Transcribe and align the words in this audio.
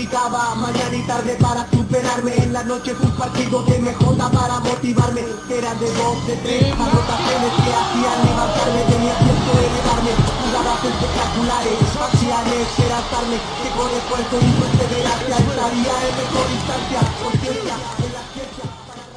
Practicaba 0.00 0.54
mañana 0.54 0.96
y 0.96 1.02
tarde 1.02 1.36
para 1.38 1.68
superarme. 1.68 2.34
En 2.36 2.54
la 2.54 2.64
noche 2.64 2.96
un 3.02 3.10
partido 3.18 3.62
de 3.64 3.80
MJ 3.80 4.16
para 4.32 4.58
motivarme. 4.60 5.20
Eran 5.50 5.78
de 5.78 5.92
dos, 5.92 6.26
de 6.26 6.36
tres, 6.36 6.72
anotaciones 6.72 7.52
que 7.60 7.68
hacían 7.68 8.18
levantarme 8.24 8.80
Tenía 8.88 9.12
tiempo 9.18 9.50
de 9.52 9.66
elevarme, 9.68 10.12
jugadas 10.40 10.84
espectaculares 10.88 11.78
Faciales, 11.92 12.68
esperanzarme, 12.70 13.36
que 13.60 13.68
con 13.76 13.90
esfuerzo 13.92 14.36
y 14.40 14.50
perseverancia 14.56 15.36
Estaría 15.36 15.94
en 16.08 16.14
mejor 16.16 16.46
instancia, 16.48 17.00
conciencia, 17.20 18.09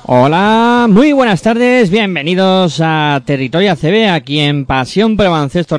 Hola, 0.05 0.87
muy 0.89 1.13
buenas 1.13 1.41
tardes, 1.41 1.89
bienvenidos 1.89 2.81
a 2.83 3.21
Territorio 3.25 3.71
ACB, 3.71 4.11
aquí 4.11 4.41
en 4.41 4.65
Pasión 4.65 5.15
por 5.15 5.27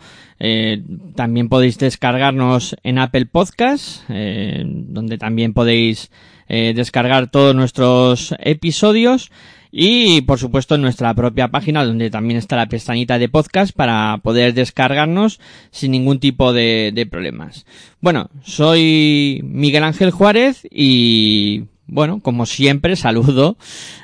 También 1.14 1.48
podéis 1.48 1.78
descargarnos 1.78 2.76
en 2.82 2.98
Apple 2.98 3.26
Podcast, 3.26 4.04
eh, 4.08 4.62
donde 4.66 5.18
también 5.18 5.52
podéis 5.52 6.10
descargar 6.48 7.30
todos 7.30 7.54
nuestros 7.54 8.34
episodios. 8.38 9.30
Y 9.76 10.20
por 10.20 10.38
supuesto 10.38 10.76
en 10.76 10.82
nuestra 10.82 11.12
propia 11.14 11.48
página 11.48 11.84
donde 11.84 12.08
también 12.08 12.38
está 12.38 12.54
la 12.54 12.68
pestañita 12.68 13.18
de 13.18 13.28
podcast 13.28 13.74
para 13.74 14.18
poder 14.22 14.54
descargarnos 14.54 15.40
sin 15.72 15.90
ningún 15.90 16.20
tipo 16.20 16.52
de, 16.52 16.92
de 16.94 17.06
problemas. 17.06 17.66
Bueno, 18.00 18.30
soy 18.44 19.40
Miguel 19.42 19.82
Ángel 19.82 20.12
Juárez 20.12 20.64
y 20.70 21.64
bueno, 21.86 22.20
como 22.20 22.46
siempre, 22.46 22.96
saludo 22.96 23.56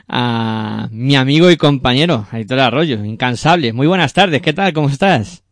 a 0.08 0.88
mi 0.90 1.16
amigo 1.16 1.50
y 1.50 1.56
compañero, 1.56 2.26
Aitor 2.30 2.60
Arroyo, 2.60 3.04
incansable. 3.04 3.72
Muy 3.72 3.86
buenas 3.86 4.12
tardes, 4.12 4.42
¿qué 4.42 4.52
tal? 4.52 4.72
¿Cómo 4.72 4.88
estás? 4.88 5.44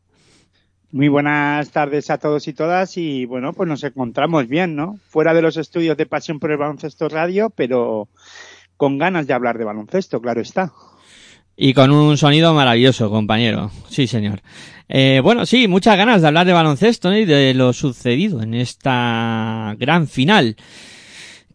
Muy 0.91 1.09
buenas 1.09 1.71
tardes 1.71 2.09
a 2.09 2.16
todos 2.16 2.49
y 2.49 2.54
todas 2.54 2.97
y 2.97 3.26
bueno, 3.26 3.53
pues 3.53 3.69
nos 3.69 3.84
encontramos 3.84 4.49
bien, 4.49 4.75
¿no? 4.75 4.99
Fuera 5.09 5.34
de 5.34 5.43
los 5.43 5.59
estudios 5.59 5.99
de 5.99 6.06
Pasión 6.06 6.41
por 6.41 6.50
el 6.50 6.56
Baloncesto 6.56 7.10
Radio, 7.10 7.50
pero 7.54 8.09
con 8.78 8.97
ganas 8.97 9.27
de 9.27 9.34
hablar 9.34 9.59
de 9.59 9.65
baloncesto, 9.65 10.22
claro 10.22 10.41
está. 10.41 10.72
Y 11.56 11.75
con 11.75 11.91
un 11.91 12.16
sonido 12.16 12.54
maravilloso, 12.54 13.10
compañero. 13.10 13.71
Sí, 13.91 14.06
señor. 14.06 14.41
Eh, 14.88 15.21
bueno, 15.22 15.44
sí, 15.44 15.69
muchas 15.69 15.98
ganas 15.98 16.22
de 16.22 16.28
hablar 16.28 16.47
de 16.47 16.53
baloncesto 16.54 17.10
¿no? 17.10 17.19
y 17.19 17.27
de 17.27 17.53
lo 17.53 17.75
sucedido 17.75 18.43
en 18.43 18.54
esta 18.54 19.75
gran 19.78 20.09
final 20.09 20.56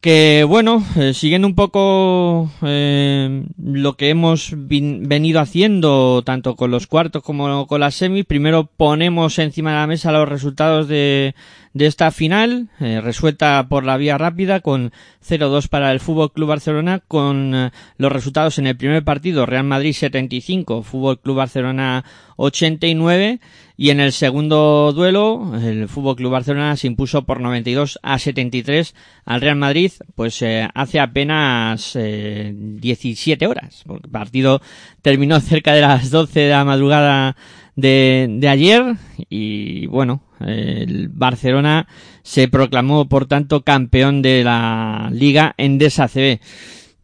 que 0.04 0.44
bueno, 0.46 0.84
eh, 0.98 1.14
siguiendo 1.14 1.48
un 1.48 1.56
poco 1.56 2.52
eh, 2.62 3.46
lo 3.58 3.96
que 3.96 4.10
hemos 4.10 4.54
venido 4.54 5.40
haciendo 5.40 6.24
tanto 6.26 6.58
con 6.58 6.72
los 6.72 6.88
cuartos 6.88 7.24
como 7.24 7.68
con 7.68 7.80
las 7.80 7.96
semis, 7.96 8.26
primero 8.26 8.66
ponemos 8.66 9.40
encima 9.40 9.72
de 9.72 9.78
la 9.78 9.88
mesa 9.88 10.12
los 10.12 10.28
resultados 10.28 10.90
de, 10.90 11.36
de 11.74 11.88
esta 11.88 12.12
final, 12.12 12.70
eh, 12.80 13.02
resuelta 13.02 13.68
por 13.68 13.84
la 13.84 13.98
vía 13.98 14.18
rápida 14.18 14.60
con 14.60 14.92
0-2 15.28 15.68
para 15.68 15.92
el 15.92 16.00
Fútbol 16.00 16.32
Club 16.32 16.50
Barcelona, 16.50 17.00
con 17.08 17.56
eh, 17.56 17.72
los 17.98 18.12
resultados 18.12 18.60
en 18.60 18.68
el 18.68 18.78
primer 18.78 19.04
partido, 19.04 19.46
Real 19.46 19.64
Madrid 19.64 19.94
75, 19.94 20.84
Fútbol 20.84 21.20
Club 21.20 21.38
Barcelona 21.38 22.06
89, 22.38 23.40
y 23.76 23.90
en 23.90 24.00
el 24.00 24.12
segundo 24.12 24.94
duelo, 24.94 25.54
el 25.62 25.88
Fútbol 25.88 26.16
Club 26.16 26.32
Barcelona 26.32 26.78
se 26.78 26.88
impuso 26.88 27.26
por 27.26 27.42
92 27.42 28.00
a 28.04 28.20
73 28.20 28.94
al 29.26 29.42
Real 29.42 29.56
Madrid, 29.56 29.92
pues 30.14 30.42
eh, 30.44 30.68
hace 30.76 31.00
apenas 31.00 31.96
eh, 31.96 32.54
17 32.56 33.48
horas. 33.48 33.84
El 33.90 34.10
partido 34.12 34.62
terminó 35.02 35.40
cerca 35.42 35.74
de 35.74 35.82
las 35.82 36.12
12 36.12 36.40
de 36.40 36.50
la 36.50 36.66
madrugada 36.66 37.36
de, 37.76 38.48
ayer 38.48 38.96
y 39.30 39.88
bueno, 39.88 40.22
el 40.40 41.10
Barcelona 41.10 41.88
se 42.22 42.48
proclamó 42.48 43.10
por 43.10 43.26
tanto 43.26 43.64
campeón 43.64 44.22
de 44.22 44.44
la 44.44 45.10
Liga 45.12 45.56
Endesa 45.58 46.08
CB. 46.08 46.40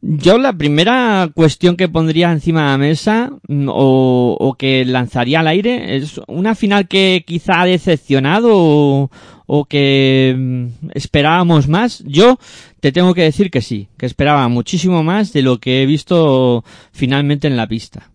Yo 0.02 0.38
la 0.38 0.54
primera 0.54 1.30
cuestión 1.34 1.76
que 1.76 1.90
pondría 1.90 2.32
encima 2.32 2.62
de 2.62 2.68
la 2.70 2.78
mesa 2.78 3.32
o, 3.68 4.38
o, 4.40 4.54
que 4.54 4.86
lanzaría 4.86 5.42
al 5.42 5.48
aire 5.48 5.98
es 5.98 6.22
una 6.28 6.56
final 6.56 6.88
que 6.88 7.26
quizá 7.28 7.62
ha 7.62 7.66
decepcionado 7.66 8.52
o, 8.54 9.12
o, 9.46 9.66
que 9.66 10.70
esperábamos 10.94 11.68
más. 11.68 12.02
Yo 12.06 12.40
te 12.80 12.94
tengo 12.94 13.14
que 13.14 13.24
decir 13.24 13.52
que 13.52 13.62
sí, 13.62 13.90
que 13.98 14.06
esperaba 14.06 14.48
muchísimo 14.48 15.04
más 15.04 15.34
de 15.34 15.42
lo 15.42 15.60
que 15.60 15.84
he 15.84 15.86
visto 15.86 16.64
finalmente 16.94 17.48
en 17.48 17.58
la 17.58 17.68
pista. 17.68 18.10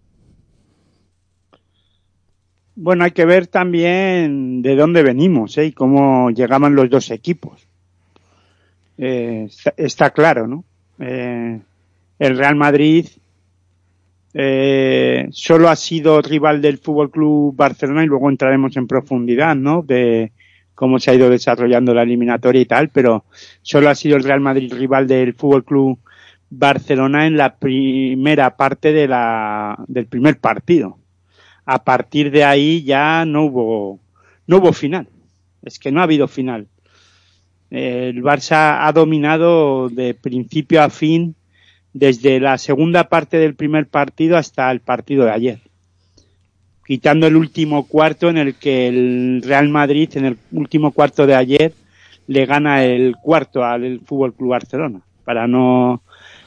Bueno, 2.77 3.05
hay 3.05 3.13
que 3.13 3.27
ver 3.27 3.47
también 3.47 4.63
de 4.63 4.75
dónde 4.75 5.03
venimos 5.03 5.59
¿eh? 5.59 5.67
y 5.67 5.73
cómo 5.73 6.31
llegaban 6.31 6.75
los 6.75 6.89
dos 6.89 7.11
equipos. 7.11 7.69
Eh, 8.97 9.45
está, 9.49 9.75
está, 9.77 10.11
claro, 10.11 10.49
¿no? 10.49 10.65
Eh, 10.99 11.61
el 12.19 12.39
Real 12.39 12.57
Madrid 12.57 13.07
eh, 14.37 15.29
solo 15.31 15.69
ha 15.69 15.77
sido 15.77 16.21
rival 16.21 16.61
del 16.61 16.79
Fútbol 16.79 17.11
Club 17.11 17.55
Barcelona 17.55 18.03
y 18.03 18.07
luego 18.07 18.29
entraremos 18.29 18.77
en 18.77 18.89
profundidad, 18.89 19.55
¿no? 19.55 19.83
De 19.83 20.33
cómo 20.75 20.99
se 20.99 21.11
ha 21.11 21.15
ido 21.15 21.31
desarrollando 21.31 21.95
la 21.95 22.03
eliminatoria 22.03 22.61
y 22.61 22.67
tal, 22.67 22.89
pero 22.89 23.25
solo 23.63 23.89
ha 23.89 23.95
sido 23.95 24.17
el 24.17 24.25
Real 24.25 24.41
Madrid 24.41 24.73
rival 24.73 25.07
del 25.07 25.35
Fútbol 25.35 25.65
Club 25.65 25.99
Barcelona 26.51 27.27
en 27.27 27.37
la 27.37 27.57
primera 27.57 28.57
parte 28.57 28.93
de 28.93 29.07
la, 29.07 29.77
del 29.87 30.07
primer 30.07 30.39
partido. 30.39 30.99
A 31.65 31.85
partir 31.85 32.31
de 32.31 32.45
ahí 32.45 32.83
ya 32.83 33.25
no 33.25 33.45
hubo, 33.45 34.01
no 34.47 34.59
hubo 34.59 34.73
final. 34.73 35.09
Es 35.63 35.79
que 35.79 35.93
no 35.93 36.01
ha 36.01 36.05
habido 36.05 36.29
final. 36.29 36.67
El 37.71 38.23
Barça 38.23 38.87
ha 38.87 38.93
dominado 38.93 39.89
de 39.89 40.15
principio 40.15 40.83
a 40.83 40.91
fin 40.91 41.35
desde 41.95 42.41
la 42.41 42.59
segunda 42.59 43.09
parte 43.09 43.39
del 43.39 43.55
primer 43.55 43.87
partido 43.87 44.37
hasta 44.37 44.71
el 44.71 44.81
partido 44.81 45.25
de 45.25 45.31
ayer. 45.31 45.61
Quitando 46.85 47.27
el 47.27 47.37
último 47.37 47.87
cuarto 47.87 48.29
en 48.29 48.37
el 48.37 48.57
que 48.57 48.89
el 48.89 49.43
Real 49.43 49.71
Madrid, 49.71 50.11
en 50.17 50.27
el 50.27 50.39
último 50.53 50.91
cuarto 50.91 51.27
de 51.27 51.35
ayer, 51.35 51.73
le 52.27 52.45
gana 52.45 52.85
el 52.85 53.17
cuarto 53.17 53.65
al 53.65 54.01
Fútbol 54.05 54.35
Club 54.35 54.51
Barcelona. 54.51 55.01
Para 55.25 55.47
no, 55.47 56.03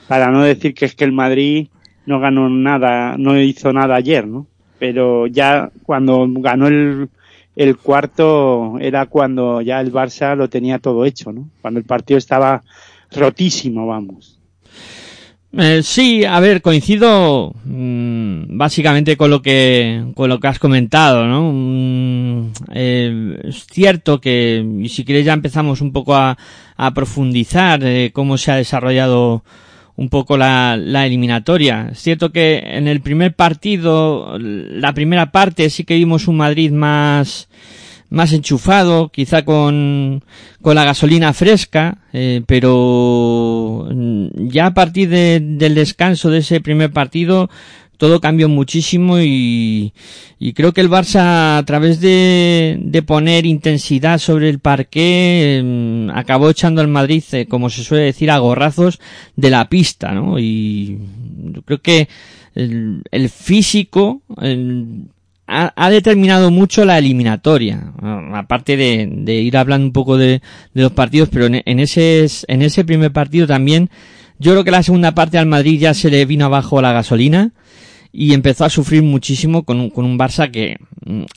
para 0.08 0.30
no 0.30 0.44
decir 0.44 0.76
que 0.76 0.86
es 0.86 0.94
que 0.94 1.06
el 1.06 1.12
Madrid 1.14 1.70
no 2.06 2.20
ganó 2.20 2.50
nada, 2.50 3.16
no 3.18 3.40
hizo 3.40 3.74
nada 3.74 3.96
ayer, 3.96 4.28
¿no? 4.28 4.46
Pero 4.78 5.28
ya 5.28 5.72
cuando 5.84 6.28
ganó 6.30 6.68
el, 6.68 7.10
el 7.56 7.78
cuarto 7.78 8.78
era 8.80 9.08
cuando 9.08 9.62
ya 9.62 9.80
el 9.82 9.92
Barça 9.92 10.36
lo 10.36 10.50
tenía 10.50 10.78
todo 10.78 11.06
hecho, 11.06 11.32
¿no? 11.32 11.50
Cuando 11.62 11.80
el 11.80 11.86
partido 11.86 12.18
estaba 12.18 12.64
rotísimo, 13.12 13.88
vamos. 13.88 14.38
Eh, 15.60 15.82
sí, 15.82 16.24
a 16.24 16.40
ver, 16.40 16.62
coincido 16.62 17.52
mm, 17.66 18.58
básicamente 18.58 19.18
con 19.18 19.32
lo 19.32 19.42
que 19.42 20.04
con 20.14 20.30
lo 20.30 20.40
que 20.40 20.48
has 20.48 20.60
comentado, 20.60 21.26
¿no? 21.26 21.52
Mm, 21.52 22.52
eh, 22.76 23.40
es 23.44 23.66
cierto 23.66 24.22
que 24.22 24.64
y 24.80 24.90
si 24.90 25.04
quieres 25.04 25.26
ya 25.26 25.34
empezamos 25.34 25.82
un 25.82 25.92
poco 25.92 26.16
a, 26.16 26.38
a 26.76 26.94
profundizar 26.94 27.80
eh, 27.84 28.12
cómo 28.14 28.38
se 28.38 28.52
ha 28.52 28.56
desarrollado 28.58 29.44
un 29.96 30.10
poco 30.10 30.38
la, 30.38 30.78
la 30.78 31.08
eliminatoria. 31.08 31.90
Es 31.92 32.04
cierto 32.04 32.32
que 32.32 32.60
en 32.60 32.88
el 32.88 33.02
primer 33.02 33.34
partido, 33.34 34.38
la 34.38 34.94
primera 34.94 35.32
parte 35.32 35.72
sí 35.72 35.86
que 35.86 35.96
vimos 35.96 36.28
un 36.28 36.38
Madrid 36.38 36.72
más 36.72 37.50
más 38.10 38.34
enchufado, 38.34 39.10
quizá 39.10 39.44
con, 39.44 40.24
con 40.62 40.76
la 40.76 40.86
gasolina 40.86 41.34
fresca, 41.34 42.00
eh, 42.14 42.42
pero 42.46 43.88
ya 44.34 44.68
a 44.68 44.74
partir 44.74 45.10
de, 45.10 45.40
del 45.42 45.76
descanso 45.76 46.30
de 46.30 46.40
ese 46.40 46.62
primer 46.62 46.92
partido 46.92 47.50
todo 47.98 48.22
cambió 48.22 48.48
muchísimo 48.48 49.20
y, 49.20 49.94
y 50.40 50.54
creo 50.54 50.72
que 50.72 50.82
el 50.82 50.90
Barça 50.90 51.58
a 51.58 51.64
través 51.66 52.00
de, 52.00 52.78
de 52.80 53.02
poner 53.02 53.46
intensidad 53.46 54.20
sobre 54.20 54.50
el 54.50 54.60
parqué 54.60 55.60
eh, 55.60 56.08
acabó 56.14 56.50
echando 56.50 56.82
al 56.82 56.88
Madrid, 56.88 57.24
eh, 57.32 57.48
como 57.48 57.70
se 57.70 57.84
suele 57.84 58.06
decir, 58.06 58.30
a 58.32 58.38
gorrazos 58.38 59.00
de 59.36 59.50
la 59.50 59.68
pista, 59.68 60.12
¿no? 60.12 60.38
Y 60.40 61.00
creo 61.66 61.82
que 61.82 62.08
el, 62.54 63.02
el 63.12 63.30
físico 63.30 64.22
el, 64.42 65.08
ha, 65.48 65.90
determinado 65.90 66.52
mucho 66.52 66.84
la 66.84 66.98
eliminatoria, 66.98 67.94
aparte 68.34 68.76
de, 68.76 69.10
de 69.10 69.36
ir 69.36 69.56
hablando 69.56 69.88
un 69.88 69.94
poco 69.94 70.18
de, 70.18 70.42
de 70.74 70.82
los 70.82 70.92
partidos, 70.92 71.30
pero 71.30 71.46
en, 71.46 71.62
en, 71.66 71.80
ese, 71.80 72.28
en 72.48 72.62
ese 72.62 72.84
primer 72.84 73.12
partido 73.14 73.48
también, 73.48 73.90
yo 74.40 74.52
creo 74.52 74.64
que 74.64 74.72
la 74.72 74.84
segunda 74.84 75.14
parte 75.14 75.38
al 75.38 75.46
Madrid 75.46 75.80
ya 75.80 75.94
se 75.94 76.10
le 76.10 76.26
vino 76.26 76.46
abajo 76.46 76.82
la 76.82 76.92
gasolina 76.92 77.52
y 78.12 78.34
empezó 78.34 78.66
a 78.66 78.70
sufrir 78.70 79.04
muchísimo 79.04 79.64
con 79.64 79.80
un, 79.80 79.90
con 79.90 80.06
un 80.06 80.18
Barça 80.18 80.52
que, 80.52 80.78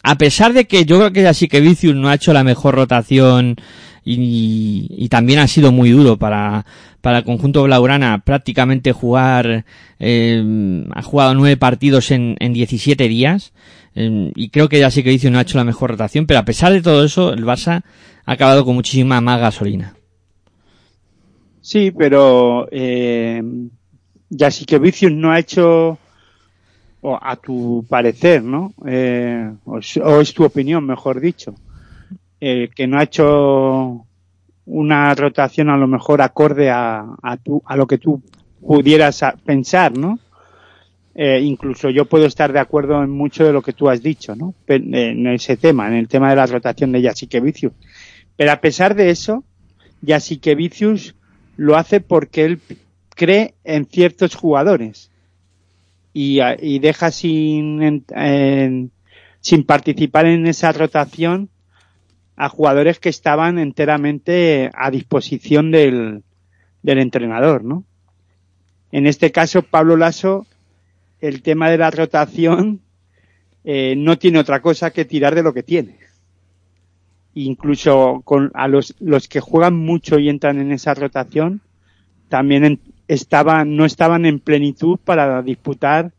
a 0.02 0.18
pesar 0.18 0.52
de 0.52 0.66
que 0.66 0.84
yo 0.84 0.98
creo 0.98 1.12
que 1.12 1.26
así 1.28 1.46
que 1.46 1.60
Vicius 1.60 1.94
no 1.94 2.08
ha 2.08 2.14
hecho 2.14 2.32
la 2.32 2.44
mejor 2.44 2.74
rotación 2.74 3.56
y, 4.04 4.86
y, 4.90 5.08
también 5.08 5.40
ha 5.40 5.46
sido 5.46 5.72
muy 5.72 5.90
duro 5.90 6.16
para, 6.16 6.64
para 7.00 7.18
el 7.18 7.24
conjunto 7.24 7.62
Blaugrana 7.64 8.18
prácticamente 8.24 8.92
jugar, 8.92 9.66
eh, 9.98 10.84
ha 10.94 11.02
jugado 11.02 11.34
nueve 11.34 11.56
partidos 11.58 12.10
en, 12.10 12.36
en 12.40 12.54
17 12.54 13.08
días, 13.08 13.52
eh, 13.94 14.32
y 14.34 14.50
creo 14.50 14.69
que 14.69 14.78
ya 14.78 14.90
sí 14.90 15.02
que 15.02 15.10
Vicius 15.10 15.32
no 15.32 15.38
ha 15.38 15.42
hecho 15.42 15.58
la 15.58 15.64
mejor 15.64 15.90
rotación, 15.90 16.26
pero 16.26 16.40
a 16.40 16.44
pesar 16.44 16.72
de 16.72 16.82
todo 16.82 17.04
eso, 17.04 17.32
el 17.32 17.44
Barça 17.44 17.82
ha 18.25 18.32
acabado 18.32 18.64
con 18.64 18.75
muchísima 18.75 19.20
más 19.20 19.40
gasolina. 19.40 19.94
Sí, 21.60 21.90
pero 21.90 22.69
eh, 22.70 23.42
ya 24.28 24.50
sí 24.50 24.64
que 24.64 24.78
Vicius 24.78 25.12
no 25.12 25.31
ha 25.31 25.38
hecho 25.38 25.98
o 27.02 27.19
a 27.20 27.37
tu 27.37 27.84
parecer, 27.88 28.42
¿no? 28.42 28.72
Eh, 28.87 29.50
o, 29.64 29.81
o, 30.04 30.20
es 30.20 30.34
tu 30.34 30.44
opinión, 30.44 30.84
mejor 30.84 31.20
dicho, 31.20 31.54
eh, 32.40 32.69
que 32.75 32.87
no 32.87 32.98
ha 32.98 33.04
hecho 33.04 34.06
una 34.66 35.14
rotación 35.14 35.70
a 35.70 35.76
lo 35.76 35.87
mejor 35.87 36.22
acorde 36.22 36.70
a, 36.70 37.06
a, 37.22 37.37
tu, 37.38 37.62
a 37.64 37.76
lo 37.76 37.87
que 37.87 37.98
tú 37.98 38.22
pudieras 38.60 39.25
pensar, 39.44 39.96
¿no? 39.96 40.19
Eh, 41.22 41.38
incluso 41.43 41.90
yo 41.90 42.06
puedo 42.06 42.25
estar 42.25 42.50
de 42.50 42.61
acuerdo 42.61 43.02
en 43.02 43.11
mucho 43.11 43.44
de 43.44 43.52
lo 43.52 43.61
que 43.61 43.75
tú 43.75 43.90
has 43.90 44.02
dicho, 44.02 44.34
¿no? 44.34 44.55
En 44.67 45.26
ese 45.26 45.58
tema, 45.58 45.87
en 45.87 45.93
el 45.93 46.08
tema 46.08 46.31
de 46.31 46.37
la 46.37 46.46
rotación 46.46 46.93
de 46.93 47.12
Vicius. 47.43 47.75
Pero 48.37 48.52
a 48.52 48.62
pesar 48.62 48.94
de 48.94 49.11
eso, 49.11 49.44
Vicius 50.00 51.14
lo 51.58 51.76
hace 51.76 52.00
porque 52.00 52.46
él 52.46 52.61
cree 53.11 53.52
en 53.64 53.84
ciertos 53.84 54.34
jugadores 54.34 55.11
y, 56.14 56.40
y 56.62 56.78
deja 56.78 57.11
sin, 57.11 57.82
en, 57.82 58.90
sin 59.43 59.64
participar 59.64 60.25
en 60.25 60.46
esa 60.46 60.73
rotación 60.73 61.50
a 62.34 62.49
jugadores 62.49 62.99
que 62.99 63.11
estaban 63.11 63.58
enteramente 63.58 64.70
a 64.73 64.90
disposición 64.90 65.70
del, 65.70 66.23
del 66.82 66.99
entrenador, 66.99 67.62
¿no? 67.62 67.84
En 68.90 69.06
este 69.06 69.31
caso, 69.31 69.61
Pablo 69.61 69.99
Lasso, 69.99 70.46
el 71.20 71.43
tema 71.43 71.70
de 71.70 71.78
la 71.78 71.90
rotación 71.90 72.81
eh, 73.64 73.94
no 73.96 74.19
tiene 74.19 74.38
otra 74.38 74.61
cosa 74.61 74.90
que 74.90 75.05
tirar 75.05 75.34
de 75.34 75.43
lo 75.43 75.52
que 75.52 75.62
tiene. 75.62 75.99
Incluso 77.34 78.22
con 78.25 78.50
a 78.55 78.69
los, 78.69 78.94
los 79.00 79.28
que 79.28 79.40
juegan 79.40 79.76
mucho 79.76 80.19
y 80.19 80.28
entran 80.28 80.61
en 80.61 80.72
esa 80.72 80.94
rotación, 80.94 81.61
también 82.28 82.64
en, 82.64 82.81
estaban, 83.08 83.76
no 83.76 83.84
estaban 83.84 84.25
en 84.25 84.40
plenitud 84.40 84.99
para 85.05 85.43
disputar 85.43 86.12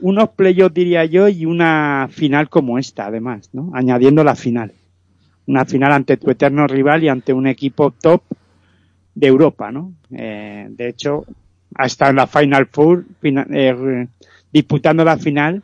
unos 0.00 0.30
playoffs, 0.30 0.74
diría 0.74 1.04
yo, 1.04 1.28
y 1.28 1.44
una 1.44 2.08
final 2.10 2.48
como 2.48 2.78
esta, 2.78 3.06
además, 3.06 3.50
¿no? 3.52 3.70
Añadiendo 3.74 4.22
la 4.22 4.36
final. 4.36 4.72
Una 5.46 5.64
final 5.64 5.92
ante 5.92 6.16
tu 6.16 6.30
eterno 6.30 6.66
rival 6.66 7.02
y 7.02 7.08
ante 7.08 7.32
un 7.32 7.46
equipo 7.46 7.90
top 7.90 8.22
de 9.14 9.26
Europa, 9.26 9.72
¿no? 9.72 9.92
Eh, 10.10 10.68
de 10.70 10.88
hecho, 10.88 11.24
hasta 11.74 12.12
la 12.12 12.26
Final 12.26 12.66
Four, 12.66 13.04
eh, 13.22 14.06
disputando 14.52 15.04
la 15.04 15.18
final 15.18 15.62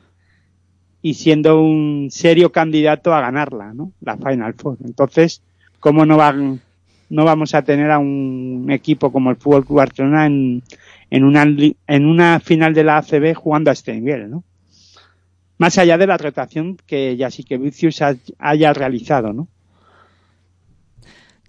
y 1.03 1.15
siendo 1.15 1.61
un 1.61 2.09
serio 2.11 2.51
candidato 2.53 3.15
a 3.15 3.21
ganarla, 3.21 3.75
¿no? 3.75 3.93
La 4.01 4.17
Final 4.17 4.55
Four. 4.55 4.79
Entonces, 4.85 5.43
¿cómo 5.81 6.07
no 6.07 6.17
van 6.17 6.61
no 7.11 7.25
vamos 7.25 7.55
a 7.55 7.63
tener 7.63 7.91
a 7.91 7.99
un 7.99 8.67
equipo 8.71 9.13
como 9.13 9.31
el 9.31 9.37
Fútbol 9.37 9.65
Club 9.65 9.79
Barcelona 9.79 10.27
en, 10.27 10.63
en, 11.11 11.25
una, 11.25 11.43
en 11.87 12.07
una 12.07 12.41
final 12.41 12.75
de 12.75 12.85
la 12.85 12.99
ACB 12.99 13.35
jugando 13.35 13.71
a 13.71 13.73
este 13.73 13.95
nivel, 13.95 14.31
¿no? 14.31 14.45
Más 15.59 15.79
allá 15.79 15.97
de 15.97 16.09
la 16.09 16.17
rotación 16.17 16.77
que 16.87 17.17
ya 17.17 17.31
sí 17.31 17.45
que 17.45 17.59
Vicius 17.59 18.03
haya 18.39 18.73
realizado, 18.73 19.33
¿no? 19.33 19.47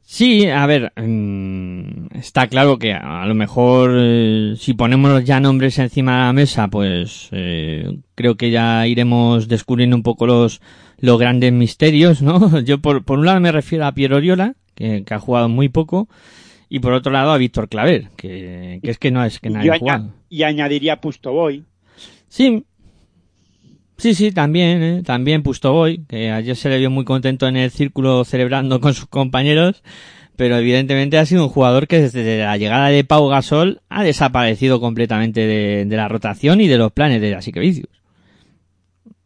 Sí, 0.08 0.48
a 0.48 0.68
ver, 0.68 0.94
mmm, 0.96 2.16
está 2.16 2.48
claro 2.48 2.78
que 2.78 2.94
a 2.94 3.26
lo 3.26 3.34
mejor 3.34 3.92
eh, 4.00 4.54
si 4.56 4.76
ponemos 4.76 5.24
ya 5.26 5.40
nombres 5.40 5.80
encima 5.80 6.14
de 6.14 6.24
la 6.26 6.34
mesa, 6.34 6.68
pues 6.68 7.30
eh, 7.32 7.98
creo 8.14 8.36
que 8.38 8.52
ya 8.52 8.86
iremos 8.86 9.48
descubriendo 9.48 9.96
un 9.96 10.04
poco 10.04 10.28
los, 10.28 10.62
los 11.00 11.20
grandes 11.20 11.52
misterios, 11.52 12.22
¿no? 12.22 12.60
Yo 12.62 12.80
por, 12.80 13.04
por 13.04 13.18
un 13.18 13.26
lado 13.26 13.40
me 13.40 13.52
refiero 13.52 13.88
a 13.88 13.94
Piero 13.94 14.18
Oriola, 14.18 14.54
que, 14.76 15.04
que, 15.04 15.14
ha 15.16 15.20
jugado 15.20 15.50
muy 15.50 15.70
poco, 15.70 16.08
y 16.70 16.80
por 16.80 16.94
otro 16.94 17.12
lado 17.12 17.32
a 17.32 17.38
Víctor 17.40 17.68
Claver, 17.68 18.10
que, 18.16 18.80
que, 18.84 18.92
es 18.92 19.00
que 19.00 19.10
no 19.10 19.26
es 19.26 19.40
que 19.40 19.50
nadie 19.50 19.72
ha 19.72 19.80
jugado. 19.80 20.14
Y 20.30 20.44
añadiría 20.44 21.02
Pustoboy. 21.02 21.66
Sí, 22.28 22.64
sí, 23.98 24.14
sí, 24.14 24.32
también, 24.32 24.84
¿eh? 24.84 25.04
también 25.04 25.44
Pustoboy, 25.44 26.06
que 26.08 26.32
ayer 26.32 26.56
se 26.56 26.70
le 26.70 26.78
vio 26.78 26.90
muy 26.90 27.06
contento 27.06 27.48
en 27.48 27.58
el 27.58 27.72
círculo 27.72 28.24
celebrando 28.26 28.80
con 28.80 28.94
sus 28.94 29.08
compañeros, 29.08 29.84
pero 30.36 30.58
evidentemente 30.58 31.18
ha 31.18 31.26
sido 31.26 31.44
un 31.44 31.50
jugador 31.50 31.88
que 31.88 32.02
desde 32.02 32.40
la 32.40 32.58
llegada 32.58 32.90
de 32.90 33.04
Pau 33.04 33.28
Gasol 33.28 33.82
ha 33.90 34.04
desaparecido 34.04 34.80
completamente 34.80 35.48
de, 35.48 35.86
de 35.86 35.98
la 35.98 36.08
rotación 36.08 36.62
y 36.62 36.68
de 36.68 36.78
los 36.78 36.92
planes 36.92 37.22
de 37.22 37.60
Vicius. 37.60 37.90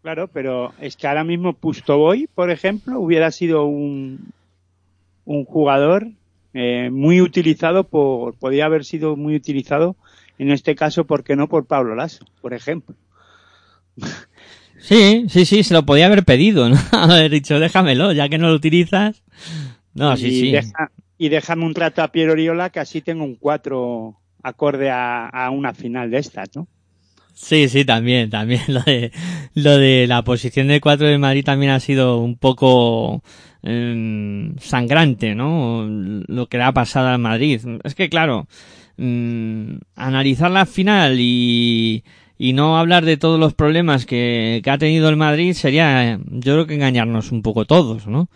Claro, 0.02 0.30
pero 0.32 0.74
es 0.80 0.96
que 0.96 1.08
ahora 1.08 1.24
mismo 1.24 1.54
Pustoboy, 1.54 2.30
por 2.34 2.52
ejemplo, 2.52 3.00
hubiera 3.00 3.32
sido 3.32 3.66
un, 3.66 4.32
un 5.26 5.46
jugador 5.46 6.08
eh, 6.54 6.90
muy 6.90 7.22
utilizado 7.22 7.84
por, 7.84 8.36
podía 8.36 8.66
haber 8.66 8.86
sido 8.86 9.16
muy 9.16 9.36
utilizado 9.36 9.96
en 10.40 10.52
este 10.52 10.74
caso, 10.74 11.06
¿por 11.06 11.24
qué 11.24 11.36
no 11.36 11.50
por 11.50 11.66
Pablo 11.66 11.96
Lasso, 11.96 12.26
por 12.42 12.54
ejemplo? 12.54 12.96
Sí, 14.79 15.25
sí, 15.29 15.45
sí, 15.45 15.63
se 15.63 15.74
lo 15.74 15.86
podía 15.86 16.07
haber 16.07 16.24
pedido, 16.24 16.69
¿no? 16.69 16.77
Haber 16.91 17.31
dicho, 17.31 17.59
déjamelo, 17.59 18.12
ya 18.12 18.29
que 18.29 18.38
no 18.38 18.50
lo 18.50 18.55
utilizas. 18.55 19.24
No, 19.93 20.15
sí, 20.17 20.27
y 20.27 20.39
sí. 20.39 20.51
Deja, 20.51 20.91
y 21.17 21.29
déjame 21.29 21.65
un 21.65 21.74
trato 21.74 22.01
a 22.01 22.12
Piero 22.12 22.31
Oriola 22.31 22.69
que 22.69 22.79
así 22.79 23.01
tengo 23.01 23.25
un 23.25 23.36
4 23.36 24.15
acorde 24.41 24.89
a, 24.89 25.27
a, 25.27 25.50
una 25.50 25.74
final 25.74 26.09
de 26.09 26.19
estas, 26.19 26.50
¿no? 26.55 26.67
Sí, 27.33 27.69
sí, 27.69 27.86
también, 27.86 28.29
también. 28.29 28.62
Lo 28.67 28.81
de, 28.81 29.12
lo 29.53 29.77
de 29.77 30.07
la 30.07 30.24
posición 30.24 30.67
de 30.67 30.81
4 30.81 31.07
de 31.07 31.17
Madrid 31.17 31.43
también 31.43 31.71
ha 31.71 31.79
sido 31.79 32.19
un 32.19 32.38
poco 32.38 33.24
eh, 33.63 34.53
sangrante, 34.59 35.36
¿no? 35.36 35.86
Lo 35.88 36.48
que 36.48 36.57
le 36.57 36.63
ha 36.63 36.74
pasado 36.74 37.07
al 37.07 37.19
Madrid. 37.19 37.62
Es 37.83 37.95
que, 37.95 38.09
claro, 38.09 38.48
eh, 38.98 39.79
analizar 39.95 40.51
la 40.51 40.65
final 40.65 41.17
y, 41.19 42.03
y 42.39 42.53
no 42.53 42.79
hablar 42.79 43.05
de 43.05 43.17
todos 43.17 43.39
los 43.39 43.53
problemas 43.53 44.08
que, 44.08 44.62
que, 44.63 44.72
ha 44.72 44.79
tenido 44.79 45.10
el 45.10 45.17
Madrid 45.17 45.53
sería, 45.53 46.19
yo 46.31 46.53
creo 46.53 46.65
que 46.65 46.74
engañarnos 46.74 47.31
un 47.31 47.43
poco 47.43 47.65
todos, 47.65 48.08
¿no? 48.08 48.29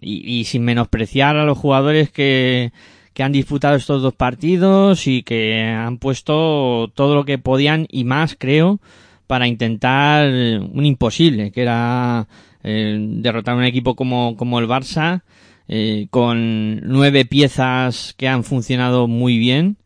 Y, 0.00 0.38
y 0.38 0.44
sin 0.44 0.62
menospreciar 0.64 1.36
a 1.36 1.44
los 1.44 1.58
jugadores 1.58 2.10
que, 2.10 2.70
que 3.14 3.24
han 3.24 3.32
disputado 3.32 3.74
estos 3.74 4.02
dos 4.02 4.14
partidos 4.14 5.08
y 5.08 5.24
que 5.24 5.60
han 5.64 5.98
puesto 5.98 6.92
todo 6.94 7.16
lo 7.16 7.24
que 7.24 7.38
podían 7.38 7.88
y 7.90 8.04
más, 8.04 8.36
creo, 8.38 8.78
para 9.26 9.48
intentar 9.48 10.28
un 10.28 10.86
imposible, 10.86 11.50
que 11.50 11.62
era 11.62 12.28
Eh, 12.64 12.96
derrotar 13.20 13.54
a 13.54 13.58
un 13.58 13.64
equipo 13.64 13.96
como, 13.96 14.36
como 14.36 14.60
el 14.60 14.68
Barça, 14.68 15.22
eh, 15.66 16.06
con 16.10 16.80
nueve 16.86 17.24
piezas 17.24 18.14
que 18.16 18.28
han 18.28 18.44
funcionado 18.44 19.08
muy 19.08 19.36
bien. 19.38 19.78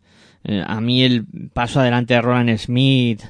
Eh, 0.44 0.62
a 0.66 0.80
mí 0.82 1.02
el 1.02 1.24
paso 1.54 1.80
adelante 1.80 2.12
de 2.14 2.20
Roland 2.20 2.58
Smith, 2.58 3.22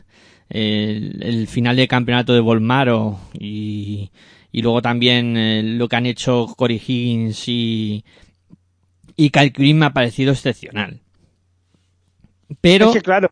el, 0.49 1.23
el 1.23 1.47
final 1.49 1.77
de 1.77 1.89
campeonato 1.89 2.33
de 2.35 2.41
Volmaro 2.41 3.19
y, 3.39 4.11
y 4.53 4.63
luego 4.63 4.83
también 4.83 5.37
eh, 5.37 5.63
lo 5.63 5.89
que 5.89 5.97
han 5.97 6.07
hecho 6.07 6.47
Corey 6.57 6.77
Higgins 6.85 7.49
y, 7.49 8.05
y 9.17 9.31
Kyle 9.31 9.51
Green 9.51 9.79
me 9.79 9.87
ha 9.87 9.93
parecido 9.93 10.33
excepcional. 10.33 11.01
Pero, 12.61 12.89
Es 12.89 12.95
que 12.95 13.03
claro, 13.03 13.29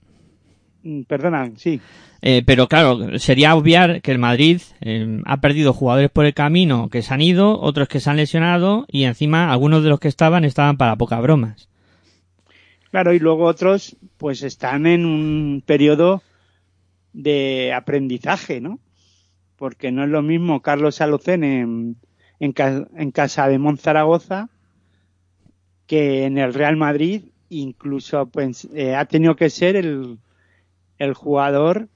mm, 0.83 1.02
perdona, 1.02 1.52
sí. 1.56 1.80
eh, 2.21 2.42
pero 2.44 2.66
claro, 2.68 3.18
sería 3.18 3.54
obviar 3.54 4.02
que 4.02 4.11
el 4.11 4.18
Madrid 4.18 4.61
eh, 4.80 5.21
ha 5.25 5.40
perdido 5.40 5.73
jugadores 5.73 6.11
por 6.11 6.26
el 6.26 6.35
camino 6.35 6.88
que 6.90 7.02
se 7.02 7.14
han 7.14 7.21
ido, 7.21 7.61
otros 7.61 7.87
que 7.88 8.00
se 8.00 8.11
han 8.11 8.16
lesionado 8.16 8.87
y 8.88 9.04
encima 9.04 9.52
algunos 9.52 9.85
de 9.85 9.90
los 9.90 10.00
que 10.00 10.09
estaban 10.09 10.44
estaban 10.44 10.76
para 10.76 10.97
pocas 10.97 11.23
bromas. 11.23 11.68
Claro, 12.90 13.12
y 13.12 13.18
luego 13.18 13.44
otros 13.44 13.97
pues 14.18 14.42
están 14.42 14.87
en 14.87 15.04
un 15.06 15.62
periodo 15.64 16.23
de 17.14 17.73
aprendizaje, 17.75 18.61
¿no? 18.61 18.80
Porque 19.56 19.92
no 19.92 20.04
es 20.04 20.11
lo 20.11 20.23
mismo 20.23 20.62
Carlos 20.62 21.00
Alocen 21.00 21.44
en, 21.44 21.97
en, 22.40 22.52
ca- 22.52 22.88
en 22.97 23.11
casa 23.12 23.49
de 23.49 23.59
Monzaragoza 23.59 24.50
que 25.87 26.25
en 26.25 26.38
el 26.38 26.54
Real 26.54 26.76
Madrid, 26.76 27.25
incluso 27.49 28.26
pues, 28.26 28.68
eh, 28.75 28.94
ha 28.94 29.04
tenido 29.04 29.37
que 29.37 29.50
ser 29.50 29.76
el, 29.76 30.18
el 30.99 31.14
jugador 31.14 31.88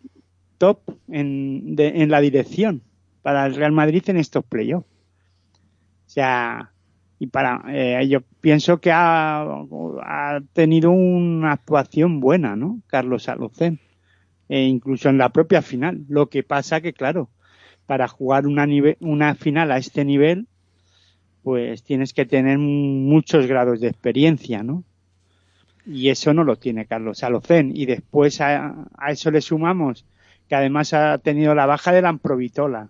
top 0.58 0.80
en, 1.08 1.76
de- 1.76 2.02
en 2.02 2.10
la 2.10 2.20
dirección 2.20 2.82
para 3.22 3.46
el 3.46 3.54
Real 3.54 3.72
Madrid 3.72 4.04
en 4.08 4.18
estos 4.18 4.44
playoffs. 4.44 4.86
O 6.06 6.10
sea, 6.10 6.72
y 7.18 7.26
para 7.26 7.62
eh, 7.68 8.08
yo 8.08 8.20
pienso 8.40 8.80
que 8.80 8.90
ha, 8.92 9.42
ha 9.42 10.40
tenido 10.52 10.90
una 10.90 11.52
actuación 11.52 12.20
buena, 12.20 12.56
¿no? 12.56 12.80
Carlos 12.86 13.28
Alocen, 13.28 13.78
e 14.48 14.62
incluso 14.62 15.08
en 15.08 15.18
la 15.18 15.30
propia 15.30 15.62
final. 15.62 16.04
Lo 16.08 16.28
que 16.28 16.42
pasa 16.42 16.80
que, 16.80 16.92
claro, 16.92 17.28
para 17.86 18.08
jugar 18.08 18.46
una, 18.46 19.34
final 19.34 19.72
a 19.72 19.78
este 19.78 20.04
nivel, 20.04 20.46
pues 21.42 21.82
tienes 21.82 22.12
que 22.12 22.26
tener 22.26 22.58
muchos 22.58 23.46
grados 23.46 23.80
de 23.80 23.88
experiencia, 23.88 24.62
¿no? 24.62 24.84
Y 25.86 26.10
eso 26.10 26.34
no 26.34 26.44
lo 26.44 26.56
tiene 26.56 26.86
Carlos 26.86 27.22
Alocen. 27.22 27.72
Y 27.74 27.86
después 27.86 28.40
a, 28.40 28.86
a 28.96 29.10
eso 29.10 29.30
le 29.30 29.40
sumamos 29.40 30.04
que 30.48 30.54
además 30.54 30.94
ha 30.94 31.18
tenido 31.18 31.54
la 31.54 31.66
baja 31.66 31.92
de 31.92 32.02
la 32.02 32.08
Amprovitola, 32.08 32.88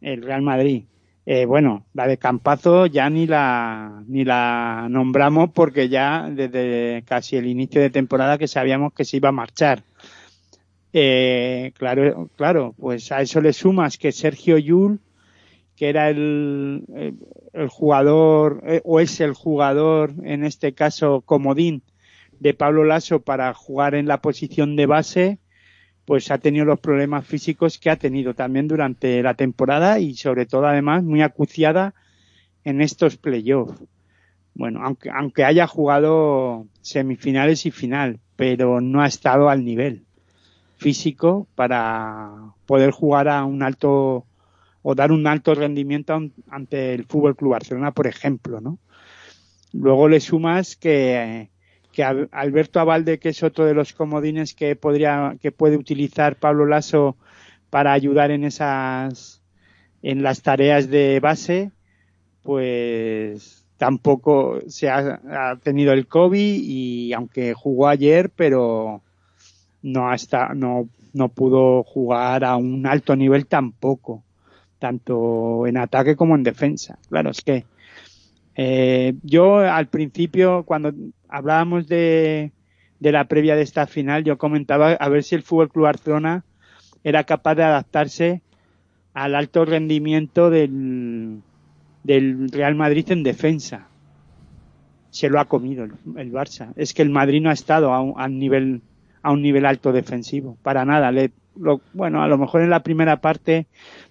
el 0.00 0.22
Real 0.22 0.42
Madrid. 0.42 0.84
Eh, 1.26 1.46
bueno, 1.46 1.86
la 1.94 2.06
de 2.06 2.18
Campazo 2.18 2.86
ya 2.86 3.08
ni 3.08 3.26
la 3.26 4.02
ni 4.06 4.24
la 4.24 4.88
nombramos 4.90 5.50
porque 5.50 5.88
ya 5.88 6.28
desde 6.30 7.02
casi 7.06 7.36
el 7.36 7.46
inicio 7.46 7.80
de 7.80 7.88
temporada 7.88 8.36
que 8.36 8.46
sabíamos 8.46 8.92
que 8.92 9.04
se 9.04 9.16
iba 9.16 9.30
a 9.30 9.32
marchar. 9.32 9.82
Eh, 10.96 11.72
claro, 11.76 12.30
claro, 12.36 12.72
pues 12.78 13.10
a 13.10 13.20
eso 13.20 13.40
le 13.40 13.52
sumas 13.52 13.98
que 13.98 14.12
Sergio 14.12 14.58
Yul, 14.58 15.00
que 15.74 15.88
era 15.88 16.08
el, 16.08 16.84
el, 17.52 17.68
jugador 17.68 18.62
eh, 18.64 18.80
o 18.84 19.00
es 19.00 19.20
el 19.20 19.32
jugador 19.32 20.14
en 20.22 20.44
este 20.44 20.72
caso 20.72 21.22
comodín 21.22 21.82
de 22.38 22.54
Pablo 22.54 22.84
Lasso 22.84 23.22
para 23.22 23.52
jugar 23.54 23.96
en 23.96 24.06
la 24.06 24.18
posición 24.18 24.76
de 24.76 24.86
base, 24.86 25.38
pues 26.04 26.30
ha 26.30 26.38
tenido 26.38 26.64
los 26.64 26.78
problemas 26.78 27.26
físicos 27.26 27.78
que 27.78 27.90
ha 27.90 27.96
tenido 27.96 28.34
también 28.34 28.68
durante 28.68 29.20
la 29.20 29.34
temporada 29.34 29.98
y 29.98 30.14
sobre 30.14 30.46
todo 30.46 30.66
además 30.66 31.02
muy 31.02 31.22
acuciada 31.22 31.92
en 32.62 32.80
estos 32.80 33.16
playoffs. 33.16 33.82
Bueno, 34.54 34.80
aunque, 34.84 35.10
aunque 35.10 35.42
haya 35.42 35.66
jugado 35.66 36.68
semifinales 36.82 37.66
y 37.66 37.72
final, 37.72 38.20
pero 38.36 38.80
no 38.80 39.02
ha 39.02 39.08
estado 39.08 39.48
al 39.48 39.64
nivel 39.64 40.04
físico 40.84 41.48
para 41.54 42.52
poder 42.66 42.90
jugar 42.90 43.26
a 43.28 43.44
un 43.44 43.62
alto 43.62 44.26
o 44.82 44.94
dar 44.94 45.10
un 45.12 45.26
alto 45.26 45.54
rendimiento 45.54 46.12
an- 46.14 46.32
ante 46.50 46.92
el 46.94 47.04
Fútbol 47.06 47.36
Club 47.36 47.52
Barcelona, 47.52 47.92
por 47.92 48.06
ejemplo, 48.06 48.60
¿no? 48.60 48.78
Luego 49.72 50.08
le 50.08 50.20
sumas 50.20 50.76
que 50.76 51.50
que 51.92 52.02
Al- 52.02 52.28
Alberto 52.32 52.80
Abalde, 52.80 53.18
que 53.20 53.28
es 53.30 53.42
otro 53.44 53.64
de 53.66 53.74
los 53.74 53.92
comodines 53.92 54.52
que 54.54 54.74
podría, 54.74 55.36
que 55.40 55.52
puede 55.52 55.76
utilizar 55.76 56.36
Pablo 56.36 56.66
Lasso 56.66 57.16
para 57.70 57.92
ayudar 57.92 58.32
en 58.32 58.42
esas, 58.44 59.40
en 60.02 60.22
las 60.24 60.42
tareas 60.42 60.88
de 60.90 61.20
base, 61.20 61.70
pues 62.42 63.64
tampoco 63.76 64.58
se 64.66 64.88
ha, 64.90 65.20
ha 65.52 65.56
tenido 65.62 65.92
el 65.92 66.08
COVID 66.08 66.60
y 66.64 67.12
aunque 67.12 67.54
jugó 67.54 67.86
ayer, 67.86 68.30
pero 68.30 69.03
no 69.84 70.10
hasta, 70.10 70.54
no, 70.54 70.88
no 71.12 71.28
pudo 71.28 71.82
jugar 71.84 72.42
a 72.42 72.56
un 72.56 72.86
alto 72.86 73.14
nivel 73.14 73.46
tampoco, 73.46 74.24
tanto 74.78 75.66
en 75.66 75.76
ataque 75.76 76.16
como 76.16 76.34
en 76.34 76.42
defensa. 76.42 76.98
Claro, 77.10 77.30
es 77.30 77.42
que 77.42 77.64
eh, 78.56 79.14
yo 79.22 79.58
al 79.58 79.88
principio, 79.88 80.64
cuando 80.64 80.92
hablábamos 81.28 81.86
de, 81.86 82.52
de 82.98 83.12
la 83.12 83.26
previa 83.26 83.56
de 83.56 83.62
esta 83.62 83.86
final, 83.86 84.24
yo 84.24 84.38
comentaba 84.38 84.92
a 84.92 85.08
ver 85.10 85.22
si 85.22 85.34
el 85.34 85.42
Fútbol 85.42 85.70
Club 85.70 85.84
Barcelona 85.84 86.44
era 87.04 87.24
capaz 87.24 87.54
de 87.54 87.64
adaptarse 87.64 88.42
al 89.12 89.34
alto 89.34 89.66
rendimiento 89.66 90.48
del, 90.48 91.42
del 92.04 92.48
Real 92.48 92.74
Madrid 92.74 93.12
en 93.12 93.22
defensa. 93.22 93.88
Se 95.10 95.28
lo 95.28 95.38
ha 95.38 95.44
comido 95.44 95.84
el, 95.84 96.32
Barça. 96.32 96.72
Es 96.74 96.94
que 96.94 97.02
el 97.02 97.10
Madrid 97.10 97.42
no 97.42 97.50
ha 97.50 97.52
estado 97.52 97.92
a 97.92 98.00
un, 98.00 98.14
a 98.16 98.24
un 98.24 98.38
nivel 98.38 98.80
a 99.24 99.32
un 99.32 99.42
nivel 99.42 99.64
alto 99.64 99.90
defensivo, 99.90 100.58
para 100.62 100.84
nada. 100.84 101.10
Le, 101.10 101.32
lo, 101.58 101.80
bueno, 101.94 102.22
a 102.22 102.28
lo 102.28 102.36
mejor 102.36 102.60
en 102.60 102.70
la 102.70 102.82
primera 102.82 103.20
parte 103.22 103.66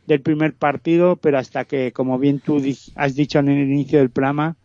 del 0.07 0.21
primer 0.21 0.53
partido, 0.55 1.17
pero 1.17 1.37
hasta 1.37 1.65
que, 1.65 1.91
como 1.91 2.17
bien 2.17 2.39
tú 2.39 2.61
has 2.95 3.15
dicho 3.15 3.39
en 3.39 3.49
el 3.49 3.69
inicio 3.69 3.99
del 3.99 4.09
programa, 4.09 4.57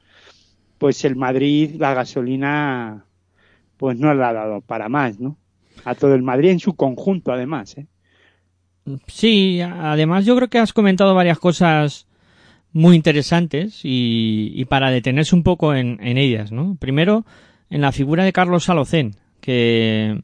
pues 0.78 1.04
el 1.04 1.16
Madrid, 1.16 1.76
la 1.78 1.92
gasolina, 1.92 3.04
pues 3.76 3.98
no 3.98 4.14
le 4.14 4.24
ha 4.24 4.32
dado 4.32 4.62
para 4.62 4.88
más, 4.88 5.20
¿no? 5.20 5.36
A 5.84 5.94
todo 5.94 6.14
el 6.14 6.22
Madrid 6.22 6.48
en 6.48 6.60
su 6.60 6.74
conjunto, 6.74 7.30
además, 7.30 7.76
¿eh? 7.76 7.86
Sí, 9.06 9.60
además 9.60 10.24
yo 10.24 10.34
creo 10.34 10.48
que 10.48 10.58
has 10.58 10.72
comentado 10.72 11.14
varias 11.14 11.38
cosas 11.38 12.06
muy 12.72 12.96
interesantes 12.96 13.80
y, 13.84 14.50
y 14.54 14.64
para 14.64 14.90
detenerse 14.90 15.34
un 15.34 15.42
poco 15.42 15.74
en, 15.74 15.98
en 16.00 16.16
ellas, 16.16 16.52
¿no? 16.52 16.74
Primero, 16.80 17.26
en 17.68 17.82
la 17.82 17.92
figura 17.92 18.24
de 18.24 18.32
Carlos 18.32 18.64
Salocén, 18.64 19.14
que, 19.42 20.22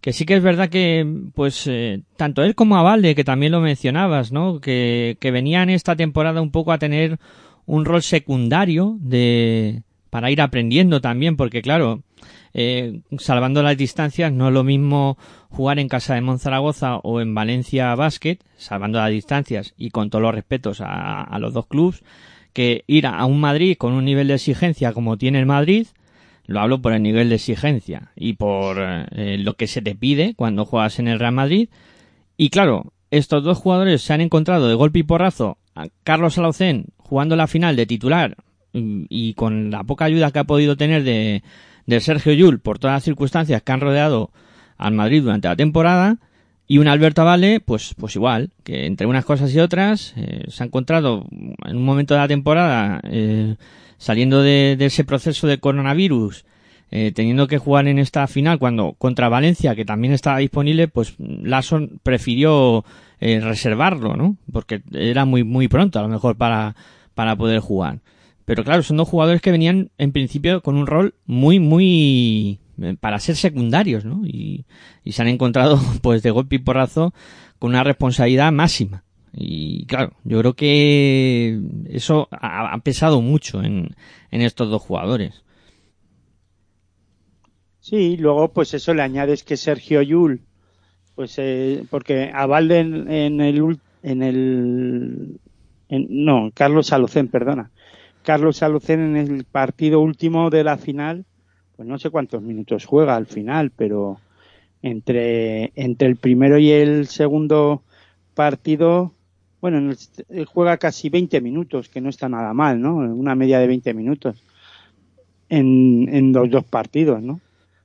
que 0.00 0.12
sí 0.12 0.24
que 0.24 0.36
es 0.36 0.42
verdad 0.42 0.68
que, 0.68 1.06
pues, 1.34 1.66
eh, 1.66 2.02
tanto 2.16 2.42
él 2.42 2.54
como 2.54 2.76
Avalde, 2.76 3.14
que 3.14 3.24
también 3.24 3.52
lo 3.52 3.60
mencionabas, 3.60 4.32
¿no? 4.32 4.60
Que, 4.60 5.16
que 5.20 5.30
venían 5.30 5.70
esta 5.70 5.96
temporada 5.96 6.40
un 6.40 6.50
poco 6.50 6.72
a 6.72 6.78
tener 6.78 7.18
un 7.66 7.84
rol 7.84 8.02
secundario 8.02 8.96
de, 9.00 9.82
para 10.10 10.30
ir 10.30 10.40
aprendiendo 10.40 11.00
también, 11.00 11.36
porque 11.36 11.62
claro, 11.62 12.02
eh, 12.54 13.00
salvando 13.18 13.62
las 13.62 13.76
distancias, 13.76 14.32
no 14.32 14.48
es 14.48 14.54
lo 14.54 14.64
mismo 14.64 15.18
jugar 15.50 15.78
en 15.78 15.88
casa 15.88 16.14
de 16.14 16.20
Monzaragoza 16.20 16.96
o 16.96 17.20
en 17.20 17.34
Valencia 17.34 17.94
Basket, 17.94 18.38
salvando 18.56 18.98
las 18.98 19.10
distancias 19.10 19.74
y 19.76 19.90
con 19.90 20.10
todos 20.10 20.22
los 20.22 20.34
respetos 20.34 20.80
a, 20.80 21.22
a 21.22 21.38
los 21.38 21.52
dos 21.52 21.66
clubes, 21.66 22.02
que 22.52 22.84
ir 22.86 23.06
a 23.06 23.24
un 23.26 23.40
Madrid 23.40 23.76
con 23.76 23.92
un 23.92 24.04
nivel 24.04 24.28
de 24.28 24.34
exigencia 24.34 24.92
como 24.92 25.18
tiene 25.18 25.38
el 25.38 25.46
Madrid, 25.46 25.88
lo 26.48 26.60
hablo 26.60 26.82
por 26.82 26.92
el 26.94 27.02
nivel 27.02 27.28
de 27.28 27.36
exigencia 27.36 28.10
y 28.16 28.32
por 28.32 28.78
eh, 28.80 29.36
lo 29.38 29.54
que 29.54 29.66
se 29.66 29.82
te 29.82 29.94
pide 29.94 30.34
cuando 30.34 30.64
juegas 30.64 30.98
en 30.98 31.06
el 31.06 31.18
Real 31.18 31.34
Madrid. 31.34 31.68
Y 32.36 32.48
claro, 32.48 32.92
estos 33.10 33.44
dos 33.44 33.58
jugadores 33.58 34.02
se 34.02 34.14
han 34.14 34.22
encontrado 34.22 34.66
de 34.66 34.74
golpe 34.74 34.98
y 34.98 35.02
porrazo 35.02 35.58
a 35.74 35.86
Carlos 36.02 36.38
Alaucén 36.38 36.86
jugando 36.96 37.36
la 37.36 37.46
final 37.46 37.76
de 37.76 37.86
titular 37.86 38.36
y, 38.72 39.06
y 39.10 39.34
con 39.34 39.70
la 39.70 39.84
poca 39.84 40.06
ayuda 40.06 40.30
que 40.30 40.38
ha 40.38 40.44
podido 40.44 40.76
tener 40.76 41.04
de, 41.04 41.42
de 41.86 42.00
Sergio 42.00 42.32
Yul 42.32 42.60
por 42.60 42.78
todas 42.78 42.96
las 42.96 43.04
circunstancias 43.04 43.62
que 43.62 43.72
han 43.72 43.80
rodeado 43.80 44.30
al 44.78 44.94
Madrid 44.94 45.22
durante 45.22 45.48
la 45.48 45.56
temporada 45.56 46.16
y 46.66 46.78
un 46.78 46.88
Alberto 46.88 47.24
Vale, 47.24 47.60
pues, 47.60 47.94
pues 47.98 48.16
igual, 48.16 48.50
que 48.64 48.86
entre 48.86 49.06
unas 49.06 49.24
cosas 49.24 49.54
y 49.54 49.58
otras 49.58 50.14
eh, 50.16 50.44
se 50.48 50.62
ha 50.62 50.66
encontrado 50.66 51.26
en 51.30 51.76
un 51.76 51.84
momento 51.84 52.14
de 52.14 52.20
la 52.20 52.28
temporada 52.28 53.00
eh, 53.04 53.56
saliendo 53.98 54.42
de, 54.42 54.76
de, 54.78 54.86
ese 54.86 55.04
proceso 55.04 55.46
de 55.46 55.58
coronavirus, 55.58 56.44
eh, 56.90 57.12
teniendo 57.14 57.48
que 57.48 57.58
jugar 57.58 57.86
en 57.86 57.98
esta 57.98 58.26
final 58.26 58.58
cuando 58.58 58.94
contra 58.94 59.28
Valencia, 59.28 59.74
que 59.74 59.84
también 59.84 60.14
estaba 60.14 60.38
disponible, 60.38 60.88
pues 60.88 61.16
Lasson 61.18 62.00
prefirió 62.02 62.84
eh, 63.20 63.40
reservarlo, 63.40 64.16
¿no? 64.16 64.36
Porque 64.50 64.82
era 64.92 65.26
muy, 65.26 65.44
muy 65.44 65.68
pronto 65.68 65.98
a 65.98 66.02
lo 66.02 66.08
mejor 66.08 66.36
para, 66.36 66.76
para 67.14 67.36
poder 67.36 67.60
jugar. 67.60 68.00
Pero 68.46 68.64
claro, 68.64 68.82
son 68.82 68.96
dos 68.96 69.08
jugadores 69.08 69.42
que 69.42 69.50
venían 69.50 69.90
en 69.98 70.12
principio 70.12 70.62
con 70.62 70.76
un 70.76 70.86
rol 70.86 71.14
muy, 71.26 71.60
muy 71.60 72.60
para 73.00 73.18
ser 73.18 73.36
secundarios, 73.36 74.06
¿no? 74.06 74.22
Y 74.24 74.64
se 75.04 75.20
han 75.20 75.28
encontrado, 75.28 75.78
pues, 76.02 76.22
de 76.22 76.30
golpe 76.30 76.56
y 76.56 76.60
porrazo 76.60 77.12
con 77.58 77.70
una 77.70 77.84
responsabilidad 77.84 78.52
máxima 78.52 79.04
Y 79.40 79.86
claro, 79.86 80.14
yo 80.24 80.40
creo 80.40 80.54
que 80.54 81.60
eso 81.86 82.28
ha, 82.32 82.76
pesado 82.78 83.20
mucho 83.20 83.62
en, 83.62 83.94
en 84.32 84.42
estos 84.42 84.68
dos 84.68 84.82
jugadores. 84.82 85.44
Sí, 87.78 88.16
luego 88.16 88.48
pues 88.52 88.74
eso 88.74 88.92
le 88.94 89.02
añades 89.02 89.44
que 89.44 89.56
Sergio 89.56 90.02
Yul, 90.02 90.40
pues 91.14 91.38
eh, 91.38 91.84
porque 91.88 92.32
a 92.34 92.46
Valde 92.46 92.80
en, 92.80 93.40
el 93.40 93.78
en 94.02 94.22
el 94.22 95.40
no, 95.88 96.50
Carlos 96.52 96.92
Alocén, 96.92 97.28
perdona. 97.28 97.70
Carlos 98.24 98.62
Alocén 98.64 99.16
en 99.16 99.16
el 99.16 99.44
partido 99.44 100.00
último 100.00 100.50
de 100.50 100.64
la 100.64 100.78
final, 100.78 101.24
pues 101.76 101.88
no 101.88 101.98
sé 101.98 102.10
cuántos 102.10 102.42
minutos 102.42 102.84
juega 102.84 103.14
al 103.14 103.26
final, 103.26 103.70
pero 103.70 104.20
entre 104.82 105.72
entre 105.76 106.08
el 106.08 106.16
primero 106.16 106.58
y 106.58 106.72
el 106.72 107.06
segundo 107.06 107.84
partido, 108.34 109.12
bueno, 109.60 109.78
en 109.78 109.90
el- 109.90 109.98
él 110.30 110.44
juega 110.46 110.76
casi 110.76 111.08
20 111.08 111.40
minutos, 111.40 111.88
que 111.88 112.00
no 112.00 112.08
está 112.08 112.28
nada 112.28 112.52
mal, 112.54 112.80
¿no? 112.80 112.96
Una 112.96 113.34
media 113.34 113.58
de 113.58 113.66
20 113.66 113.92
minutos 113.94 114.42
en, 115.48 116.08
en 116.12 116.32
los 116.32 116.50
dos 116.50 116.64
partidos, 116.64 117.22
¿no? 117.22 117.40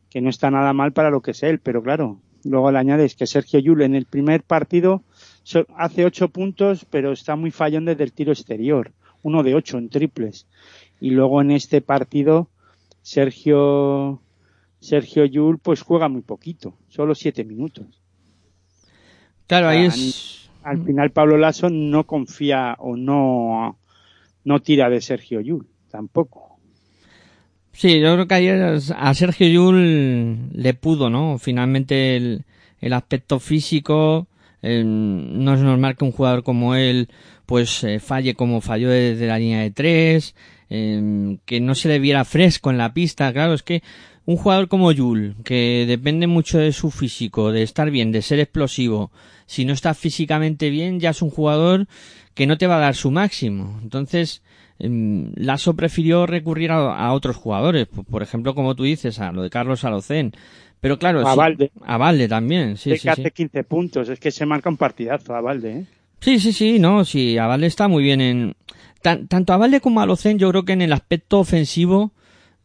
que 0.10 0.22
no 0.22 0.30
está 0.30 0.52
nada 0.52 0.74
mal 0.74 0.92
para 0.94 1.10
lo 1.10 1.22
que 1.22 1.32
es 1.32 1.42
él, 1.42 1.58
pero 1.58 1.82
claro, 1.82 2.20
luego 2.44 2.72
le 2.72 2.78
añades 2.78 3.16
que 3.16 3.26
Sergio 3.26 3.60
Yul 3.60 3.82
en 3.82 3.96
el 3.96 4.06
primer 4.06 4.44
partido 4.44 5.02
hace 5.76 6.06
ocho 6.06 6.30
puntos, 6.30 6.86
pero 6.88 7.12
está 7.14 7.36
muy 7.36 7.50
fallón 7.50 7.86
desde 7.86 8.04
el 8.04 8.14
tiro 8.14 8.32
exterior, 8.32 8.92
uno 9.24 9.42
de 9.42 9.56
ocho 9.56 9.80
en 9.80 9.90
triples. 9.90 10.46
Y 11.02 11.10
luego 11.10 11.42
en 11.42 11.50
este 11.50 11.82
partido, 11.82 12.48
Sergio, 13.02 14.22
Sergio 14.80 15.26
Yul 15.26 15.58
pues 15.58 15.82
juega 15.82 16.10
muy 16.10 16.22
poquito, 16.22 16.76
solo 16.90 17.16
siete 17.16 17.44
minutos. 17.44 17.88
Claro, 19.48 19.68
ahí 19.70 19.80
Ah, 19.80 19.88
es... 19.88 20.43
Al 20.64 20.84
final 20.84 21.12
Pablo 21.12 21.38
Lasso 21.38 21.70
no 21.70 22.06
confía 22.06 22.76
o 22.80 22.96
no, 22.96 23.78
no 24.46 24.60
tira 24.62 24.90
de 24.90 25.02
Sergio 25.02 25.42
Yul, 25.42 25.68
tampoco. 25.92 26.58
Sí, 27.74 28.00
yo 28.00 28.14
creo 28.14 28.28
que 28.28 28.36
ayer 28.36 28.80
a 28.96 29.14
Sergio 29.14 29.48
Yul 29.48 30.52
le 30.54 30.74
pudo, 30.74 31.10
¿no? 31.10 31.38
Finalmente 31.40 32.16
el, 32.16 32.46
el 32.80 32.94
aspecto 32.94 33.40
físico, 33.40 34.28
eh, 34.62 34.84
no 34.86 35.54
es 35.54 35.60
normal 35.60 35.98
que 35.98 36.06
un 36.06 36.12
jugador 36.12 36.44
como 36.44 36.76
él 36.76 37.10
pues 37.46 37.84
eh, 37.84 38.00
falle 38.00 38.36
como 38.36 38.62
falló 38.62 38.90
desde 38.90 39.28
la 39.28 39.40
línea 39.40 39.62
de 39.62 39.72
tres, 39.72 40.36
eh, 40.70 41.38
que 41.46 41.60
no 41.60 41.76
se 41.76 41.90
le 41.90 42.00
viera 42.00 42.26
fresco 42.26 42.72
en 42.72 42.78
la 42.78 42.94
pista, 42.94 43.32
claro, 43.34 43.54
es 43.54 43.64
que 43.64 43.84
un 44.26 44.38
jugador 44.38 44.70
como 44.70 44.92
Yul, 44.92 45.36
que 45.44 45.86
depende 45.86 46.28
mucho 46.28 46.58
de 46.58 46.72
su 46.72 46.92
físico, 46.92 47.52
de 47.52 47.64
estar 47.64 47.92
bien, 47.92 48.12
de 48.12 48.22
ser 48.22 48.40
explosivo, 48.40 49.12
si 49.54 49.66
no 49.66 49.74
está 49.74 49.94
físicamente 49.94 50.70
bien, 50.70 51.00
ya 51.00 51.12
es 51.12 51.22
un 51.22 51.30
jugador 51.30 51.86
que 52.34 52.48
no 52.48 52.58
te 52.58 52.68
va 52.68 52.78
a 52.78 52.80
dar 52.80 52.96
su 52.96 53.12
máximo. 53.12 53.80
Entonces, 53.84 54.42
em, 54.80 55.32
Lasso 55.36 55.76
prefirió 55.76 56.26
recurrir 56.26 56.72
a, 56.72 56.96
a 56.98 57.14
otros 57.14 57.36
jugadores, 57.36 57.88
por, 57.88 58.24
ejemplo, 58.24 58.56
como 58.56 58.76
tú 58.76 58.84
dices, 58.84 59.20
a 59.20 59.32
lo 59.32 59.44
de 59.44 59.50
Carlos 59.50 59.84
Alocén. 59.84 60.34
Pero 60.82 60.98
claro, 61.00 61.26
A 61.28 61.32
sí- 61.34 61.38
Valde. 61.38 61.72
a 61.86 61.98
Valde 61.98 62.28
también, 62.28 62.76
sí, 62.78 62.90
que 62.90 62.98
sí, 62.98 63.04
sí. 63.04 63.10
hace 63.10 63.32
15 63.32 63.64
puntos, 63.64 64.10
es 64.10 64.20
que 64.20 64.32
se 64.32 64.46
marca 64.46 64.70
un 64.70 64.78
partidazo 64.78 65.36
a 65.36 65.42
Valde, 65.42 65.72
¿eh? 65.80 65.86
Sí, 66.20 66.40
sí, 66.40 66.52
sí, 66.54 66.80
no, 66.80 67.04
sí, 67.06 67.38
Avalde 67.38 67.68
está 67.68 67.88
muy 67.90 68.02
bien 68.04 68.22
en... 68.22 68.56
tan- 69.02 69.28
tanto 69.28 69.52
Avalde 69.54 69.82
como 69.82 70.00
Alocén 70.02 70.40
yo 70.40 70.50
creo 70.50 70.64
que 70.66 70.72
en 70.74 70.82
el 70.82 70.94
aspecto 70.94 71.38
ofensivo 71.40 72.12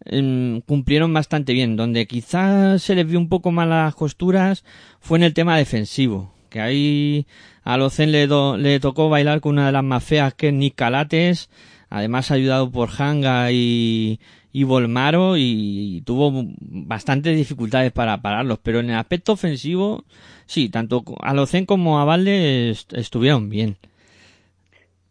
em, 0.05 0.61
cumplieron 0.63 1.13
bastante 1.13 1.53
bien. 1.53 1.77
Donde 1.77 2.07
quizás 2.07 2.81
se 2.83 2.95
les 2.95 3.07
vio 3.07 3.19
un 3.19 3.29
poco 3.29 3.51
mal 3.51 3.69
las 3.71 3.95
costuras 3.97 4.65
fue 5.01 5.19
en 5.19 5.25
el 5.25 5.35
tema 5.35 5.57
defensivo. 5.59 6.33
Que 6.49 6.61
ahí 6.61 7.27
a 7.65 7.75
Alocén 7.75 8.13
le, 8.13 8.27
le 8.27 8.81
tocó 8.81 9.09
bailar 9.09 9.41
con 9.41 9.53
una 9.53 9.67
de 9.67 9.73
las 9.73 9.85
más 9.85 10.03
feas 10.05 10.35
que 10.35 10.49
es 10.49 10.55
Nick 10.55 10.75
Calates, 10.75 11.51
además 11.91 12.31
ayudado 12.31 12.71
por 12.71 12.91
Hanga 12.99 13.51
y, 13.53 14.19
Volmaro 14.65 15.37
y, 15.37 16.03
tuvo 16.05 16.45
bastantes 16.59 17.37
dificultades 17.37 17.93
para 17.93 18.21
pararlos. 18.23 18.59
Pero 18.63 18.81
en 18.81 18.91
el 18.91 18.97
aspecto 18.97 19.33
ofensivo, 19.33 20.05
sí, 20.47 20.69
tanto 20.69 21.05
Alocén 21.21 21.67
como 21.67 21.99
Avalde 22.01 22.71
est- 22.71 22.93
estuvieron 22.95 23.49
bien. 23.51 23.77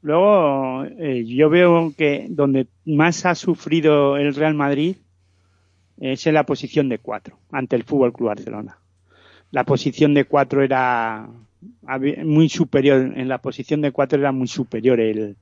Luego, 0.01 0.85
eh, 0.85 1.25
yo 1.25 1.49
veo 1.49 1.93
que 1.97 2.27
donde 2.29 2.67
más 2.85 3.25
ha 3.25 3.35
sufrido 3.35 4.17
el 4.17 4.33
Real 4.35 4.53
Madrid 4.53 4.95
es 5.99 6.27
en 6.27 6.35
la 6.35 6.45
posición 6.45 6.89
de 6.89 6.99
cuatro, 6.99 7.37
ante 7.51 7.75
el 7.75 7.83
Fútbol 7.83 8.13
Club 8.13 8.27
Barcelona. 8.27 8.77
La 9.57 9.63
posición 9.63 10.13
de 10.13 10.25
cuatro 10.25 10.61
era 10.61 11.27
muy 12.23 12.47
superior, 12.47 13.11
en 13.15 13.27
la 13.27 13.39
posición 13.39 13.81
de 13.81 13.91
cuatro 13.91 14.19
era 14.19 14.31
muy 14.31 14.47
superior 14.47 14.99
el, 14.99 15.35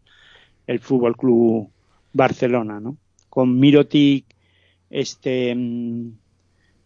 el 0.67 0.79
Fútbol 0.79 1.17
Club 1.17 1.69
Barcelona, 2.13 2.79
¿no? 2.79 2.95
Con 3.29 3.59
Mirotic, 3.59 4.23
este, 4.89 5.53
mm, 5.53 6.11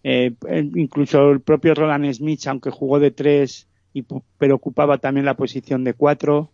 eh, 0.03 0.33
incluso 0.73 1.29
el 1.29 1.41
propio 1.41 1.75
Roland 1.75 2.11
Smith, 2.13 2.47
aunque 2.47 2.71
jugó 2.71 2.99
de 2.99 3.11
tres, 3.11 3.67
y, 3.93 4.03
pero 4.39 4.55
ocupaba 4.55 4.97
también 4.97 5.27
la 5.27 5.35
posición 5.37 5.83
de 5.83 5.93
cuatro 5.93 6.49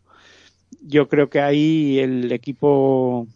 yo 0.82 1.08
creo 1.08 1.30
que 1.30 1.40
ahí 1.40 2.00
el 2.00 2.30
equipo 2.34 3.28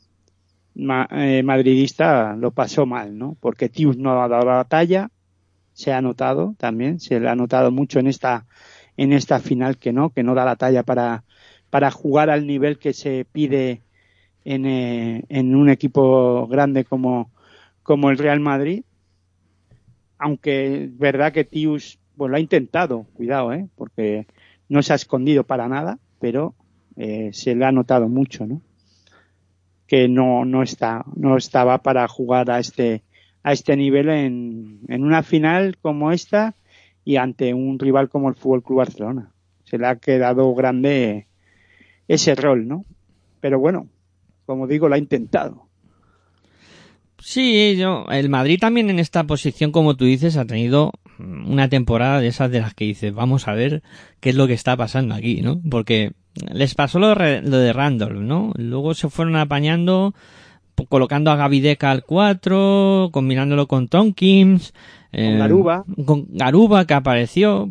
ma- 0.75 1.07
eh, 1.11 1.43
madridista 1.43 2.35
lo 2.35 2.51
pasó 2.51 2.85
mal, 2.85 3.17
¿no? 3.17 3.37
Porque 3.39 3.69
Tius 3.69 3.97
no 3.97 4.21
ha 4.21 4.27
dado 4.27 4.45
la 4.45 4.65
talla, 4.65 5.09
se 5.79 5.93
ha 5.93 6.01
notado 6.01 6.55
también, 6.57 6.99
se 6.99 7.21
le 7.21 7.29
ha 7.29 7.35
notado 7.35 7.71
mucho 7.71 7.99
en 7.99 8.07
esta 8.07 8.45
en 8.97 9.13
esta 9.13 9.39
final 9.39 9.77
que 9.77 9.93
no, 9.93 10.09
que 10.09 10.23
no 10.23 10.35
da 10.35 10.43
la 10.43 10.57
talla 10.57 10.83
para 10.83 11.23
para 11.69 11.89
jugar 11.89 12.29
al 12.29 12.45
nivel 12.45 12.79
que 12.79 12.91
se 12.91 13.25
pide 13.31 13.81
en, 14.43 14.65
eh, 14.65 15.23
en 15.29 15.55
un 15.55 15.69
equipo 15.69 16.47
grande 16.47 16.83
como 16.83 17.31
como 17.81 18.09
el 18.09 18.17
Real 18.17 18.41
Madrid. 18.41 18.83
Aunque 20.17 20.83
es 20.83 20.97
verdad 20.97 21.31
que 21.31 21.45
Tius 21.45 21.97
pues 22.17 22.29
lo 22.29 22.35
ha 22.35 22.41
intentado, 22.41 23.05
cuidado, 23.13 23.53
¿eh? 23.53 23.69
Porque 23.77 24.27
no 24.67 24.83
se 24.83 24.91
ha 24.91 24.97
escondido 24.97 25.45
para 25.45 25.69
nada, 25.69 25.97
pero 26.19 26.55
eh, 26.97 27.29
se 27.31 27.55
le 27.55 27.63
ha 27.63 27.71
notado 27.71 28.09
mucho, 28.09 28.45
¿no? 28.45 28.61
Que 29.87 30.09
no, 30.09 30.43
no 30.43 30.61
está, 30.61 31.05
no 31.15 31.37
estaba 31.37 31.77
para 31.77 32.05
jugar 32.09 32.51
a 32.51 32.59
este, 32.59 33.01
a 33.43 33.51
este 33.53 33.75
nivel 33.75 34.09
en, 34.09 34.79
en 34.87 35.03
una 35.03 35.23
final 35.23 35.77
como 35.81 36.11
esta 36.11 36.55
y 37.05 37.15
ante 37.15 37.53
un 37.53 37.79
rival 37.79 38.09
como 38.09 38.29
el 38.29 38.35
Fútbol 38.35 38.63
Club 38.63 38.79
Barcelona. 38.79 39.31
Se 39.63 39.77
le 39.77 39.87
ha 39.87 39.95
quedado 39.97 40.53
grande 40.55 41.27
ese 42.07 42.35
rol, 42.35 42.67
¿no? 42.67 42.85
Pero 43.39 43.59
bueno, 43.59 43.87
como 44.45 44.67
digo, 44.67 44.89
lo 44.89 44.95
ha 44.95 44.99
intentado. 44.99 45.67
Sí, 47.21 47.75
yo, 47.77 48.05
el 48.09 48.29
Madrid 48.29 48.59
también 48.59 48.89
en 48.89 48.97
esta 48.97 49.25
posición, 49.25 49.71
como 49.71 49.95
tú 49.95 50.05
dices, 50.05 50.37
ha 50.37 50.45
tenido 50.45 50.91
una 51.19 51.67
temporada 51.67 52.21
de 52.21 52.27
esas 52.27 52.49
de 52.49 52.61
las 52.61 52.73
que 52.73 52.85
dices, 52.85 53.13
vamos 53.13 53.47
a 53.47 53.53
ver 53.53 53.83
qué 54.21 54.29
es 54.29 54.35
lo 54.35 54.47
que 54.47 54.53
está 54.53 54.77
pasando 54.77 55.15
aquí, 55.15 55.41
¿no? 55.41 55.61
Porque 55.69 56.13
les 56.53 56.75
pasó 56.75 56.97
lo, 56.97 57.13
re- 57.15 57.41
lo 57.41 57.57
de 57.57 57.73
Randolph, 57.73 58.21
¿no? 58.21 58.53
Luego 58.55 58.93
se 58.93 59.09
fueron 59.09 59.35
apañando, 59.35 60.13
colocando 60.87 61.31
a 61.31 61.35
Gavideca 61.35 61.91
al 61.91 62.03
4, 62.03 63.09
combinándolo 63.11 63.67
con 63.67 63.87
Tonkins, 63.87 64.73
eh, 65.11 65.35
Garuba. 65.37 65.83
con 66.05 66.27
Garuba 66.29 66.85
que 66.85 66.93
apareció, 66.93 67.69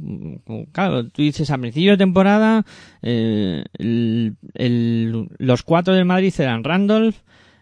claro, 0.72 1.08
tú 1.08 1.22
dices 1.22 1.50
a 1.50 1.58
principio 1.58 1.92
de 1.92 1.96
temporada, 1.98 2.64
eh, 3.02 3.64
el- 3.78 4.36
el- 4.54 5.28
los 5.38 5.62
cuatro 5.62 5.94
del 5.94 6.04
Madrid 6.04 6.34
eran 6.38 6.64
Randolph, 6.64 7.16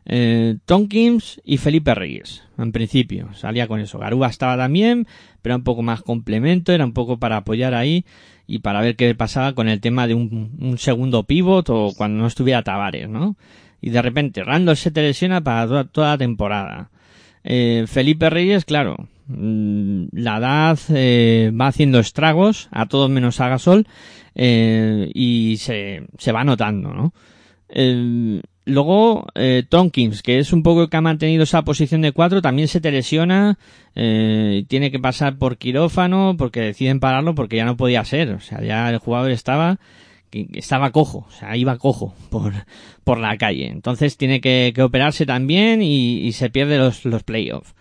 eh, 0.09 0.57
Tonkins 0.67 1.41
y 1.45 1.57
Felipe 1.59 1.95
Reyes, 1.95 2.45
en 2.59 2.71
principio, 2.73 3.29
salía 3.35 3.67
con 3.67 3.81
eso. 3.81 3.99
Garuba 3.99 4.29
estaba 4.29 4.57
también, 4.57 5.07
pero 5.43 5.55
era 5.55 5.57
un 5.59 5.65
poco 5.65 5.83
más 5.83 6.03
complemento, 6.03 6.73
era 6.73 6.85
un 6.85 6.93
poco 6.93 7.19
para 7.19 7.39
apoyar 7.39 7.75
ahí 7.75 8.05
y 8.47 8.61
para 8.61 8.81
ver 8.81 8.95
qué 8.95 9.13
pasaba 9.17 9.55
con 9.55 9.69
el 9.69 9.81
tema 9.81 10.07
de 10.07 10.15
un, 10.15 10.53
un 10.61 10.79
segundo 10.79 11.25
pivot 11.25 11.69
o 11.71 11.91
cuando 11.97 12.21
no 12.21 12.29
estuviera 12.29 12.63
Tavares, 12.63 13.09
¿no? 13.09 13.37
Y 13.87 13.91
de 13.91 14.03
repente 14.03 14.43
Randolph 14.43 14.81
se 14.81 14.91
te 14.91 15.01
lesiona 15.01 15.41
para 15.45 15.85
toda, 15.85 16.09
la 16.09 16.19
temporada. 16.19 16.91
Eh, 17.45 17.85
Felipe 17.87 18.29
Reyes, 18.29 18.65
claro, 18.65 18.97
mm, 19.29 20.07
la 20.11 20.39
edad 20.39 20.79
eh, 20.89 21.53
va 21.55 21.69
haciendo 21.69 22.01
estragos, 22.01 22.69
a 22.73 22.87
todos 22.87 23.09
menos 23.09 23.41
a 23.41 23.49
Gasol, 23.49 23.87
eh, 24.35 25.09
y 25.15 25.59
se, 25.59 26.03
se 26.19 26.33
va 26.33 26.43
notando, 26.43 26.95
¿no? 26.95 27.15
Eh, 27.69 28.43
luego, 28.65 29.25
eh, 29.37 29.63
Tonkins, 29.69 30.21
que 30.25 30.41
es 30.41 30.53
un 30.53 30.65
poco 30.65 30.83
el 30.83 30.89
que 30.89 30.97
ha 30.97 31.01
mantenido 31.01 31.45
esa 31.45 31.63
posición 31.63 32.01
de 32.01 32.11
cuatro, 32.11 32.43
también 32.43 32.67
se 32.67 32.81
te 32.81 32.91
lesiona, 32.91 33.57
tiene 33.95 34.91
que 34.91 34.99
pasar 34.99 35.39
por 35.39 35.59
quirófano 35.59 36.35
porque 36.37 36.59
deciden 36.59 36.99
pararlo 36.99 37.37
porque 37.37 37.55
ya 37.55 37.65
no 37.65 37.77
podía 37.77 38.05
ser, 38.05 38.31
o 38.31 38.41
sea, 38.41 38.61
ya 38.63 38.91
el 38.91 38.99
jugador 38.99 39.31
estaba 39.31 39.79
estaba 40.55 40.93
cojo, 40.93 41.27
o 41.29 41.31
sea, 41.31 41.57
iba 41.57 41.79
cojo 41.79 42.15
por, 42.31 42.53
por 43.05 43.19
la 43.19 43.37
calle. 43.37 43.69
Entonces 43.69 44.17
tiene 44.17 44.41
que, 44.41 44.73
operarse 44.83 45.27
también 45.27 45.83
y, 45.83 46.19
y 46.19 46.33
se 46.33 46.51
pierde 46.51 46.79
los, 46.79 47.05
los 47.05 47.23
playoffs. 47.23 47.75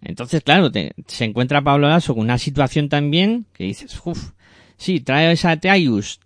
Entonces, 0.00 0.42
claro, 0.42 0.70
te- 0.72 0.92
se 1.06 1.24
encuentra 1.24 1.62
Pablo 1.62 1.88
Lasso 1.88 2.14
con 2.14 2.24
una 2.24 2.38
situación 2.38 2.88
también 2.88 3.46
que 3.52 3.64
dices, 3.64 4.00
uff, 4.04 4.32
Sí, 4.82 4.98
trae 4.98 5.32
a 5.44 5.56
Teayus, 5.58 6.18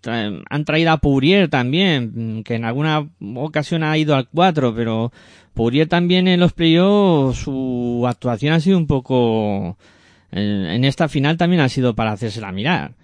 han 0.48 0.64
traído 0.64 0.90
a 0.90 0.96
Pourier 0.96 1.50
también, 1.50 2.42
que 2.42 2.54
en 2.54 2.64
alguna 2.64 3.06
ocasión 3.34 3.82
ha 3.82 3.98
ido 3.98 4.14
al 4.14 4.28
4, 4.30 4.74
pero 4.74 5.12
Pourier 5.52 5.88
también 5.88 6.26
en 6.26 6.40
los 6.40 6.54
playoffs 6.54 7.40
su 7.40 8.06
actuación 8.08 8.54
ha 8.54 8.60
sido 8.60 8.78
un 8.78 8.86
poco 8.86 9.76
en 10.32 10.84
esta 10.86 11.08
final 11.08 11.36
también 11.36 11.60
ha 11.60 11.68
sido 11.68 11.94
para 11.94 12.12
hacérsela 12.12 12.50
mirar. 12.50 12.94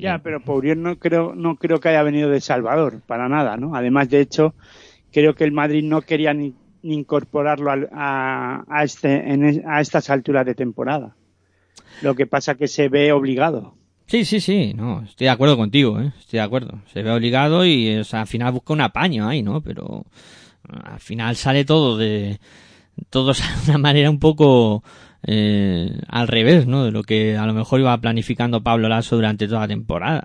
Ya, 0.00 0.18
pero 0.18 0.40
Pourier 0.40 0.76
no 0.76 0.98
creo, 0.98 1.34
no 1.34 1.56
creo 1.56 1.80
que 1.80 1.90
haya 1.90 2.02
venido 2.02 2.30
de 2.30 2.40
Salvador, 2.40 3.02
para 3.06 3.28
nada, 3.28 3.56
¿no? 3.56 3.74
Además, 3.74 4.08
de 4.08 4.20
hecho, 4.20 4.54
creo 5.12 5.34
que 5.34 5.44
el 5.44 5.52
Madrid 5.52 5.84
no 5.84 6.02
quería 6.02 6.32
ni, 6.32 6.54
incorporarlo 6.82 7.70
a, 7.92 8.64
a, 8.68 8.84
este, 8.84 9.32
en, 9.32 9.62
a 9.68 9.80
estas 9.80 10.10
alturas 10.10 10.46
de 10.46 10.54
temporada. 10.54 11.14
Lo 12.02 12.14
que 12.14 12.26
pasa 12.26 12.54
que 12.54 12.68
se 12.68 12.88
ve 12.88 13.12
obligado. 13.12 13.74
Sí, 14.06 14.24
sí, 14.24 14.40
sí, 14.40 14.74
no, 14.74 15.02
estoy 15.02 15.26
de 15.26 15.30
acuerdo 15.30 15.56
contigo, 15.56 16.00
¿eh? 16.00 16.12
estoy 16.18 16.38
de 16.38 16.44
acuerdo. 16.44 16.80
Se 16.92 17.02
ve 17.02 17.12
obligado 17.12 17.64
y 17.64 17.96
o 17.96 18.04
sea, 18.04 18.22
al 18.22 18.26
final 18.26 18.52
busca 18.52 18.72
un 18.72 18.80
apaño 18.80 19.28
ahí, 19.28 19.42
¿no? 19.42 19.60
Pero 19.60 20.04
al 20.68 20.98
final 21.00 21.36
sale 21.36 21.64
todo 21.64 21.96
de, 21.96 22.40
todo 23.08 23.32
de 23.66 23.70
una 23.70 23.78
manera 23.78 24.10
un 24.10 24.18
poco 24.18 24.82
eh, 25.26 26.00
al 26.08 26.28
revés, 26.28 26.66
¿no? 26.66 26.84
De 26.84 26.92
lo 26.92 27.02
que 27.02 27.36
a 27.36 27.46
lo 27.46 27.54
mejor 27.54 27.80
iba 27.80 27.96
planificando 27.98 28.62
Pablo 28.62 28.88
Lasso 28.88 29.16
durante 29.16 29.46
toda 29.46 29.60
la 29.60 29.68
temporada. 29.68 30.24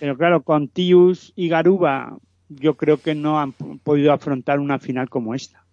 Pero 0.00 0.16
claro, 0.16 0.42
con 0.42 0.68
Tius 0.68 1.32
y 1.36 1.48
Garuba, 1.48 2.18
yo 2.48 2.76
creo 2.76 2.98
que 3.00 3.14
no 3.14 3.40
han 3.40 3.52
podido 3.52 4.12
afrontar 4.12 4.58
una 4.60 4.78
final 4.78 5.08
como 5.08 5.34
esta. 5.34 5.64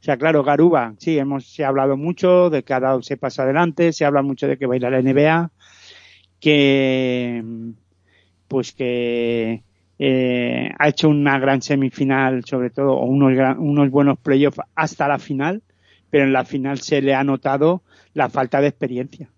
O 0.00 0.04
sea, 0.04 0.16
claro, 0.16 0.44
Garuba, 0.44 0.94
sí, 0.98 1.18
hemos 1.18 1.46
se 1.46 1.64
ha 1.64 1.68
hablado 1.68 1.96
mucho 1.96 2.50
de 2.50 2.62
que 2.62 2.74
ha 2.74 2.80
dado 2.80 3.02
se 3.02 3.16
pasa 3.16 3.42
adelante, 3.42 3.92
se 3.92 4.04
habla 4.04 4.22
mucho 4.22 4.46
de 4.46 4.58
que 4.58 4.66
va 4.66 4.74
a 4.74 4.76
ir 4.76 4.86
a 4.86 4.90
la 4.90 5.00
NBA, 5.00 5.50
que 6.40 7.42
pues 8.48 8.72
que 8.72 9.62
eh, 9.98 10.70
ha 10.78 10.88
hecho 10.88 11.08
una 11.08 11.38
gran 11.38 11.62
semifinal, 11.62 12.44
sobre 12.44 12.70
todo, 12.70 12.92
o 12.92 13.06
unos, 13.06 13.32
unos 13.58 13.90
buenos 13.90 14.18
playoffs 14.18 14.60
hasta 14.74 15.08
la 15.08 15.18
final, 15.18 15.62
pero 16.14 16.26
en 16.26 16.32
la 16.32 16.44
final 16.44 16.78
se 16.78 17.02
le 17.02 17.12
ha 17.12 17.24
notado 17.24 17.82
la 18.12 18.28
falta 18.28 18.60
de 18.60 18.68
experiencia. 18.68 19.30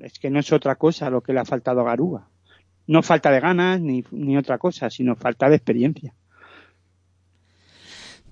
Es 0.00 0.18
que 0.18 0.30
no 0.30 0.40
es 0.40 0.50
otra 0.50 0.76
cosa 0.76 1.10
lo 1.10 1.20
que 1.20 1.34
le 1.34 1.40
ha 1.40 1.44
faltado 1.44 1.82
a 1.82 1.84
Garuba. 1.84 2.30
No 2.86 3.02
falta 3.02 3.30
de 3.30 3.38
ganas 3.38 3.78
ni, 3.78 4.02
ni 4.10 4.38
otra 4.38 4.56
cosa, 4.56 4.88
sino 4.88 5.14
falta 5.14 5.50
de 5.50 5.56
experiencia. 5.56 6.14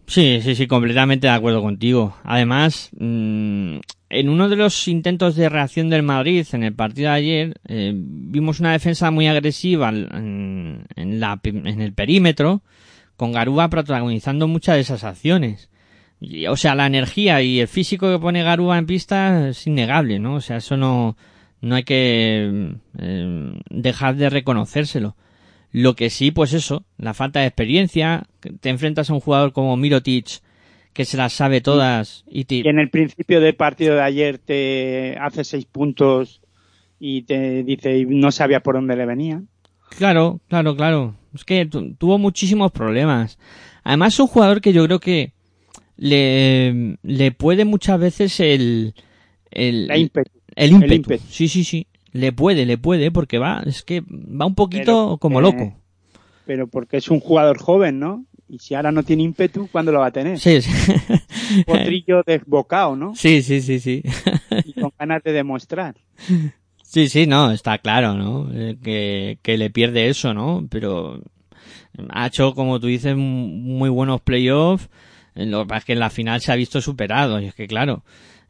Sí, 0.07 0.41
sí, 0.41 0.55
sí, 0.55 0.67
completamente 0.67 1.27
de 1.27 1.35
acuerdo 1.35 1.61
contigo. 1.61 2.17
Además, 2.25 2.89
mmm, 2.99 3.81
en 4.09 4.29
uno 4.31 4.49
de 4.49 4.57
los 4.57 4.89
intentos 4.89 5.37
de 5.37 5.51
reacción 5.51 5.91
del 5.91 6.05
Madrid 6.05 6.47
en 6.53 6.63
el 6.63 6.75
partido 6.75 7.11
de 7.11 7.17
ayer, 7.17 7.61
eh, 7.69 7.93
vimos 7.95 8.61
una 8.61 8.73
defensa 8.73 9.11
muy 9.11 9.27
agresiva 9.27 9.91
en, 9.91 10.87
en, 10.97 11.21
la, 11.21 11.39
en 11.45 11.83
el 11.83 11.93
perímetro, 11.93 12.63
con 13.17 13.33
Garúa 13.33 13.69
protagonizando 13.69 14.49
muchas 14.49 14.77
de 14.77 14.81
esas 14.81 15.05
acciones. 15.05 15.69
Y, 16.21 16.47
o 16.47 16.57
sea, 16.57 16.75
la 16.75 16.87
energía 16.87 17.43
y 17.43 17.61
el 17.61 17.69
físico 17.69 18.11
que 18.11 18.19
pone 18.19 18.43
Garúa 18.43 18.79
en 18.79 18.87
pista 18.87 19.49
es 19.49 19.67
innegable, 19.67 20.19
¿no? 20.19 20.37
O 20.37 20.41
sea, 20.41 20.57
eso 20.57 20.77
no, 20.77 21.17
no 21.61 21.75
hay 21.75 21.85
que 21.85 22.75
eh, 22.99 23.53
dejar 23.71 24.17
de 24.17 24.31
reconocérselo. 24.31 25.17
Lo 25.73 25.95
que 25.95 26.11
sí, 26.11 26.31
pues 26.31 26.53
eso, 26.55 26.85
la 26.97 27.13
falta 27.13 27.41
de 27.41 27.47
experiencia, 27.47 28.25
te 28.61 28.71
enfrentas 28.71 29.11
a 29.11 29.15
un 29.15 29.21
jugador 29.21 29.53
como 29.53 29.77
Mirotic, 29.77 30.41
que 30.95 31.05
se 31.05 31.19
las 31.19 31.35
sabe 31.35 31.61
todas 31.61 32.25
y 32.27 32.45
te... 32.45 32.67
en 32.67 32.79
el 32.79 32.89
principio 32.89 33.39
del 33.41 33.55
partido 33.55 33.97
de 33.97 34.03
ayer 34.03 34.39
te 34.39 35.19
hace 35.21 35.45
seis 35.45 35.67
puntos 35.67 36.41
y 36.99 37.23
te 37.23 37.63
dice 37.65 37.99
y 37.99 38.07
no 38.07 38.33
sabía 38.33 38.61
por 38.61 38.77
dónde 38.77 38.97
le 38.97 39.05
venía. 39.05 39.43
Claro, 39.91 40.41
claro, 40.49 40.75
claro. 40.75 41.15
Es 41.35 41.45
que 41.45 41.67
tuvo 41.67 42.17
muchísimos 42.17 42.73
problemas. 42.73 43.39
Además 43.85 44.15
es 44.15 44.21
un 44.21 44.27
jugador 44.29 44.63
que 44.63 44.73
yo 44.73 44.87
creo 44.87 44.99
que 44.99 45.35
le, 45.97 46.99
le 47.03 47.33
puede 47.33 47.65
muchas 47.65 47.99
veces 47.99 48.41
el 48.41 48.95
el, 49.51 49.91
ímpetu. 49.97 50.31
el 50.55 50.93
ímpetu. 50.93 51.25
Sí, 51.29 51.49
sí, 51.49 51.65
sí. 51.65 51.87
Le 52.13 52.33
puede, 52.33 52.67
le 52.67 52.79
puede, 52.79 53.11
porque 53.11 53.39
va, 53.39 53.63
es 53.67 53.83
que 53.83 54.01
va 54.01 54.47
un 54.47 54.55
poquito 54.55 55.19
como 55.19 55.41
loco. 55.41 55.75
Pero 56.47 56.67
porque 56.67 56.99
es 56.99 57.11
un 57.11 57.21
jugador 57.21 57.59
joven, 57.59 57.99
¿no? 57.99 58.25
Y 58.49 58.59
si 58.61 58.75
ahora 58.75 58.93
no 58.93 59.03
tiene 59.03 59.25
ímpetu, 59.25 59.69
¿cuándo 59.73 59.93
lo 59.93 60.01
va 60.01 60.07
a 60.07 60.13
tener? 60.13 60.39
Sí, 60.39 60.63
sí. 60.63 60.71
Potrillo 61.67 62.23
desbocado, 62.25 62.95
¿no? 62.97 63.15
Sí, 63.15 63.43
sí, 63.43 63.61
sí, 63.61 63.81
sí. 63.81 64.03
Y 64.65 64.73
con 64.81 64.93
ganas 64.99 65.23
de 65.25 65.33
demostrar. 65.33 65.97
Sí, 66.83 67.09
sí, 67.09 67.27
no, 67.27 67.51
está 67.51 67.79
claro, 67.79 68.15
¿no? 68.15 68.49
Eh, 68.55 68.77
que, 68.83 69.39
que 69.43 69.59
le 69.59 69.71
pierde 69.71 70.09
eso, 70.09 70.33
¿no? 70.33 70.67
Pero 70.71 71.21
ha 72.11 72.29
hecho, 72.29 72.55
como 72.55 72.79
tú 72.79 72.87
dices, 72.87 73.17
muy 73.17 73.91
buenos 73.91 74.21
playoffs. 74.21 74.89
Lo 75.37 75.63
que 75.63 75.69
pasa 75.69 75.79
es 75.79 75.85
que 75.85 75.93
en 75.93 76.01
la 76.01 76.11
final 76.11 76.41
se 76.41 76.51
ha 76.51 76.57
visto 76.57 76.81
superado. 76.81 77.41
Y 77.41 77.47
es 77.47 77.55
que, 77.55 77.69
claro, 77.69 78.03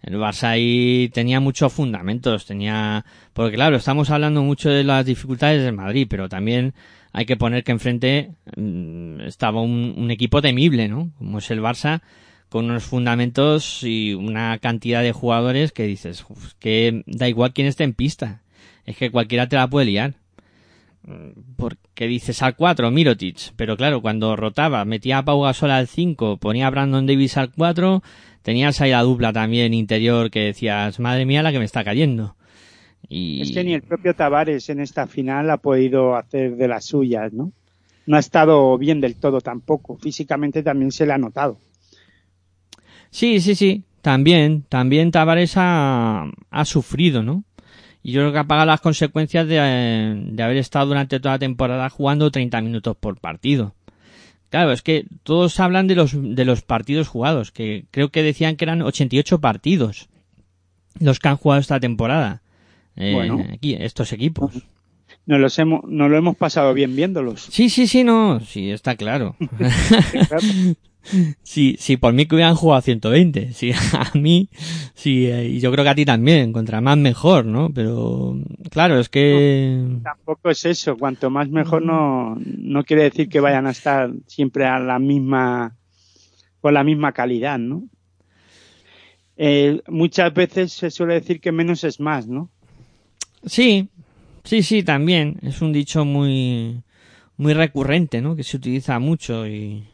el 0.03 0.15
Barça 0.15 0.51
ahí 0.51 1.11
tenía 1.13 1.41
muchos 1.41 1.73
fundamentos, 1.73 2.47
tenía, 2.47 3.05
porque 3.33 3.57
claro, 3.57 3.77
estamos 3.77 4.11
hablando 4.11 4.43
mucho 4.43 4.71
de 4.71 4.85
las 4.85 5.05
dificultades 5.05 5.63
del 5.63 5.75
Madrid, 5.75 6.07
pero 6.09 6.29
también 6.29 6.75
hay 7.13 7.27
que 7.27 7.37
poner 7.37 7.65
que 7.65 7.73
enfrente 7.73 8.33
mmm, 8.57 9.21
estaba 9.23 9.63
un, 9.63 10.11
equipo 10.11 10.41
temible, 10.41 10.89
¿no? 10.89 11.11
Como 11.19 11.39
es 11.39 11.51
el 11.51 11.61
Barça, 11.61 12.03
con 12.49 12.67
unos 12.67 12.85
fundamentos 12.85 13.83
y 13.83 14.15
una 14.15 14.59
cantidad 14.59 15.03
de 15.03 15.13
jugadores 15.13 15.73
que 15.73 15.85
dices, 15.85 16.25
que 16.61 17.03
da 17.07 17.29
igual 17.29 17.53
quién 17.53 17.67
esté 17.67 17.85
en 17.85 17.95
pista, 17.95 18.43
es 18.85 18.97
que 18.97 19.11
cualquiera 19.11 19.49
te 19.49 19.57
la 19.57 19.69
puede 19.69 19.87
liar. 19.87 20.15
Porque 21.57 22.09
dices 22.09 22.43
al 22.43 22.57
4, 22.57 22.91
Mirotic, 22.91 23.53
pero 23.55 23.77
claro, 23.77 24.03
cuando 24.03 24.35
rotaba, 24.35 24.85
metía 24.85 25.19
a 25.19 25.25
Pau 25.25 25.43
Gasol 25.43 25.71
al 25.71 25.87
5, 25.87 26.39
ponía 26.39 26.67
a 26.67 26.71
Brandon 26.71 27.07
Davis 27.07 27.37
al 27.37 27.53
4, 27.53 28.03
tenías 28.43 28.81
ahí 28.81 28.91
la 28.91 29.03
dupla 29.03 29.33
también 29.33 29.73
interior 29.73 30.31
que 30.31 30.41
decías, 30.41 30.99
madre 30.99 31.25
mía 31.25 31.43
la 31.43 31.53
que 31.53 31.61
me 31.61 31.65
está 31.65 31.85
cayendo. 31.85 32.35
Y... 33.09 33.41
Es 33.43 33.53
que 33.53 33.63
ni 33.63 33.75
el 33.75 33.83
propio 33.83 34.15
Tavares 34.15 34.69
en 34.69 34.81
esta 34.81 35.07
final 35.07 35.49
ha 35.51 35.59
podido 35.59 36.17
hacer 36.17 36.57
de 36.57 36.67
las 36.67 36.87
suyas, 36.87 37.33
¿no? 37.33 37.53
No 38.07 38.17
ha 38.17 38.21
estado 38.21 38.77
bien 38.79 39.01
del 39.01 39.17
todo 39.17 39.41
tampoco. 39.41 39.97
Físicamente 39.97 40.63
también 40.63 40.93
se 40.93 41.07
le 41.07 41.13
ha 41.13 41.19
notado. 41.19 41.59
Sí, 43.11 43.41
sí, 43.41 43.55
sí. 43.55 43.85
También, 44.01 44.63
también 44.69 45.11
Tavares 45.11 45.55
ha, 45.57 46.31
ha 46.51 46.65
sufrido, 46.65 47.23
¿no? 47.23 47.45
Y 48.07 48.13
yo 48.13 48.21
creo 48.21 48.33
que 48.33 48.39
ha 48.39 48.45
pagado 48.45 48.67
las 48.67 48.81
consecuencias 48.81 49.49
de, 49.49 49.57
de 50.31 50.43
haber 50.45 50.59
estado 50.59 50.87
durante 50.87 51.19
toda 51.19 51.35
la 51.35 51.39
temporada 51.41 51.91
jugando 51.91 52.31
30 52.31 52.61
minutos 52.61 52.97
por 52.97 53.19
partido. 53.19 53.75
Claro, 54.49 54.71
es 54.71 54.81
que 54.83 55.07
todos 55.25 55.59
hablan 55.59 55.89
de 55.89 55.97
los, 55.97 56.13
de 56.15 56.45
los 56.45 56.63
partidos 56.63 57.09
jugados, 57.09 57.51
que 57.51 57.87
creo 57.91 58.11
que 58.11 58.23
decían 58.23 58.55
que 58.55 58.65
eran 58.65 58.81
88 58.81 59.41
partidos 59.41 60.09
los 61.01 61.19
que 61.19 61.27
han 61.27 61.37
jugado 61.37 61.61
esta 61.61 61.81
temporada. 61.81 62.43
Eh, 62.95 63.13
Bueno. 63.13 63.45
aquí, 63.53 63.75
estos 63.75 64.13
equipos. 64.13 64.53
Nos, 65.27 65.41
los 65.41 65.59
hemos, 65.59 65.81
nos 65.89 66.09
lo 66.09 66.17
hemos 66.17 66.37
pasado 66.37 66.75
bien 66.75 66.95
viéndolos. 66.95 67.49
Sí, 67.51 67.69
sí, 67.69 67.89
sí, 67.89 68.05
no, 68.05 68.39
sí, 68.39 68.71
está 68.71 68.95
claro. 68.95 69.35
claro. 70.29 70.45
Sí, 71.43 71.77
sí, 71.79 71.97
por 71.97 72.13
mí 72.13 72.27
que 72.27 72.35
hubieran 72.35 72.55
jugado 72.55 72.83
120. 72.83 73.53
Sí, 73.53 73.73
a 73.93 74.17
mí, 74.17 74.49
sí, 74.95 75.27
eh, 75.27 75.49
y 75.49 75.61
yo 75.61 75.71
creo 75.73 75.85
que 75.85 75.91
a 75.91 75.95
ti 75.95 76.05
también, 76.05 76.53
contra 76.53 76.81
más 76.81 76.99
mejor, 76.99 77.47
¿no? 77.47 77.71
Pero, 77.73 78.37
claro, 78.71 78.99
es 78.99 79.09
que... 79.09 79.85
No, 79.87 80.03
tampoco 80.03 80.51
es 80.51 80.65
eso, 80.65 80.97
cuanto 80.97 81.31
más 81.31 81.49
mejor 81.49 81.83
no, 81.83 82.37
no 82.45 82.85
quiere 82.85 83.05
decir 83.05 83.29
que 83.29 83.41
vayan 83.41 83.67
a 83.67 83.71
estar 83.71 84.11
siempre 84.27 84.67
a 84.67 84.79
la 84.79 84.99
misma, 84.99 85.77
con 86.61 86.75
la 86.75 86.85
misma 86.85 87.13
calidad, 87.13 87.59
¿no? 87.59 87.85
Eh, 89.37 89.83
muchas 89.89 90.33
veces 90.33 90.73
se 90.73 90.91
suele 90.91 91.15
decir 91.15 91.41
que 91.41 91.53
menos 91.53 91.85
es 91.85 92.01
más, 92.01 92.27
¿no? 92.27 92.51
Sí, 93.45 93.89
sí, 94.45 94.63
sí, 94.63 94.83
también. 94.83 95.39
Es 95.43 95.61
un 95.61 95.73
dicho 95.73 96.05
muy, 96.05 96.83
muy 97.37 97.53
recurrente, 97.53 98.23
¿no? 98.23 98.35
Que 98.35 98.43
se 98.43 98.57
utiliza 98.57 98.99
mucho 98.99 99.47
y 99.47 99.87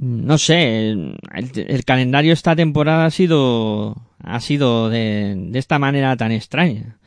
no 0.00 0.38
sé, 0.38 0.90
el, 0.90 1.16
el, 1.32 1.84
calendario 1.84 2.32
esta 2.32 2.54
temporada 2.54 3.06
ha 3.06 3.10
sido 3.10 3.96
ha 4.22 4.40
sido 4.40 4.90
de, 4.90 5.34
de 5.36 5.58
esta 5.58 5.78
manera 5.78 6.16
tan 6.16 6.32
extraña. 6.32 6.98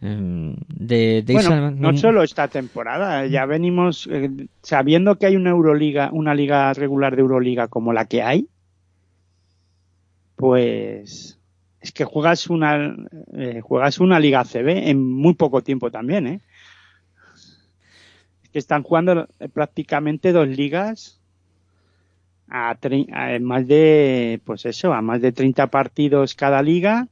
De, 0.00 1.22
de 1.22 1.32
bueno, 1.34 1.48
esa... 1.50 1.70
no 1.72 1.96
solo 1.98 2.22
esta 2.22 2.48
temporada, 2.48 3.26
ya 3.26 3.44
venimos 3.44 4.08
eh, 4.10 4.30
sabiendo 4.62 5.18
que 5.18 5.26
hay 5.26 5.36
una 5.36 5.50
Euroliga, 5.50 6.08
una 6.10 6.34
liga 6.34 6.72
regular 6.72 7.14
de 7.14 7.20
Euroliga 7.20 7.68
como 7.68 7.92
la 7.92 8.06
que 8.06 8.22
hay, 8.22 8.48
pues 10.36 11.38
es 11.82 11.92
que 11.92 12.04
juegas 12.04 12.48
una 12.48 12.96
eh, 13.34 13.60
juegas 13.60 14.00
una 14.00 14.18
liga 14.18 14.42
CB 14.44 14.88
en 14.88 15.06
muy 15.06 15.34
poco 15.34 15.62
tiempo 15.62 15.90
también, 15.90 16.26
¿eh? 16.26 16.40
Es 18.42 18.48
que 18.48 18.58
están 18.58 18.82
jugando 18.82 19.28
prácticamente 19.52 20.32
dos 20.32 20.48
ligas 20.48 21.19
a, 22.50 22.70
a, 22.70 23.38
más 23.40 23.66
de, 23.66 24.40
pues 24.44 24.66
eso, 24.66 24.92
a 24.92 25.00
más 25.02 25.20
de 25.22 25.32
30 25.32 25.68
partidos 25.68 26.34
cada 26.34 26.62
liga 26.62 27.08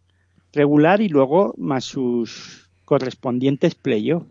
regular 0.53 1.01
y 1.01 1.09
luego 1.09 1.55
más 1.57 1.85
sus 1.85 2.68
correspondientes 2.85 3.74
playoffs. 3.74 4.27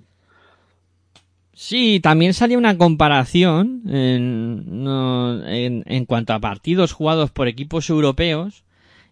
Sí, 1.54 2.00
también 2.04 2.36
salía 2.36 2.58
una 2.58 2.78
comparación 2.78 3.82
en, 3.88 4.84
no, 4.84 5.48
en, 5.48 5.84
en 5.88 6.06
cuanto 6.06 6.34
a 6.34 6.40
partidos 6.40 6.92
jugados 6.92 7.32
por 7.32 7.48
equipos 7.48 7.90
europeos 7.90 8.64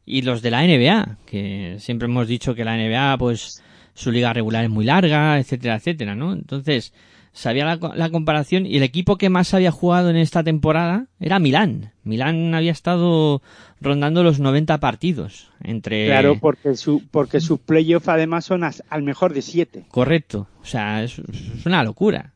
y 0.06 0.22
los 0.22 0.44
de 0.44 0.52
la 0.52 0.62
NBA, 0.62 1.18
que 1.26 1.78
siempre 1.80 2.08
hemos 2.08 2.28
dicho 2.28 2.54
que 2.54 2.64
la 2.64 2.78
NBA, 2.78 3.18
pues, 3.18 3.64
su 3.96 4.12
liga 4.12 4.34
regular 4.34 4.64
es 4.64 4.70
muy 4.70 4.86
larga, 4.86 5.40
etcétera, 5.40 5.76
etcétera, 5.78 6.14
¿no? 6.14 6.34
Entonces, 6.34 6.94
sabía 7.36 7.65
la, 7.65 7.93
la, 7.95 8.10
comparación 8.10 8.65
y 8.65 8.78
el 8.78 8.84
equipo 8.84 9.17
que 9.17 9.30
más 9.30 9.54
había 9.54 9.69
jugado 9.69 10.10
en 10.10 10.15
esta 10.15 10.41
temporada 10.41 11.08
era 11.19 11.38
Milán. 11.38 11.91
Milán 12.04 12.56
había 12.56 12.71
estado 12.71 13.41
rondando 13.82 14.24
los 14.24 14.39
90 14.39 14.80
partidos 14.80 15.52
entre... 15.62 16.08
Claro, 16.08 16.39
porque, 16.39 16.76
su, 16.76 17.04
porque 17.12 17.41
sus 17.41 17.60
playoffs 17.60 18.08
además 18.08 18.45
son 18.45 18.63
as, 18.63 18.84
al 18.89 19.04
mejor 19.04 19.34
de 19.34 19.41
7. 19.41 19.86
Correcto, 19.91 20.48
o 20.62 20.65
sea, 20.65 21.04
es, 21.04 21.19
es, 21.19 21.65
una 21.65 21.84
locura. 21.84 22.32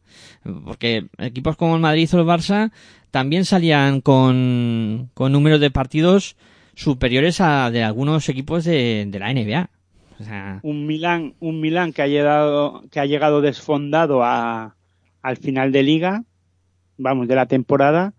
Porque 0.65 1.07
equipos 1.17 1.55
como 1.55 1.75
el 1.75 1.81
Madrid 1.81 2.09
o 2.13 2.19
el 2.19 2.25
Barça 2.25 2.71
también 3.09 3.45
salían 3.45 4.01
con, 4.01 5.09
con 5.13 5.31
números 5.31 5.61
de 5.61 5.71
partidos 5.71 6.35
superiores 6.75 7.39
a 7.39 7.71
de 7.71 7.83
algunos 7.83 8.27
equipos 8.27 8.65
de, 8.65 9.05
de 9.07 9.19
la 9.19 9.33
NBA. 9.33 9.69
O 10.19 10.23
sea... 10.25 10.59
un 10.63 10.85
Milán, 10.85 11.35
un 11.39 11.61
Milán 11.61 11.93
que 11.93 12.01
ha 12.01 12.07
llegado, 12.07 12.83
que 12.91 12.99
ha 12.99 13.05
llegado 13.05 13.39
desfondado 13.39 14.25
a, 14.25 14.75
al 15.21 15.37
final 15.37 15.71
de 15.71 15.83
liga, 15.83 16.23
vamos, 16.97 17.27
de 17.27 17.35
la 17.35 17.45
temporada, 17.45 18.13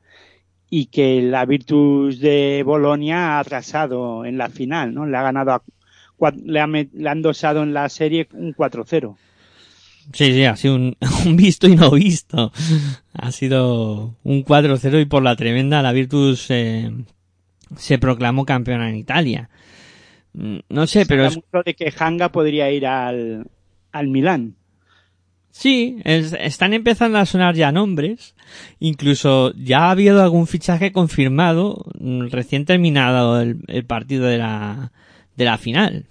y 0.69 0.87
que 0.87 1.21
la 1.23 1.45
Virtus 1.45 2.21
de 2.21 2.63
Bolonia 2.65 3.37
ha 3.37 3.41
atrasado 3.41 4.25
en 4.25 4.39
la 4.39 4.49
final, 4.49 4.95
¿no? 4.95 5.07
Le 5.07 5.17
ha 5.17 5.23
ganado, 5.23 5.53
a, 5.53 5.63
le, 6.45 6.61
ha, 6.61 6.67
le 6.67 7.09
han 7.09 7.23
dosado 7.23 7.63
en 7.63 7.75
la 7.75 7.89
serie 7.89 8.29
un 8.33 8.55
4-0. 8.55 9.17
Sí, 10.13 10.33
sí, 10.33 10.45
ha 10.45 10.57
sido 10.57 10.77
un, 10.77 10.97
un, 11.27 11.37
visto 11.37 11.69
y 11.69 11.77
no 11.77 11.91
visto. 11.91 12.53
Ha 13.15 13.33
sido 13.33 14.17
un 14.23 14.45
4-0 14.45 15.03
y 15.03 15.05
por 15.07 15.23
la 15.23 15.37
tremenda 15.37 15.83
la 15.83 15.93
Virtus 15.93 16.47
eh, 16.51 16.91
se 17.77 17.99
proclamó 17.99 18.45
campeona 18.45 18.89
en 18.89 18.97
Italia. 18.97 19.51
No 20.33 20.87
sé, 20.87 21.01
Se 21.01 21.07
pero 21.07 21.27
es... 21.27 21.37
mucho 21.37 21.63
de 21.65 21.75
que 21.75 21.93
Hanga 21.99 22.31
podría 22.31 22.71
ir 22.71 22.87
al, 22.87 23.47
al 23.93 24.09
Milán. 24.09 24.55
Sí, 25.51 26.01
es, 26.05 26.33
están 26.33 26.73
empezando 26.73 27.19
a 27.19 27.27
sonar 27.27 27.55
ya 27.55 27.73
nombres. 27.73 28.35
Incluso 28.79 29.53
ya 29.55 29.87
ha 29.87 29.91
habido 29.91 30.23
algún 30.23 30.47
fichaje 30.47 30.93
confirmado 30.93 31.85
recién 32.31 32.65
terminado 32.65 33.41
el, 33.41 33.85
partido 33.87 34.27
de 34.27 34.39
la, 34.39 34.93
de 35.37 35.45
la 35.45 35.59
final. 35.59 36.07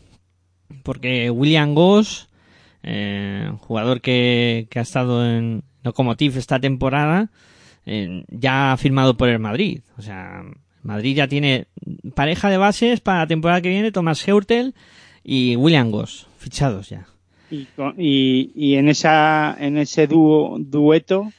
Porque 0.83 1.29
William 1.29 1.73
Goss, 1.73 2.29
eh, 2.83 3.51
jugador 3.59 4.01
que, 4.01 4.67
ha 4.75 4.81
estado 4.81 5.25
en 5.25 5.63
Lokomotiv 5.83 6.37
esta 6.37 6.59
temporada, 6.59 7.31
eh, 7.85 8.23
ya 8.29 8.73
ha 8.73 8.77
firmado 8.77 9.17
por 9.17 9.29
el 9.29 9.39
Madrid. 9.39 9.81
O 9.97 10.01
sea, 10.01 10.43
Madrid 10.83 11.15
ya 11.15 11.27
tiene 11.27 11.67
pareja 12.13 12.49
de 12.49 12.57
bases 12.57 12.99
para 12.99 13.19
la 13.19 13.27
temporada 13.27 13.61
que 13.61 13.69
viene, 13.69 13.91
Thomas 13.91 14.25
Heurtel 14.27 14.75
y 15.23 15.55
William 15.55 15.91
Goss, 15.91 16.27
fichados 16.37 16.89
ya. 16.89 17.07
Y, 17.51 17.67
y, 17.97 18.51
y, 18.55 18.75
en 18.75 18.89
esa 18.89 19.55
en 19.59 19.77
ese 19.77 20.07
dúo, 20.07 20.57
dueto 20.59 21.31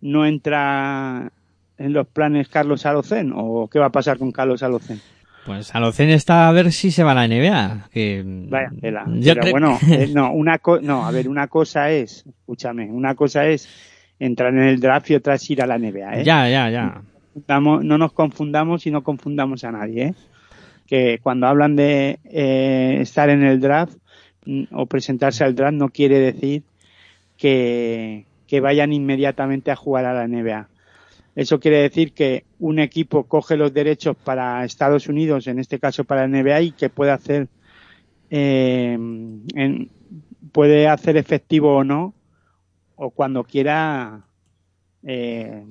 no 0.00 0.26
entra 0.26 1.30
en 1.78 1.92
los 1.92 2.06
planes 2.06 2.48
Carlos 2.48 2.84
Alocen 2.86 3.32
o 3.34 3.68
qué 3.68 3.78
va 3.78 3.86
a 3.86 3.92
pasar 3.92 4.18
con 4.18 4.32
Carlos 4.32 4.62
Alocen 4.62 5.00
pues 5.46 5.74
Alocen 5.74 6.10
está 6.10 6.48
a 6.48 6.52
ver 6.52 6.72
si 6.72 6.90
se 6.90 7.04
va 7.04 7.12
a 7.12 7.14
la 7.14 7.28
NBA 7.28 7.88
que 7.92 8.22
vaya 8.24 8.70
tela 8.80 9.04
pero 9.22 9.50
bueno 9.50 9.78
eh, 9.88 10.10
no 10.12 10.32
una 10.32 10.58
co 10.58 10.80
no 10.80 11.06
a 11.06 11.10
ver 11.10 11.28
una 11.28 11.48
cosa 11.48 11.90
es 11.90 12.24
escúchame 12.26 12.90
una 12.90 13.14
cosa 13.14 13.46
es 13.46 13.68
entrar 14.18 14.52
en 14.54 14.62
el 14.62 14.80
draft 14.80 15.10
y 15.10 15.14
otra 15.14 15.34
es 15.34 15.50
ir 15.50 15.62
a 15.62 15.66
la 15.66 15.78
NBA 15.78 16.20
¿eh? 16.20 16.24
ya 16.24 16.48
ya 16.48 16.70
ya 16.70 17.02
no 17.60 17.82
nos 17.82 18.12
confundamos 18.12 18.86
y 18.86 18.90
no 18.90 19.02
confundamos 19.02 19.64
a 19.64 19.72
nadie 19.72 20.02
¿eh? 20.02 20.14
que 20.86 21.18
cuando 21.22 21.46
hablan 21.46 21.76
de 21.76 22.18
eh, 22.24 22.98
estar 23.00 23.30
en 23.30 23.42
el 23.42 23.60
draft 23.60 23.96
o 24.72 24.86
presentarse 24.86 25.44
al 25.44 25.54
draft 25.54 25.74
no 25.74 25.88
quiere 25.88 26.18
decir 26.18 26.62
que, 27.36 28.26
vayan 28.62 28.92
inmediatamente 28.92 29.72
a 29.72 29.76
jugar 29.76 30.04
a 30.04 30.14
la 30.14 30.28
NBA. 30.28 30.68
Eso 31.34 31.58
quiere 31.58 31.78
decir 31.78 32.12
que 32.12 32.44
un 32.60 32.78
equipo 32.78 33.24
coge 33.24 33.56
los 33.56 33.74
derechos 33.74 34.16
para 34.16 34.64
Estados 34.64 35.08
Unidos, 35.08 35.48
en 35.48 35.58
este 35.58 35.80
caso 35.80 36.04
para 36.04 36.28
la 36.28 36.40
NBA, 36.40 36.60
y 36.60 36.70
que 36.70 36.88
puede 36.88 37.10
hacer 37.10 37.48
eh, 38.30 38.92
en, 38.92 39.90
puede 40.52 40.86
hacer 40.86 41.16
efectivo 41.16 41.78
o 41.78 41.82
no, 41.82 42.14
o 42.94 43.10
cuando 43.10 43.42
quiera 43.42 44.24
eh, 45.02 45.64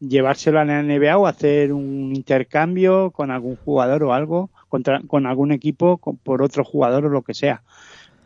llevárselo 0.00 0.58
a 0.58 0.64
la 0.64 0.82
NBA 0.82 1.16
o 1.16 1.28
hacer 1.28 1.72
un 1.72 2.12
intercambio 2.16 3.12
con 3.12 3.30
algún 3.30 3.54
jugador 3.54 4.02
o 4.02 4.12
algo, 4.12 4.50
contra, 4.68 5.00
con 5.06 5.26
algún 5.26 5.52
equipo 5.52 5.98
por 5.98 6.42
otro 6.42 6.64
jugador 6.64 7.06
o 7.06 7.10
lo 7.10 7.22
que 7.22 7.34
sea 7.34 7.62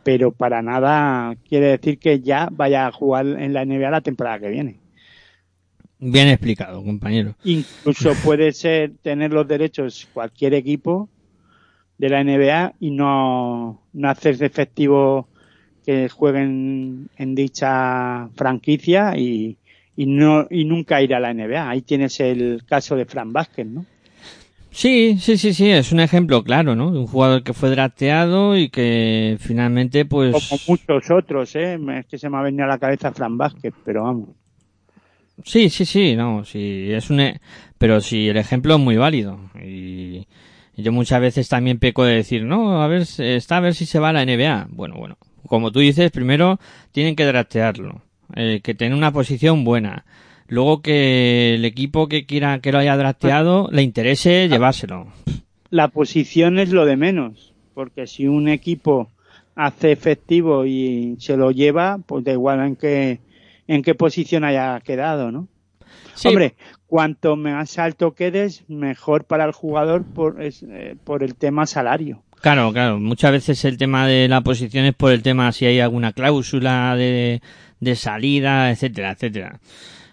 pero 0.04 0.32
para 0.32 0.62
nada 0.62 1.36
quiere 1.48 1.66
decir 1.66 1.98
que 1.98 2.20
ya 2.20 2.48
vaya 2.50 2.86
a 2.86 2.92
jugar 2.92 3.26
en 3.26 3.52
la 3.52 3.64
NBA 3.64 3.90
la 3.90 4.00
temporada 4.00 4.40
que 4.40 4.48
viene. 4.48 4.76
Bien 5.98 6.28
explicado, 6.28 6.82
compañero. 6.82 7.34
Incluso 7.44 8.14
puede 8.24 8.52
ser 8.52 8.92
tener 9.02 9.32
los 9.32 9.46
derechos 9.46 10.08
cualquier 10.12 10.54
equipo 10.54 11.08
de 11.98 12.08
la 12.08 12.24
NBA 12.24 12.74
y 12.80 12.90
no, 12.90 13.82
no 13.92 14.10
hacerse 14.10 14.46
efectivo 14.46 15.28
que 15.86 16.08
jueguen 16.08 17.08
en 17.16 17.34
dicha 17.34 18.28
franquicia 18.34 19.16
y, 19.16 19.56
y 19.96 20.06
no 20.06 20.46
y 20.50 20.64
nunca 20.64 21.02
ir 21.02 21.14
a 21.14 21.20
la 21.20 21.32
NBA. 21.32 21.68
Ahí 21.68 21.82
tienes 21.82 22.18
el 22.18 22.64
caso 22.66 22.96
de 22.96 23.04
Fran 23.04 23.32
Vázquez, 23.32 23.66
¿no? 23.66 23.86
Sí, 24.72 25.18
sí, 25.18 25.36
sí, 25.36 25.52
sí, 25.52 25.70
es 25.70 25.92
un 25.92 26.00
ejemplo 26.00 26.42
claro, 26.42 26.74
¿no? 26.74 26.90
De 26.90 26.98
un 26.98 27.06
jugador 27.06 27.42
que 27.42 27.52
fue 27.52 27.68
drafteado 27.68 28.56
y 28.56 28.70
que 28.70 29.36
finalmente, 29.38 30.06
pues... 30.06 30.32
Como 30.48 30.60
muchos 30.66 31.10
otros, 31.10 31.54
¿eh? 31.56 31.78
Es 31.98 32.06
que 32.06 32.18
se 32.18 32.30
me 32.30 32.38
ha 32.38 32.42
venido 32.42 32.64
a 32.64 32.68
la 32.68 32.78
cabeza 32.78 33.12
Fran 33.12 33.36
Vázquez, 33.36 33.74
pero 33.84 34.04
vamos. 34.04 34.30
Sí, 35.44 35.68
sí, 35.68 35.84
sí, 35.84 36.16
no, 36.16 36.44
sí, 36.44 36.90
es 36.90 37.10
un... 37.10 37.20
E... 37.20 37.40
Pero 37.76 38.00
sí, 38.00 38.28
el 38.28 38.38
ejemplo 38.38 38.76
es 38.76 38.80
muy 38.80 38.96
válido. 38.96 39.38
Y, 39.62 40.26
yo 40.74 40.90
muchas 40.90 41.20
veces 41.20 41.50
también 41.50 41.78
peco 41.78 42.04
de 42.04 42.14
decir, 42.14 42.44
no, 42.44 42.82
a 42.82 42.86
ver, 42.88 43.02
está 43.18 43.58
a 43.58 43.60
ver 43.60 43.74
si 43.74 43.84
se 43.84 43.98
va 43.98 44.08
a 44.08 44.12
la 44.14 44.24
NBA. 44.24 44.68
Bueno, 44.70 44.96
bueno, 44.96 45.18
como 45.46 45.70
tú 45.70 45.80
dices, 45.80 46.10
primero 46.10 46.58
tienen 46.92 47.14
que 47.14 47.26
draftearlo, 47.26 48.00
eh, 48.34 48.60
que 48.62 48.74
tenga 48.74 48.96
una 48.96 49.12
posición 49.12 49.64
buena 49.64 50.06
luego 50.52 50.82
que 50.82 51.54
el 51.54 51.64
equipo 51.64 52.08
que 52.08 52.26
quiera 52.26 52.60
que 52.60 52.72
lo 52.72 52.78
haya 52.78 52.94
drafteado 52.96 53.70
le 53.72 53.82
interese 53.82 54.48
llevárselo. 54.50 55.06
La 55.70 55.88
posición 55.88 56.58
es 56.58 56.70
lo 56.72 56.84
de 56.84 56.96
menos, 56.96 57.54
porque 57.72 58.06
si 58.06 58.28
un 58.28 58.48
equipo 58.48 59.08
hace 59.54 59.92
efectivo 59.92 60.66
y 60.66 61.16
se 61.18 61.38
lo 61.38 61.52
lleva, 61.52 62.00
pues 62.04 62.24
da 62.24 62.32
igual 62.32 62.60
en 62.60 62.76
qué 62.76 63.20
en 63.66 63.82
qué 63.82 63.94
posición 63.94 64.44
haya 64.44 64.78
quedado, 64.80 65.32
¿no? 65.32 65.48
Sí. 66.14 66.28
Hombre, 66.28 66.54
cuanto 66.86 67.36
más 67.36 67.78
alto 67.78 68.14
quedes, 68.14 68.68
mejor 68.68 69.24
para 69.24 69.46
el 69.46 69.52
jugador 69.52 70.04
por, 70.04 70.42
es, 70.42 70.62
eh, 70.68 70.96
por 71.02 71.22
el 71.22 71.34
tema 71.34 71.64
salario. 71.64 72.22
Claro, 72.42 72.70
claro. 72.74 73.00
Muchas 73.00 73.32
veces 73.32 73.64
el 73.64 73.78
tema 73.78 74.06
de 74.06 74.28
la 74.28 74.42
posición 74.42 74.84
es 74.84 74.94
por 74.94 75.12
el 75.12 75.22
tema 75.22 75.50
si 75.52 75.64
hay 75.64 75.80
alguna 75.80 76.12
cláusula 76.12 76.94
de, 76.96 77.40
de 77.80 77.96
salida, 77.96 78.70
etcétera, 78.70 79.12
etcétera. 79.12 79.60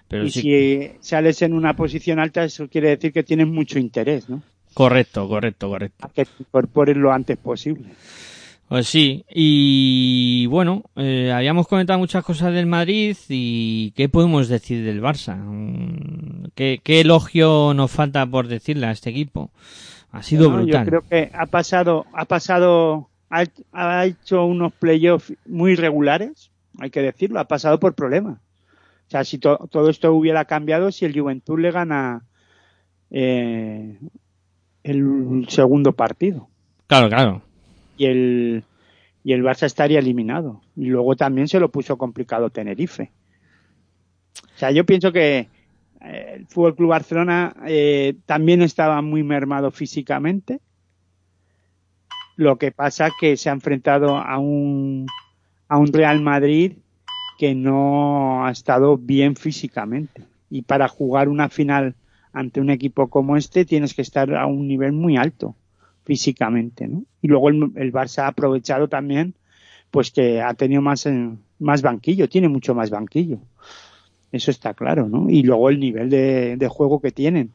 Pero 0.09 0.25
y 0.25 0.31
sí. 0.31 0.41
si 0.41 0.91
sales 0.99 1.41
en 1.43 1.53
una 1.53 1.75
posición 1.75 2.19
alta, 2.19 2.43
eso 2.43 2.67
quiere 2.67 2.89
decir 2.89 3.13
que 3.13 3.23
tienes 3.23 3.47
mucho 3.47 3.79
interés, 3.79 4.27
¿no? 4.27 4.41
Correcto, 4.73 5.27
correcto, 5.27 5.69
correcto. 5.69 6.05
A 6.05 6.09
que 6.09 6.25
te 6.25 6.31
incorpores 6.39 6.97
lo 6.97 7.11
antes 7.11 7.37
posible. 7.37 7.89
Pues 8.67 8.87
sí, 8.87 9.25
y 9.29 10.45
bueno, 10.47 10.83
eh, 10.95 11.31
habíamos 11.31 11.67
comentado 11.67 11.97
muchas 11.97 12.23
cosas 12.23 12.53
del 12.53 12.67
Madrid 12.67 13.17
y 13.27 13.91
¿qué 13.91 14.09
podemos 14.09 14.47
decir 14.47 14.83
del 14.83 15.01
Barça? 15.01 15.37
¿Qué, 16.53 16.79
qué 16.83 17.01
elogio 17.01 17.73
nos 17.73 17.89
falta 17.89 18.25
por 18.27 18.47
decirle 18.47 18.85
a 18.85 18.91
este 18.91 19.09
equipo? 19.09 19.51
Ha 20.11 20.21
sido 20.21 20.51
brutal. 20.51 20.85
Yo 20.85 20.89
creo 20.89 21.01
que 21.07 21.31
ha 21.33 21.45
pasado, 21.47 22.05
ha 22.13 22.25
pasado, 22.25 23.09
ha, 23.29 23.43
ha 23.73 24.05
hecho 24.05 24.45
unos 24.45 24.73
playoffs 24.73 25.33
muy 25.47 25.75
regulares, 25.75 26.51
hay 26.79 26.91
que 26.91 27.01
decirlo, 27.01 27.39
ha 27.39 27.45
pasado 27.45 27.79
por 27.79 27.95
problemas. 27.95 28.39
O 29.09 29.11
sea, 29.11 29.23
si 29.23 29.39
to 29.39 29.57
todo 29.71 29.89
esto 29.89 30.13
hubiera 30.13 30.45
cambiado 30.45 30.91
si 30.91 31.03
el 31.03 31.19
Juventud 31.19 31.57
le 31.57 31.71
gana 31.71 32.27
eh, 33.09 33.97
el 34.83 35.47
segundo 35.49 35.93
partido. 35.93 36.47
Claro, 36.85 37.09
claro. 37.09 37.41
Y 37.97 38.05
el, 38.05 38.63
y 39.23 39.33
el 39.33 39.43
Barça 39.43 39.65
estaría 39.65 39.97
eliminado. 39.97 40.61
Y 40.75 40.85
luego 40.85 41.15
también 41.15 41.47
se 41.47 41.59
lo 41.59 41.71
puso 41.71 41.97
complicado 41.97 42.51
Tenerife. 42.51 43.11
O 44.53 44.57
sea, 44.59 44.69
yo 44.69 44.85
pienso 44.85 45.11
que 45.11 45.47
eh, 46.01 46.33
el 46.35 46.45
Fútbol 46.45 46.75
Club 46.75 46.89
Barcelona 46.89 47.55
eh, 47.65 48.13
también 48.27 48.61
estaba 48.61 49.01
muy 49.01 49.23
mermado 49.23 49.71
físicamente. 49.71 50.59
Lo 52.35 52.59
que 52.59 52.71
pasa 52.71 53.09
que 53.19 53.37
se 53.37 53.49
ha 53.49 53.53
enfrentado 53.53 54.17
a 54.17 54.37
un, 54.37 55.07
a 55.67 55.79
un 55.79 55.91
Real 55.91 56.21
Madrid 56.21 56.73
que 57.39 57.55
no 57.55 58.45
ha 58.45 58.51
estado 58.51 58.97
bien 58.97 59.37
físicamente. 59.37 60.23
Y 60.49 60.63
para 60.63 60.89
jugar 60.89 61.29
una 61.29 61.47
final 61.47 61.95
ante 62.33 62.59
un 62.59 62.69
equipo 62.69 63.09
como 63.09 63.37
este 63.37 63.63
tienes 63.63 63.93
que 63.93 64.01
estar 64.01 64.35
a 64.35 64.45
un 64.45 64.67
nivel 64.67 64.91
muy 64.91 65.15
alto 65.15 65.55
físicamente, 66.03 66.89
¿no? 66.89 67.05
Y 67.21 67.29
luego 67.29 67.47
el, 67.47 67.93
Barça 67.93 68.23
ha 68.23 68.27
aprovechado 68.27 68.89
también, 68.89 69.35
pues 69.89 70.11
que 70.11 70.41
ha 70.41 70.53
tenido 70.53 70.81
más, 70.81 71.05
eh, 71.05 71.29
más 71.59 71.81
banquillo, 71.81 72.27
tiene 72.27 72.49
mucho 72.49 72.75
más 72.75 72.89
banquillo. 72.89 73.39
Eso 74.33 74.51
está 74.51 74.73
claro, 74.73 75.07
¿no? 75.07 75.29
Y 75.29 75.43
luego 75.43 75.69
el 75.69 75.79
nivel 75.79 76.09
de, 76.09 76.67
juego 76.69 76.99
que 76.99 77.11
tienen. 77.11 77.53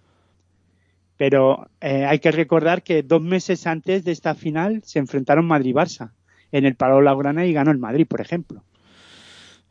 Pero 1.18 1.68
eh, 1.82 2.06
hay 2.06 2.20
que 2.20 2.32
recordar 2.32 2.82
que 2.82 3.02
dos 3.02 3.20
meses 3.20 3.66
antes 3.66 4.02
de 4.02 4.12
esta 4.12 4.34
final 4.34 4.80
se 4.82 4.98
enfrentaron 4.98 5.46
Madrid-Barça 5.46 6.12
en 6.52 6.64
el 6.64 6.74
Palo 6.74 7.02
Laurana 7.02 7.44
y 7.44 7.52
ganó 7.52 7.70
el 7.70 7.78
Madrid, 7.78 8.06
por 8.08 8.22
ejemplo. 8.22 8.62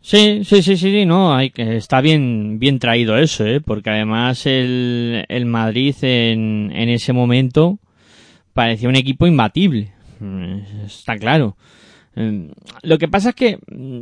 Sí, 0.05 0.43
sí, 0.43 0.61
sí, 0.61 0.75
sí, 0.75 1.05
no, 1.05 1.33
hay 1.33 1.51
que 1.51 1.77
está 1.77 2.01
bien, 2.01 2.59
bien 2.59 2.77
traído 2.77 3.17
eso, 3.17 3.45
¿eh? 3.45 3.61
porque 3.61 3.89
además 3.89 4.45
el, 4.45 5.25
el 5.29 5.45
Madrid 5.45 5.95
en, 6.01 6.73
en 6.75 6.89
ese 6.89 7.13
momento 7.13 7.79
parecía 8.51 8.89
un 8.89 8.97
equipo 8.97 9.27
imbatible, 9.27 9.93
mm, 10.19 10.57
está 10.85 11.17
claro. 11.17 11.55
Eh, 12.17 12.51
Lo 12.81 12.97
que 12.97 13.07
pasa 13.07 13.29
es 13.29 13.35
que 13.35 13.59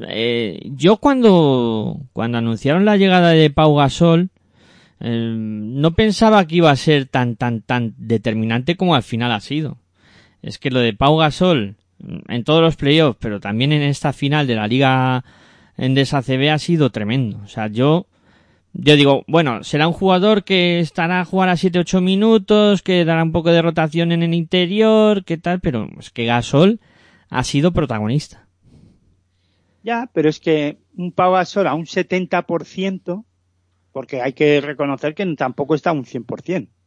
eh, 0.07 0.59
yo 0.71 0.97
cuando, 0.97 1.99
cuando 2.13 2.39
anunciaron 2.39 2.83
la 2.83 2.97
llegada 2.97 3.29
de 3.29 3.51
Pau 3.51 3.75
Gasol, 3.75 4.31
eh, 5.01 5.33
no 5.35 5.91
pensaba 5.93 6.47
que 6.47 6.55
iba 6.55 6.71
a 6.71 6.75
ser 6.77 7.05
tan, 7.05 7.35
tan, 7.35 7.61
tan 7.61 7.93
determinante 7.99 8.75
como 8.75 8.95
al 8.95 9.03
final 9.03 9.31
ha 9.31 9.39
sido. 9.39 9.77
Es 10.41 10.57
que 10.57 10.71
lo 10.71 10.79
de 10.79 10.93
Pau 10.93 11.15
Gasol 11.17 11.75
en 12.27 12.43
todos 12.43 12.63
los 12.63 12.75
playoffs, 12.75 13.19
pero 13.21 13.39
también 13.39 13.71
en 13.71 13.83
esta 13.83 14.13
final 14.13 14.47
de 14.47 14.55
la 14.55 14.67
Liga 14.67 15.23
Endesa 15.77 16.21
CB 16.21 16.49
ha 16.51 16.59
sido 16.59 16.91
tremendo. 16.91 17.39
O 17.43 17.47
sea, 17.47 17.67
yo, 17.67 18.07
yo 18.73 18.95
digo, 18.95 19.23
bueno, 19.27 19.63
será 19.63 19.87
un 19.87 19.93
jugador 19.93 20.43
que 20.43 20.79
estará 20.79 21.21
a 21.21 21.25
jugar 21.25 21.49
a 21.49 21.55
7-8 21.55 22.01
minutos, 22.01 22.81
que 22.81 23.05
dará 23.05 23.23
un 23.23 23.31
poco 23.31 23.51
de 23.51 23.61
rotación 23.61 24.11
en 24.11 24.23
el 24.23 24.33
interior, 24.33 25.23
que 25.25 25.37
tal, 25.37 25.59
pero 25.59 25.89
es 25.99 26.09
que 26.09 26.25
Gasol 26.25 26.79
ha 27.29 27.43
sido 27.43 27.71
protagonista. 27.71 28.47
Ya, 29.83 30.09
pero 30.13 30.29
es 30.29 30.39
que 30.39 30.77
un 30.95 31.11
Pau 31.11 31.33
Gasol 31.33 31.67
a 31.67 31.73
un 31.73 31.85
70%, 31.85 33.25
porque 33.91 34.21
hay 34.21 34.33
que 34.33 34.61
reconocer 34.61 35.15
que 35.15 35.25
tampoco 35.35 35.75
está 35.75 35.89
a 35.89 35.93
un 35.93 36.05
100%. 36.05 36.67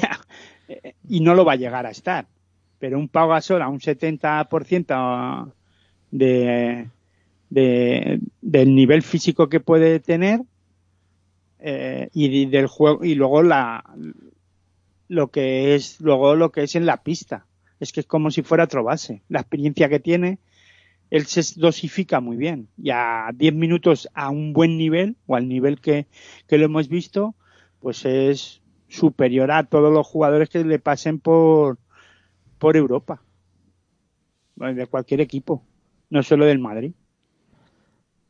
Ya, 0.00 0.18
eh, 0.68 0.94
y 1.06 1.20
no 1.20 1.34
lo 1.34 1.44
va 1.44 1.52
a 1.52 1.56
llegar 1.56 1.84
a 1.84 1.90
estar. 1.90 2.26
Pero 2.78 2.98
un 2.98 3.08
Pau 3.08 3.28
Gasol 3.28 3.60
a 3.60 3.68
un 3.68 3.78
70% 3.78 5.52
de, 6.10 6.88
de, 7.50 8.20
del 8.40 8.74
nivel 8.74 9.02
físico 9.02 9.48
que 9.48 9.60
puede 9.60 10.00
tener 10.00 10.40
eh, 11.58 12.08
y 12.12 12.46
del 12.46 12.66
juego 12.66 13.04
y 13.04 13.14
luego 13.14 13.42
la 13.42 13.84
lo 15.08 15.28
que 15.28 15.74
es 15.74 16.00
luego 16.00 16.34
lo 16.34 16.52
que 16.52 16.62
es 16.64 16.74
en 16.74 16.86
la 16.86 17.02
pista. 17.02 17.46
Es 17.78 17.92
que 17.92 18.00
es 18.00 18.06
como 18.06 18.30
si 18.30 18.42
fuera 18.42 18.64
otro 18.64 18.82
base. 18.84 19.22
La 19.28 19.40
experiencia 19.40 19.88
que 19.88 20.00
tiene 20.00 20.38
él 21.10 21.26
se 21.26 21.42
dosifica 21.60 22.20
muy 22.20 22.36
bien. 22.36 22.68
Y 22.76 22.90
a 22.90 23.30
10 23.32 23.54
minutos 23.54 24.08
a 24.14 24.30
un 24.30 24.52
buen 24.52 24.76
nivel 24.76 25.16
o 25.26 25.36
al 25.36 25.48
nivel 25.48 25.80
que, 25.80 26.06
que 26.48 26.58
lo 26.58 26.64
hemos 26.64 26.88
visto 26.88 27.34
pues 27.80 28.04
es 28.04 28.62
superior 28.88 29.50
a 29.50 29.64
todos 29.64 29.92
los 29.92 30.06
jugadores 30.06 30.48
que 30.48 30.64
le 30.64 30.78
pasen 30.78 31.20
por 31.20 31.78
por 32.58 32.76
Europa. 32.76 33.22
De 34.56 34.86
cualquier 34.86 35.20
equipo 35.20 35.62
no 36.08 36.22
solo 36.22 36.46
del 36.46 36.58
Madrid 36.58 36.92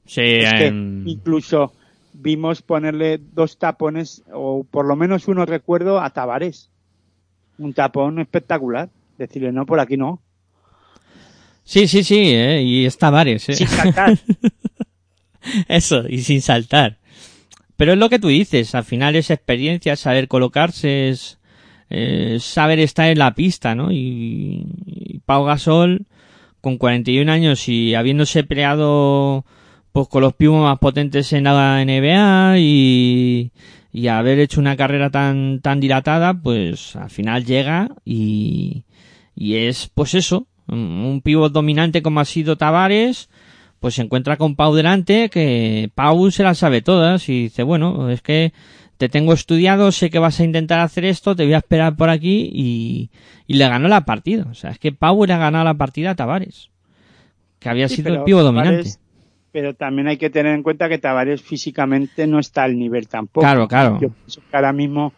Sí, 0.06 0.22
es 0.22 0.54
que 0.54 0.66
incluso 0.68 1.72
vimos 2.12 2.62
ponerle 2.62 3.18
dos 3.18 3.58
tapones, 3.58 4.22
o 4.32 4.64
por 4.64 4.86
lo 4.86 4.96
menos 4.96 5.28
uno 5.28 5.44
recuerdo, 5.44 6.00
a 6.00 6.10
Tavares. 6.10 6.70
Un 7.58 7.72
tapón 7.72 8.18
espectacular. 8.18 8.90
Decirle, 9.18 9.52
no, 9.52 9.64
por 9.66 9.80
aquí 9.80 9.96
no. 9.96 10.20
sí, 11.64 11.88
sí, 11.88 12.04
sí, 12.04 12.34
eh, 12.34 12.62
y 12.62 12.84
es 12.84 12.98
Tavares, 12.98 13.48
eh. 13.48 13.54
Sin 13.54 13.68
saltar. 13.68 14.18
Eso, 15.68 16.04
y 16.08 16.18
sin 16.18 16.42
saltar. 16.42 16.98
Pero 17.76 17.92
es 17.92 17.98
lo 17.98 18.08
que 18.08 18.18
tú 18.18 18.28
dices, 18.28 18.74
al 18.74 18.84
final 18.84 19.16
es 19.16 19.30
experiencia, 19.30 19.96
saber 19.96 20.28
colocarse, 20.28 21.08
es 21.08 21.38
eh, 21.90 22.38
saber 22.40 22.78
estar 22.78 23.08
en 23.08 23.18
la 23.18 23.34
pista, 23.34 23.74
¿no? 23.74 23.92
Y, 23.92 24.66
y 24.86 25.18
Pau 25.20 25.44
Gasol, 25.44 26.06
con 26.60 26.78
41 26.78 27.30
años 27.30 27.68
y 27.68 27.94
habiéndose 27.94 28.44
peleado 28.44 29.44
pues 29.96 30.08
con 30.08 30.20
los 30.20 30.34
pibos 30.34 30.62
más 30.62 30.78
potentes 30.78 31.32
en 31.32 31.44
la 31.44 31.82
NBA 31.82 32.58
y, 32.58 33.50
y 33.94 34.08
haber 34.08 34.38
hecho 34.40 34.60
una 34.60 34.76
carrera 34.76 35.08
tan, 35.08 35.60
tan 35.62 35.80
dilatada, 35.80 36.34
pues 36.34 36.96
al 36.96 37.08
final 37.08 37.46
llega 37.46 37.88
y, 38.04 38.84
y 39.34 39.54
es 39.54 39.90
pues 39.94 40.12
eso, 40.14 40.48
un 40.68 41.22
pivot 41.24 41.50
dominante 41.50 42.02
como 42.02 42.20
ha 42.20 42.26
sido 42.26 42.56
Tavares, 42.56 43.30
pues 43.80 43.94
se 43.94 44.02
encuentra 44.02 44.36
con 44.36 44.54
Pau 44.54 44.74
delante, 44.74 45.30
que 45.30 45.90
Pau 45.94 46.30
se 46.30 46.42
las 46.42 46.58
sabe 46.58 46.82
todas 46.82 47.26
y 47.30 47.44
dice, 47.44 47.62
bueno, 47.62 48.10
es 48.10 48.20
que 48.20 48.52
te 48.98 49.08
tengo 49.08 49.32
estudiado, 49.32 49.92
sé 49.92 50.10
que 50.10 50.18
vas 50.18 50.40
a 50.40 50.44
intentar 50.44 50.80
hacer 50.80 51.06
esto, 51.06 51.34
te 51.34 51.44
voy 51.44 51.54
a 51.54 51.58
esperar 51.58 51.96
por 51.96 52.10
aquí 52.10 52.50
y, 52.52 53.08
y 53.46 53.54
le 53.54 53.66
ganó 53.66 53.88
la 53.88 54.04
partida. 54.04 54.46
O 54.50 54.54
sea, 54.54 54.72
es 54.72 54.78
que 54.78 54.92
Pau 54.92 55.24
le 55.24 55.32
ha 55.32 55.38
ganado 55.38 55.64
la 55.64 55.72
partida 55.78 56.10
a 56.10 56.14
Tavares, 56.16 56.68
que 57.60 57.70
había 57.70 57.88
Sí, 57.88 57.96
sido 57.96 58.12
el 58.12 58.24
pivo 58.24 58.42
dominante. 58.42 58.82
Tavares- 58.90 59.00
pero 59.56 59.74
también 59.74 60.06
hay 60.06 60.18
que 60.18 60.28
tener 60.28 60.54
en 60.54 60.62
cuenta 60.62 60.86
que 60.86 60.98
Tavares 60.98 61.40
físicamente 61.40 62.26
no 62.26 62.38
está 62.38 62.64
al 62.64 62.78
nivel 62.78 63.08
tampoco. 63.08 63.40
Claro, 63.40 63.66
claro. 63.66 63.98
Yo 63.98 64.10
pienso 64.10 64.42
que 64.42 64.54
ahora 64.54 64.74
mismo 64.74 65.14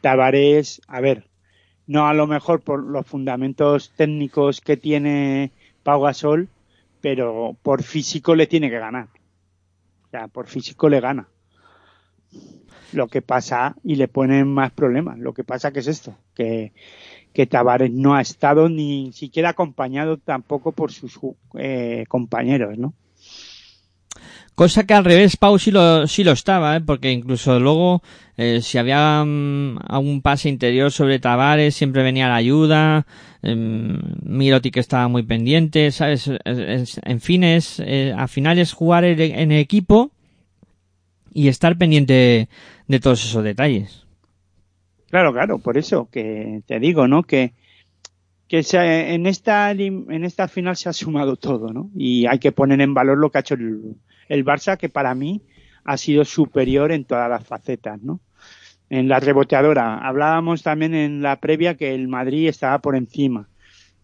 Tavares, 0.00 0.80
a 0.88 1.02
ver, 1.02 1.26
no 1.86 2.06
a 2.06 2.14
lo 2.14 2.26
mejor 2.26 2.62
por 2.62 2.82
los 2.82 3.06
fundamentos 3.06 3.92
técnicos 3.94 4.62
que 4.62 4.78
tiene 4.78 5.52
Pau 5.82 6.00
Gasol, 6.00 6.48
pero 7.02 7.54
por 7.62 7.82
físico 7.82 8.34
le 8.34 8.46
tiene 8.46 8.70
que 8.70 8.78
ganar. 8.78 9.08
O 10.06 10.08
sea, 10.10 10.26
por 10.28 10.46
físico 10.46 10.88
le 10.88 11.00
gana. 11.00 11.28
Lo 12.94 13.08
que 13.08 13.20
pasa, 13.20 13.76
y 13.84 13.96
le 13.96 14.08
ponen 14.08 14.48
más 14.48 14.72
problemas, 14.72 15.18
lo 15.18 15.34
que 15.34 15.44
pasa 15.44 15.70
que 15.70 15.80
es 15.80 15.86
esto, 15.86 16.16
que, 16.34 16.72
que 17.34 17.46
Tavares 17.46 17.92
no 17.92 18.14
ha 18.14 18.22
estado 18.22 18.70
ni 18.70 19.12
siquiera 19.12 19.50
acompañado 19.50 20.16
tampoco 20.16 20.72
por 20.72 20.92
sus 20.92 21.20
eh, 21.58 22.06
compañeros, 22.08 22.78
¿no? 22.78 22.94
Cosa 24.54 24.84
que 24.86 24.92
al 24.94 25.04
revés 25.04 25.36
Pau 25.38 25.58
sí 25.58 25.70
lo, 25.70 26.06
sí 26.06 26.24
lo 26.24 26.32
estaba, 26.32 26.76
¿eh? 26.76 26.80
porque 26.82 27.10
incluso 27.10 27.58
luego 27.58 28.02
eh, 28.36 28.60
si 28.60 28.76
había 28.76 29.24
mm, 29.24 29.78
algún 29.88 30.20
pase 30.20 30.50
interior 30.50 30.92
sobre 30.92 31.18
Tavares 31.18 31.74
siempre 31.74 32.02
venía 32.02 32.28
la 32.28 32.36
ayuda, 32.36 33.06
eh, 33.42 33.54
Miroti 33.56 34.70
que 34.70 34.80
estaba 34.80 35.08
muy 35.08 35.22
pendiente, 35.22 35.90
¿sabes? 35.90 36.28
Es- 36.44 37.00
en 37.02 37.20
fin, 37.20 37.44
es, 37.44 37.80
eh, 37.80 38.12
al 38.16 38.28
final 38.28 38.58
es 38.58 38.74
jugar 38.74 39.04
en, 39.04 39.20
en 39.20 39.52
equipo 39.52 40.10
y 41.32 41.48
estar 41.48 41.78
pendiente 41.78 42.48
de 42.88 43.00
todos 43.00 43.24
esos 43.24 43.42
detalles. 43.42 44.04
Claro, 45.08 45.32
claro, 45.32 45.58
por 45.58 45.78
eso 45.78 46.08
que 46.12 46.60
te 46.66 46.78
digo, 46.78 47.08
¿no? 47.08 47.22
Que, 47.22 47.54
que 48.48 48.62
se- 48.62 49.14
en 49.14 49.26
esta 49.26 49.70
en 49.70 50.24
esta 50.24 50.46
final 50.46 50.76
se 50.76 50.90
ha 50.90 50.92
sumado 50.92 51.36
todo, 51.36 51.72
¿no? 51.72 51.90
Y 51.96 52.26
hay 52.26 52.38
que 52.38 52.52
poner 52.52 52.82
en 52.82 52.92
valor 52.92 53.16
lo 53.16 53.30
que 53.30 53.38
ha 53.38 53.40
hecho 53.40 53.54
el, 53.54 53.96
el 54.28 54.44
Barça, 54.44 54.76
que 54.76 54.88
para 54.88 55.14
mí 55.14 55.42
ha 55.84 55.96
sido 55.96 56.24
superior 56.24 56.92
en 56.92 57.04
todas 57.04 57.28
las 57.28 57.44
facetas, 57.44 58.00
¿no? 58.02 58.20
En 58.90 59.08
la 59.08 59.20
reboteadora, 59.20 59.98
hablábamos 59.98 60.62
también 60.62 60.94
en 60.94 61.22
la 61.22 61.36
previa 61.36 61.76
que 61.76 61.94
el 61.94 62.08
Madrid 62.08 62.48
estaba 62.48 62.78
por 62.80 62.94
encima. 62.94 63.48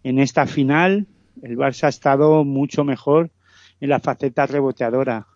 En 0.03 0.19
esta 0.19 0.47
final, 0.47 1.07
el 1.43 1.57
Barça 1.59 1.85
ha 1.85 1.89
estado 1.89 2.45
mucho 2.45 2.85
mejor 2.85 3.31
en 3.81 3.91
la 3.91 4.01
faceta 4.01 4.47
reboteadora. 4.47 5.27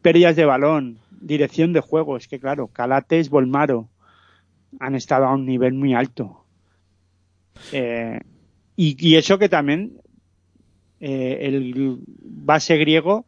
Pérdidas 0.00 0.36
de 0.36 0.46
balón, 0.46 0.98
dirección 1.20 1.72
de 1.72 1.80
juego, 1.80 2.16
es 2.16 2.28
que 2.28 2.40
claro, 2.40 2.68
Calates, 2.68 3.28
Volmaro, 3.28 3.88
han 4.80 4.94
estado 4.94 5.26
a 5.26 5.34
un 5.34 5.44
nivel 5.44 5.74
muy 5.74 5.94
alto. 5.94 6.44
Eh, 7.72 8.20
y, 8.76 9.16
eso 9.16 9.38
que 9.38 9.48
también 9.48 10.00
eh, 11.00 11.38
el 11.42 11.98
base 12.06 12.76
griego 12.76 13.26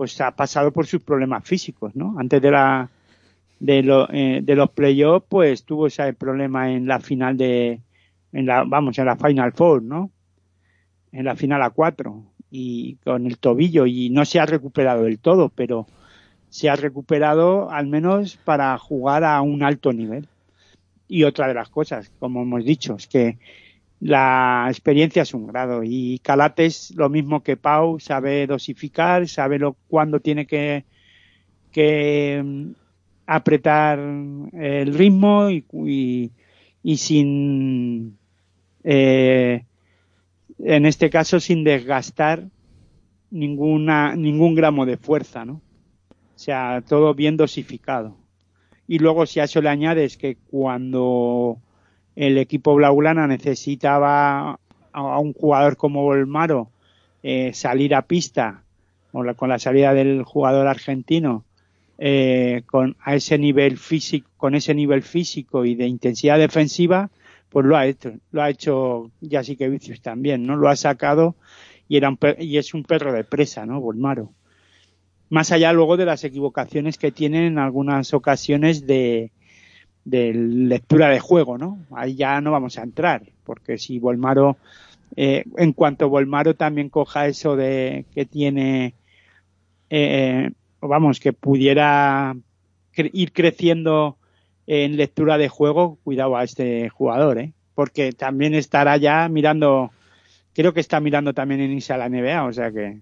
pues 0.00 0.18
ha 0.22 0.30
pasado 0.30 0.72
por 0.72 0.86
sus 0.86 1.02
problemas 1.02 1.44
físicos, 1.44 1.94
¿no? 1.94 2.18
Antes 2.18 2.40
de 2.40 2.50
la 2.50 2.88
de, 3.58 3.82
lo, 3.82 4.10
eh, 4.10 4.40
de 4.42 4.56
los 4.56 4.70
playoffs 4.70 5.26
pues 5.28 5.64
tuvo 5.64 5.88
ese 5.88 6.14
problema 6.14 6.72
en 6.72 6.86
la 6.86 7.00
final 7.00 7.36
de 7.36 7.82
en 8.32 8.46
la 8.46 8.64
vamos 8.64 8.98
en 8.98 9.04
la 9.04 9.16
final 9.16 9.52
four, 9.52 9.82
¿no? 9.82 10.10
En 11.12 11.26
la 11.26 11.36
final 11.36 11.60
a 11.60 11.68
cuatro 11.68 12.24
y 12.50 12.94
con 13.04 13.26
el 13.26 13.36
tobillo 13.36 13.84
y 13.84 14.08
no 14.08 14.24
se 14.24 14.40
ha 14.40 14.46
recuperado 14.46 15.02
del 15.02 15.18
todo, 15.18 15.50
pero 15.50 15.86
se 16.48 16.70
ha 16.70 16.76
recuperado 16.76 17.70
al 17.70 17.86
menos 17.86 18.38
para 18.38 18.78
jugar 18.78 19.22
a 19.22 19.42
un 19.42 19.62
alto 19.62 19.92
nivel. 19.92 20.26
Y 21.08 21.24
otra 21.24 21.46
de 21.46 21.52
las 21.52 21.68
cosas, 21.68 22.10
como 22.18 22.40
hemos 22.40 22.64
dicho, 22.64 22.96
es 22.96 23.06
que 23.06 23.36
la 24.00 24.66
experiencia 24.68 25.22
es 25.22 25.34
un 25.34 25.46
grado. 25.46 25.82
Y 25.84 26.18
Calates 26.20 26.92
lo 26.96 27.08
mismo 27.08 27.42
que 27.42 27.56
Pau 27.56 28.00
sabe 28.00 28.46
dosificar 28.46 29.28
sabe 29.28 29.58
lo 29.58 29.76
cuándo 29.88 30.20
tiene 30.20 30.46
que 30.46 30.84
que 31.70 32.42
mm, 32.42 32.70
apretar 33.26 33.98
el 33.98 34.94
ritmo 34.94 35.50
y, 35.50 35.64
y, 35.86 36.30
y 36.82 36.96
sin 36.96 38.18
eh, 38.82 39.64
en 40.58 40.86
este 40.86 41.10
caso 41.10 41.38
sin 41.38 41.62
desgastar 41.62 42.44
ninguna 43.30 44.16
ningún 44.16 44.56
gramo 44.56 44.84
de 44.84 44.96
fuerza 44.96 45.44
no 45.44 45.52
o 45.52 46.38
sea 46.42 46.82
todo 46.88 47.14
bien 47.14 47.36
dosificado. 47.36 48.16
Y 48.88 48.98
luego 48.98 49.24
si 49.26 49.38
a 49.38 49.44
eso 49.44 49.60
le 49.60 49.68
añades 49.68 50.16
que 50.16 50.36
cuando 50.50 51.58
el 52.20 52.36
equipo 52.36 52.74
Blaulana 52.74 53.26
necesitaba 53.26 54.60
a 54.92 55.18
un 55.18 55.32
jugador 55.32 55.78
como 55.78 56.02
Volmaro 56.02 56.70
eh, 57.22 57.52
salir 57.54 57.94
a 57.94 58.02
pista 58.02 58.62
con 59.10 59.26
la, 59.26 59.32
con 59.32 59.48
la 59.48 59.58
salida 59.58 59.94
del 59.94 60.22
jugador 60.22 60.66
argentino 60.66 61.44
eh, 61.96 62.62
con 62.66 62.94
a 63.00 63.14
ese 63.14 63.38
nivel 63.38 63.78
físico 63.78 64.28
con 64.36 64.54
ese 64.54 64.74
nivel 64.74 65.02
físico 65.02 65.64
y 65.64 65.74
de 65.74 65.86
intensidad 65.86 66.38
defensiva 66.38 67.08
pues 67.48 67.64
lo 67.64 67.74
ha 67.74 67.86
hecho 67.86 68.12
lo 68.32 68.42
ha 68.42 68.50
hecho 68.50 69.10
Jessica 69.26 69.66
Vicius 69.66 70.02
también 70.02 70.46
no 70.46 70.56
lo 70.56 70.68
ha 70.68 70.76
sacado 70.76 71.36
y 71.88 71.96
era 71.96 72.10
un 72.10 72.18
y 72.38 72.58
es 72.58 72.74
un 72.74 72.84
perro 72.84 73.14
de 73.14 73.24
presa 73.24 73.64
no 73.64 73.80
Volmaro 73.80 74.30
más 75.30 75.52
allá 75.52 75.72
luego 75.72 75.96
de 75.96 76.04
las 76.04 76.22
equivocaciones 76.24 76.98
que 76.98 77.12
tienen 77.12 77.44
en 77.44 77.58
algunas 77.58 78.12
ocasiones 78.12 78.86
de 78.86 79.32
de 80.04 80.32
lectura 80.34 81.08
de 81.08 81.20
juego, 81.20 81.58
¿no? 81.58 81.78
Ahí 81.92 82.14
ya 82.14 82.40
no 82.40 82.50
vamos 82.50 82.78
a 82.78 82.82
entrar, 82.82 83.22
porque 83.44 83.78
si 83.78 83.98
Volmaro, 83.98 84.56
eh, 85.16 85.44
en 85.56 85.72
cuanto 85.72 86.08
Volmaro 86.08 86.54
también 86.54 86.88
coja 86.88 87.26
eso 87.26 87.56
de 87.56 88.06
que 88.14 88.24
tiene, 88.24 88.94
eh, 89.90 90.50
vamos, 90.80 91.20
que 91.20 91.32
pudiera 91.32 92.34
cre 92.92 93.10
ir 93.12 93.32
creciendo 93.32 94.16
en 94.66 94.96
lectura 94.96 95.36
de 95.36 95.48
juego, 95.48 95.98
cuidado 96.04 96.36
a 96.36 96.44
este 96.44 96.88
jugador, 96.90 97.38
¿eh? 97.38 97.52
Porque 97.74 98.12
también 98.12 98.54
estará 98.54 98.96
ya 98.96 99.28
mirando, 99.28 99.90
creo 100.54 100.72
que 100.72 100.80
está 100.80 101.00
mirando 101.00 101.34
también 101.34 101.60
en 101.60 101.72
Isa 101.72 101.96
la 101.96 102.08
NBA, 102.08 102.44
o 102.44 102.52
sea 102.52 102.70
que. 102.70 102.98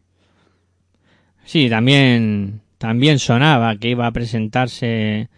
Sí, 1.45 1.69
también, 1.69 2.61
también 2.79 3.19
sonaba 3.19 3.77
que 3.77 3.89
iba 3.89 4.07
a 4.07 4.13
presentarse 4.13 5.29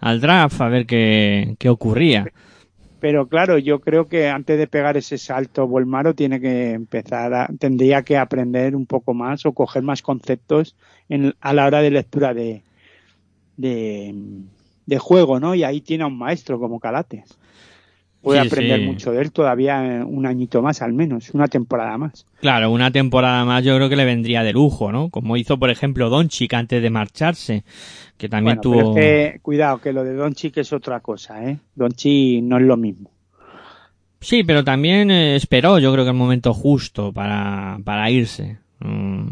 al 0.00 0.20
draft 0.20 0.60
a 0.60 0.68
ver 0.68 0.86
qué, 0.86 1.54
qué 1.58 1.68
ocurría. 1.68 2.26
Pero 3.00 3.28
claro, 3.28 3.56
yo 3.56 3.80
creo 3.80 4.08
que 4.08 4.28
antes 4.28 4.58
de 4.58 4.66
pegar 4.66 4.96
ese 4.96 5.16
salto 5.16 5.66
Volmaro 5.66 6.14
tiene 6.14 6.38
que 6.38 6.72
empezar 6.72 7.32
a, 7.32 7.48
tendría 7.58 8.02
que 8.02 8.18
aprender 8.18 8.76
un 8.76 8.84
poco 8.84 9.14
más 9.14 9.46
o 9.46 9.52
coger 9.52 9.82
más 9.82 10.02
conceptos 10.02 10.76
en, 11.08 11.34
a 11.40 11.54
la 11.54 11.66
hora 11.66 11.80
de 11.80 11.90
lectura 11.90 12.34
de, 12.34 12.62
de, 13.56 14.14
de 14.84 14.98
juego, 14.98 15.40
¿no? 15.40 15.54
Y 15.54 15.64
ahí 15.64 15.80
tiene 15.80 16.04
a 16.04 16.08
un 16.08 16.18
maestro 16.18 16.60
como 16.60 16.78
Calates. 16.78 17.38
Puede 18.22 18.42
Sí, 18.42 18.48
aprender 18.48 18.80
sí. 18.80 18.84
mucho 18.86 19.12
de 19.12 19.22
él 19.22 19.32
todavía 19.32 19.98
eh, 20.00 20.04
un 20.04 20.26
añito 20.26 20.60
más 20.60 20.82
al 20.82 20.92
menos, 20.92 21.30
una 21.30 21.48
temporada 21.48 21.96
más. 21.96 22.26
Claro, 22.40 22.70
una 22.70 22.90
temporada 22.90 23.44
más 23.46 23.64
yo 23.64 23.74
creo 23.76 23.88
que 23.88 23.96
le 23.96 24.04
vendría 24.04 24.42
de 24.42 24.52
lujo, 24.52 24.92
¿no? 24.92 25.08
Como 25.08 25.38
hizo, 25.38 25.58
por 25.58 25.70
ejemplo, 25.70 26.10
Doncic 26.10 26.52
antes 26.52 26.82
de 26.82 26.90
marcharse, 26.90 27.64
que 28.18 28.28
también 28.28 28.58
Bueno, 28.58 28.76
pero 28.76 28.84
tuvo... 28.90 28.98
es 28.98 29.32
que, 29.32 29.38
cuidado, 29.40 29.78
que 29.80 29.92
lo 29.94 30.04
de 30.04 30.12
Doncic 30.14 30.58
es 30.58 30.72
otra 30.72 31.00
cosa, 31.00 31.42
¿eh? 31.48 31.56
Doncic 31.74 32.42
no 32.42 32.58
es 32.58 32.62
lo 32.64 32.76
mismo. 32.76 33.10
Sí, 34.20 34.44
pero 34.44 34.62
también 34.64 35.10
eh, 35.10 35.36
esperó, 35.36 35.78
yo 35.78 35.90
creo 35.90 36.04
que 36.04 36.10
el 36.10 36.16
momento 36.16 36.52
justo 36.52 37.12
para, 37.14 37.78
para 37.84 38.10
irse. 38.10 38.58
Mm, 38.80 39.30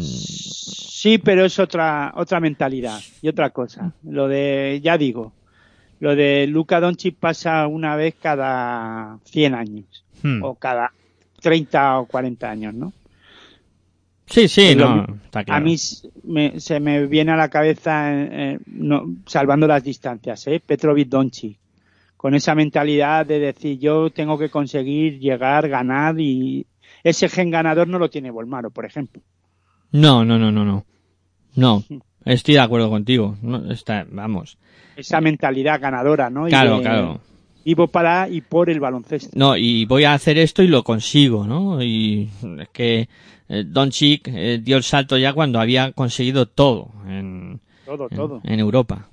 Sí, 0.00 1.18
pero 1.18 1.44
es 1.44 1.58
otra 1.58 2.12
otra 2.16 2.40
mentalidad 2.40 2.98
y 3.22 3.28
otra 3.28 3.50
cosa. 3.50 3.92
Lo 4.02 4.26
de, 4.26 4.80
ya 4.82 4.98
digo, 4.98 5.32
lo 6.00 6.14
de 6.14 6.46
Luka 6.46 6.80
Doncic 6.80 7.16
pasa 7.16 7.66
una 7.66 7.96
vez 7.96 8.14
cada 8.20 9.18
100 9.24 9.54
años 9.54 10.04
hmm. 10.22 10.42
o 10.42 10.54
cada 10.54 10.92
30 11.40 12.00
o 12.00 12.06
40 12.06 12.50
años, 12.50 12.74
¿no? 12.74 12.92
Sí, 14.26 14.46
sí, 14.46 14.74
lo 14.74 14.96
no, 14.96 15.06
está 15.24 15.42
claro. 15.42 15.58
A 15.58 15.64
mí 15.64 15.76
me- 16.24 16.60
se 16.60 16.80
me 16.80 17.06
viene 17.06 17.32
a 17.32 17.36
la 17.36 17.48
cabeza, 17.48 18.12
eh, 18.12 18.28
eh, 18.30 18.58
no, 18.66 19.04
salvando 19.26 19.66
las 19.66 19.82
distancias, 19.82 20.46
¿eh? 20.48 20.60
Petrovic 20.64 21.08
Doncic. 21.08 21.58
Con 22.16 22.34
esa 22.34 22.54
mentalidad 22.54 23.24
de 23.24 23.38
decir, 23.38 23.78
yo 23.78 24.10
tengo 24.10 24.36
que 24.38 24.50
conseguir 24.50 25.18
llegar, 25.20 25.68
ganar 25.68 26.18
y 26.20 26.66
ese 27.04 27.28
gen 27.28 27.50
ganador 27.50 27.86
no 27.88 27.98
lo 27.98 28.10
tiene 28.10 28.30
Volmaro, 28.30 28.70
por 28.70 28.84
ejemplo. 28.84 29.22
No, 29.92 30.24
no, 30.24 30.38
no, 30.38 30.50
no, 30.50 30.64
no. 30.64 30.84
No, 31.54 31.82
estoy 32.32 32.54
de 32.54 32.60
acuerdo 32.60 32.88
contigo. 32.90 33.36
No, 33.42 33.70
está, 33.72 34.06
vamos. 34.10 34.58
Esa 34.96 35.20
mentalidad 35.20 35.80
ganadora, 35.80 36.30
¿no? 36.30 36.46
Y 36.46 36.50
Claro, 36.50 36.76
de- 36.78 36.82
claro. 36.82 37.20
Vivo 37.64 37.86
para 37.88 38.28
y 38.28 38.40
por 38.40 38.70
el 38.70 38.80
baloncesto. 38.80 39.30
No, 39.38 39.54
y 39.56 39.84
voy 39.84 40.04
a 40.04 40.14
hacer 40.14 40.38
esto 40.38 40.62
y 40.62 40.68
lo 40.68 40.82
consigo, 40.82 41.46
¿no? 41.46 41.82
Y 41.82 42.30
es 42.60 42.68
que 42.70 43.08
eh, 43.48 43.64
Doncic 43.66 44.26
eh, 44.28 44.58
dio 44.62 44.78
el 44.78 44.82
salto 44.82 45.18
ya 45.18 45.34
cuando 45.34 45.60
había 45.60 45.92
conseguido 45.92 46.46
todo 46.46 46.90
en, 47.06 47.60
Todo, 47.84 48.08
en, 48.10 48.16
todo. 48.16 48.40
en 48.44 48.58
Europa. 48.60 49.08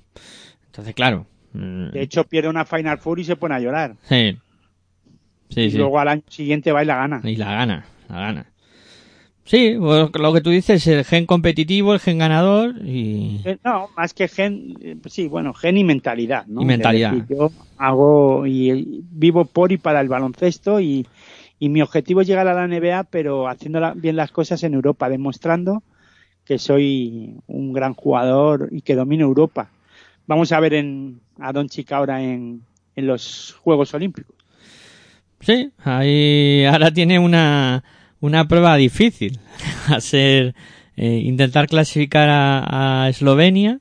Entonces, 0.66 0.94
claro. 0.94 1.26
mm, 1.52 1.90
De 1.90 2.00
hecho, 2.02 2.24
pierde 2.24 2.48
una 2.48 2.64
Final 2.64 2.96
Four 2.98 3.20
y 3.20 3.24
se 3.24 3.36
pone 3.36 3.54
a 3.56 3.60
llorar. 3.60 3.94
sí. 4.08 4.36
Sí, 5.48 5.60
y 5.60 5.70
sí. 5.70 5.78
luego 5.78 6.00
al 6.00 6.08
año 6.08 6.22
siguiente 6.28 6.72
va 6.72 6.82
y 6.82 6.86
la 6.86 6.96
gana. 6.96 7.20
Y 7.22 7.36
la 7.36 7.52
gana, 7.52 7.84
la 8.08 8.16
gana. 8.16 8.46
Sí, 9.46 9.76
pues, 9.78 10.10
lo 10.12 10.32
que 10.32 10.40
tú 10.40 10.50
dices, 10.50 10.86
el 10.88 11.04
gen 11.04 11.24
competitivo, 11.26 11.94
el 11.94 12.00
gen 12.00 12.18
ganador 12.18 12.74
y... 12.84 13.40
Eh, 13.44 13.58
No, 13.64 13.88
más 13.96 14.12
que 14.12 14.28
gen, 14.28 14.74
eh, 14.82 14.96
sí, 15.06 15.28
bueno, 15.28 15.54
gen 15.54 15.78
y 15.78 15.84
mentalidad, 15.84 16.46
¿no? 16.46 16.62
Y 16.62 16.64
mentalidad. 16.64 17.12
Decir, 17.12 17.36
yo 17.36 17.50
hago 17.78 18.46
y, 18.46 18.70
y 18.72 19.00
vivo 19.10 19.44
por 19.44 19.70
y 19.72 19.76
para 19.78 20.00
el 20.00 20.08
baloncesto 20.08 20.80
y, 20.80 21.06
y 21.58 21.68
mi 21.68 21.80
objetivo 21.80 22.20
es 22.22 22.26
llegar 22.26 22.48
a 22.48 22.54
la 22.54 22.64
NBA, 22.64 23.04
pero 23.04 23.48
haciendo 23.48 23.78
la- 23.80 23.94
bien 23.94 24.16
las 24.16 24.32
cosas 24.32 24.62
en 24.64 24.74
Europa, 24.74 25.08
demostrando 25.08 25.82
que 26.44 26.58
soy 26.58 27.36
un 27.46 27.72
gran 27.72 27.94
jugador 27.94 28.68
y 28.72 28.82
que 28.82 28.96
domino 28.96 29.24
Europa. 29.26 29.70
Vamos 30.26 30.52
a 30.52 30.60
ver 30.60 30.74
en, 30.74 31.20
a 31.40 31.52
Doncic 31.52 31.92
ahora 31.92 32.22
en, 32.22 32.62
en 32.96 33.06
los 33.06 33.56
Juegos 33.62 33.94
Olímpicos. 33.94 34.36
Sí, 35.40 35.70
ahí 35.84 36.64
ahora 36.64 36.90
tiene 36.90 37.18
una, 37.18 37.84
una 38.26 38.46
prueba 38.48 38.76
difícil. 38.76 39.38
A 39.88 40.00
ser 40.00 40.54
eh, 40.96 41.20
intentar 41.24 41.66
clasificar 41.68 42.28
a, 42.28 43.04
a 43.04 43.08
Eslovenia 43.08 43.78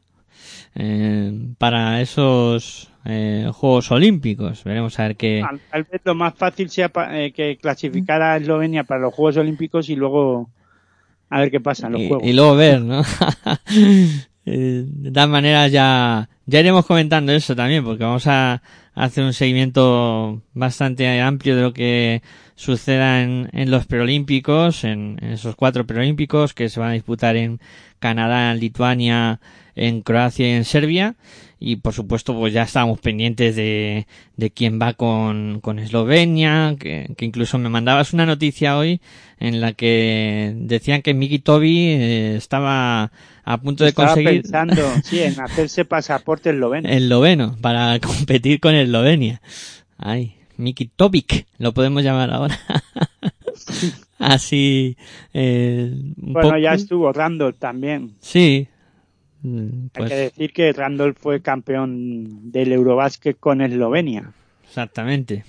eh, 0.75 1.31
para 1.57 1.99
esos 2.01 2.91
eh, 3.05 3.49
Juegos 3.53 3.91
Olímpicos. 3.91 4.63
Veremos 4.63 4.99
a 4.99 5.03
ver 5.07 5.15
qué. 5.15 5.41
Tal 5.47 5.59
tal 5.71 5.83
vez 5.83 6.01
lo 6.05 6.15
más 6.15 6.33
fácil 6.35 6.69
sea 6.69 6.89
pa- 6.89 7.17
eh, 7.19 7.31
que 7.31 7.57
clasificar 7.57 8.21
a 8.21 8.37
Eslovenia 8.37 8.83
para 8.83 9.01
los 9.01 9.13
Juegos 9.13 9.37
Olímpicos 9.37 9.89
y 9.89 9.95
luego 9.95 10.49
a 11.29 11.39
ver 11.39 11.51
qué 11.51 11.59
pasa 11.59 11.87
en 11.87 11.93
los 11.93 12.01
y, 12.01 12.07
Juegos. 12.07 12.27
y 12.27 12.33
luego 12.33 12.55
ver, 12.55 12.81
¿no? 12.81 13.01
De 14.45 15.11
todas 15.11 15.29
maneras 15.29 15.71
ya, 15.71 16.29
ya 16.45 16.59
iremos 16.59 16.85
comentando 16.85 17.31
eso 17.31 17.55
también, 17.55 17.83
porque 17.83 18.03
vamos 18.03 18.27
a 18.27 18.61
hacer 18.95 19.23
un 19.23 19.33
seguimiento 19.33 20.41
bastante 20.53 21.21
amplio 21.21 21.55
de 21.55 21.61
lo 21.61 21.73
que 21.73 22.21
suceda 22.55 23.21
en, 23.21 23.49
en 23.51 23.69
los 23.69 23.85
preolímpicos, 23.85 24.83
en, 24.85 25.17
en 25.21 25.33
esos 25.33 25.55
cuatro 25.55 25.85
preolímpicos 25.85 26.53
que 26.53 26.69
se 26.69 26.79
van 26.79 26.89
a 26.89 26.93
disputar 26.93 27.35
en 27.35 27.59
Canadá, 27.99 28.51
en 28.51 28.59
Lituania, 28.59 29.39
en 29.75 30.01
Croacia 30.01 30.47
y 30.47 30.51
en 30.51 30.65
Serbia. 30.65 31.15
Y 31.59 31.77
por 31.77 31.93
supuesto, 31.93 32.37
pues 32.37 32.53
ya 32.53 32.63
estábamos 32.63 32.99
pendientes 32.99 33.55
de, 33.55 34.07
de 34.35 34.51
quién 34.51 34.79
va 34.79 34.93
con, 34.93 35.61
con 35.61 35.79
Eslovenia, 35.79 36.75
que, 36.79 37.13
que 37.17 37.25
incluso 37.25 37.57
me 37.57 37.69
mandabas 37.69 38.13
una 38.13 38.25
noticia 38.25 38.77
hoy 38.77 38.99
en 39.39 39.61
la 39.61 39.73
que 39.73 40.53
decían 40.57 41.01
que 41.01 41.13
Miki 41.13 41.39
Toby 41.39 41.77
eh, 41.87 42.35
estaba 42.35 43.11
a 43.45 43.57
punto 43.61 43.83
de 43.85 43.91
Estaba 43.91 44.09
conseguir 44.09 44.41
pensando, 44.41 44.81
sí, 45.03 45.21
en 45.21 45.39
hacerse 45.39 45.85
pasaporte 45.85 46.49
esloveno. 46.49 46.89
esloveno 46.89 47.55
para 47.61 47.99
competir 48.01 48.59
con 48.59 48.75
Eslovenia. 48.75 49.41
Ay, 49.97 50.35
Miki 50.57 50.85
Tobic, 50.93 51.47
lo 51.57 51.73
podemos 51.73 52.03
llamar 52.03 52.31
ahora. 52.31 52.59
Así, 54.19 54.97
eh, 55.33 55.91
Bueno, 56.17 56.49
poco- 56.49 56.57
ya 56.61 56.73
estuvo 56.73 57.11
Randall 57.11 57.55
también. 57.55 58.13
Sí. 58.19 58.67
Mm, 59.45 59.83
Hay 59.85 59.89
Pues 59.93 60.09
que 60.11 60.15
decir 60.17 60.53
que 60.53 60.73
Randall 60.73 61.13
fue 61.13 61.41
campeón 61.41 62.51
del 62.51 62.71
Eurobásquet 62.71 63.37
con 63.39 63.61
Eslovenia. 63.61 64.31
exactamente. 64.67 65.43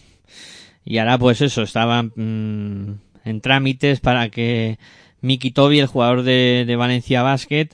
Y 0.84 0.98
ahora 0.98 1.18
pues 1.18 1.40
eso, 1.40 1.62
estaban 1.62 2.12
mm, 2.14 2.92
en 3.24 3.40
trámites 3.40 4.00
para 4.00 4.28
que 4.28 4.78
Miki 5.20 5.50
Tobi, 5.50 5.80
el 5.80 5.86
jugador 5.86 6.22
de, 6.22 6.64
de 6.66 6.76
Valencia 6.76 7.22
Basket, 7.22 7.68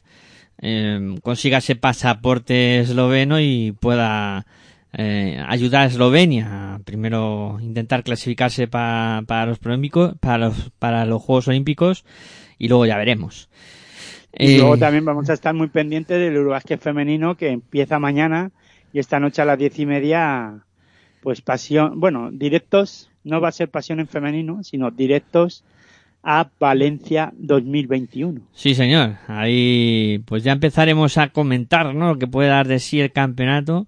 eh, 0.62 1.16
consiga 1.22 1.58
ese 1.58 1.74
pasaporte 1.76 2.78
esloveno 2.80 3.40
y 3.40 3.72
pueda 3.72 4.46
eh, 4.92 5.42
ayudar 5.48 5.82
a 5.82 5.86
Eslovenia 5.86 6.74
a 6.74 6.78
primero 6.78 7.58
intentar 7.60 8.04
clasificarse 8.04 8.68
pa- 8.68 9.22
para 9.26 9.46
los 9.46 9.58
para 10.20 10.38
los, 10.38 10.70
para 10.78 11.04
los 11.04 11.20
Juegos 11.20 11.48
Olímpicos 11.48 12.04
y 12.58 12.68
luego 12.68 12.86
ya 12.86 12.96
veremos. 12.96 13.48
Y 14.39 14.55
Eh, 14.55 14.59
luego 14.59 14.78
también 14.78 15.05
vamos 15.05 15.28
a 15.30 15.35
estar 15.35 15.55
muy 15.55 15.68
pendientes 15.68 16.18
del 16.18 16.37
Eurobásquet 16.37 16.80
femenino 16.80 17.37
que 17.37 17.51
empieza 17.51 17.99
mañana 17.99 18.51
y 18.93 18.99
esta 18.99 19.20
noche 19.20 19.43
a 19.43 19.45
las 19.45 19.59
diez 19.59 19.78
y 19.78 19.87
media, 19.87 20.64
pues 21.22 21.41
pasión, 21.41 21.99
bueno, 21.99 22.30
directos, 22.30 23.11
no 23.24 23.41
va 23.41 23.49
a 23.49 23.53
ser 23.53 23.68
pasión 23.68 24.01
en 24.01 24.09
femenino, 24.09 24.62
sino 24.64 24.91
directos 24.91 25.64
a 26.22 26.49
Valencia 26.59 27.33
2021. 27.37 28.43
Sí, 28.53 28.74
señor. 28.74 29.16
Ahí 29.26 30.22
pues 30.26 30.45
ya 30.45 30.53
empezaremos 30.53 31.18
a 31.18 31.28
comentar, 31.28 31.95
¿no? 31.95 32.09
Lo 32.09 32.18
que 32.18 32.26
puede 32.26 32.49
dar 32.49 32.68
de 32.68 32.78
sí 32.78 33.01
el 33.01 33.12
campeonato, 33.12 33.87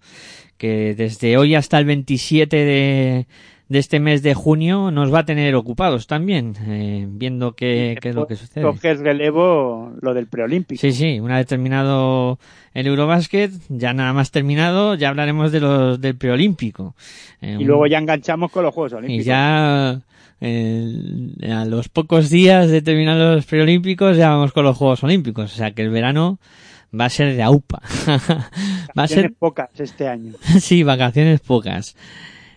que 0.58 0.94
desde 0.94 1.36
hoy 1.36 1.54
hasta 1.54 1.78
el 1.78 1.84
27 1.84 2.56
de, 2.56 3.26
de 3.68 3.78
este 3.78 3.98
mes 3.98 4.22
de 4.22 4.34
junio 4.34 4.90
nos 4.90 5.12
va 5.12 5.20
a 5.20 5.24
tener 5.24 5.54
ocupados 5.54 6.06
también, 6.06 6.54
eh, 6.66 7.06
viendo 7.08 7.52
qué, 7.52 7.96
qué 8.00 8.10
es 8.10 8.14
lo 8.14 8.26
que 8.26 8.36
sucede. 8.36 8.62
Coge 8.62 8.90
el 8.90 8.98
relevo 8.98 9.92
lo 10.00 10.12
del 10.12 10.26
preolímpico. 10.26 10.80
Sí, 10.80 10.92
sí, 10.92 11.18
una 11.20 11.36
vez 11.36 11.46
terminado 11.46 12.38
el 12.74 12.86
Eurobásquet, 12.86 13.52
ya 13.68 13.94
nada 13.94 14.12
más 14.12 14.30
terminado, 14.30 14.94
ya 14.96 15.08
hablaremos 15.08 15.50
de 15.52 15.60
los 15.60 16.00
del 16.00 16.16
preolímpico. 16.16 16.94
Eh, 17.40 17.56
Y 17.58 17.64
luego 17.64 17.86
ya 17.86 17.98
enganchamos 17.98 18.50
con 18.50 18.64
los 18.64 18.74
Juegos 18.74 18.92
y 18.92 18.96
Olímpicos. 18.96 19.24
ya 19.24 20.00
eh, 20.40 21.38
a 21.50 21.64
los 21.64 21.88
pocos 21.88 22.28
días 22.28 22.70
de 22.70 22.82
terminar 22.82 23.16
los 23.16 23.46
preolímpicos 23.46 24.16
ya 24.16 24.28
vamos 24.28 24.52
con 24.52 24.64
los 24.64 24.76
Juegos 24.76 25.02
Olímpicos. 25.04 25.52
O 25.52 25.56
sea 25.56 25.70
que 25.70 25.82
el 25.82 25.90
verano 25.90 26.38
va 26.98 27.06
a 27.06 27.10
ser 27.10 27.34
de 27.34 27.42
AUPA. 27.42 27.80
va 28.98 29.02
a 29.04 29.08
ser, 29.08 29.32
pocas 29.32 29.70
este 29.78 30.06
año. 30.08 30.34
sí, 30.60 30.82
vacaciones 30.82 31.40
pocas. 31.40 31.96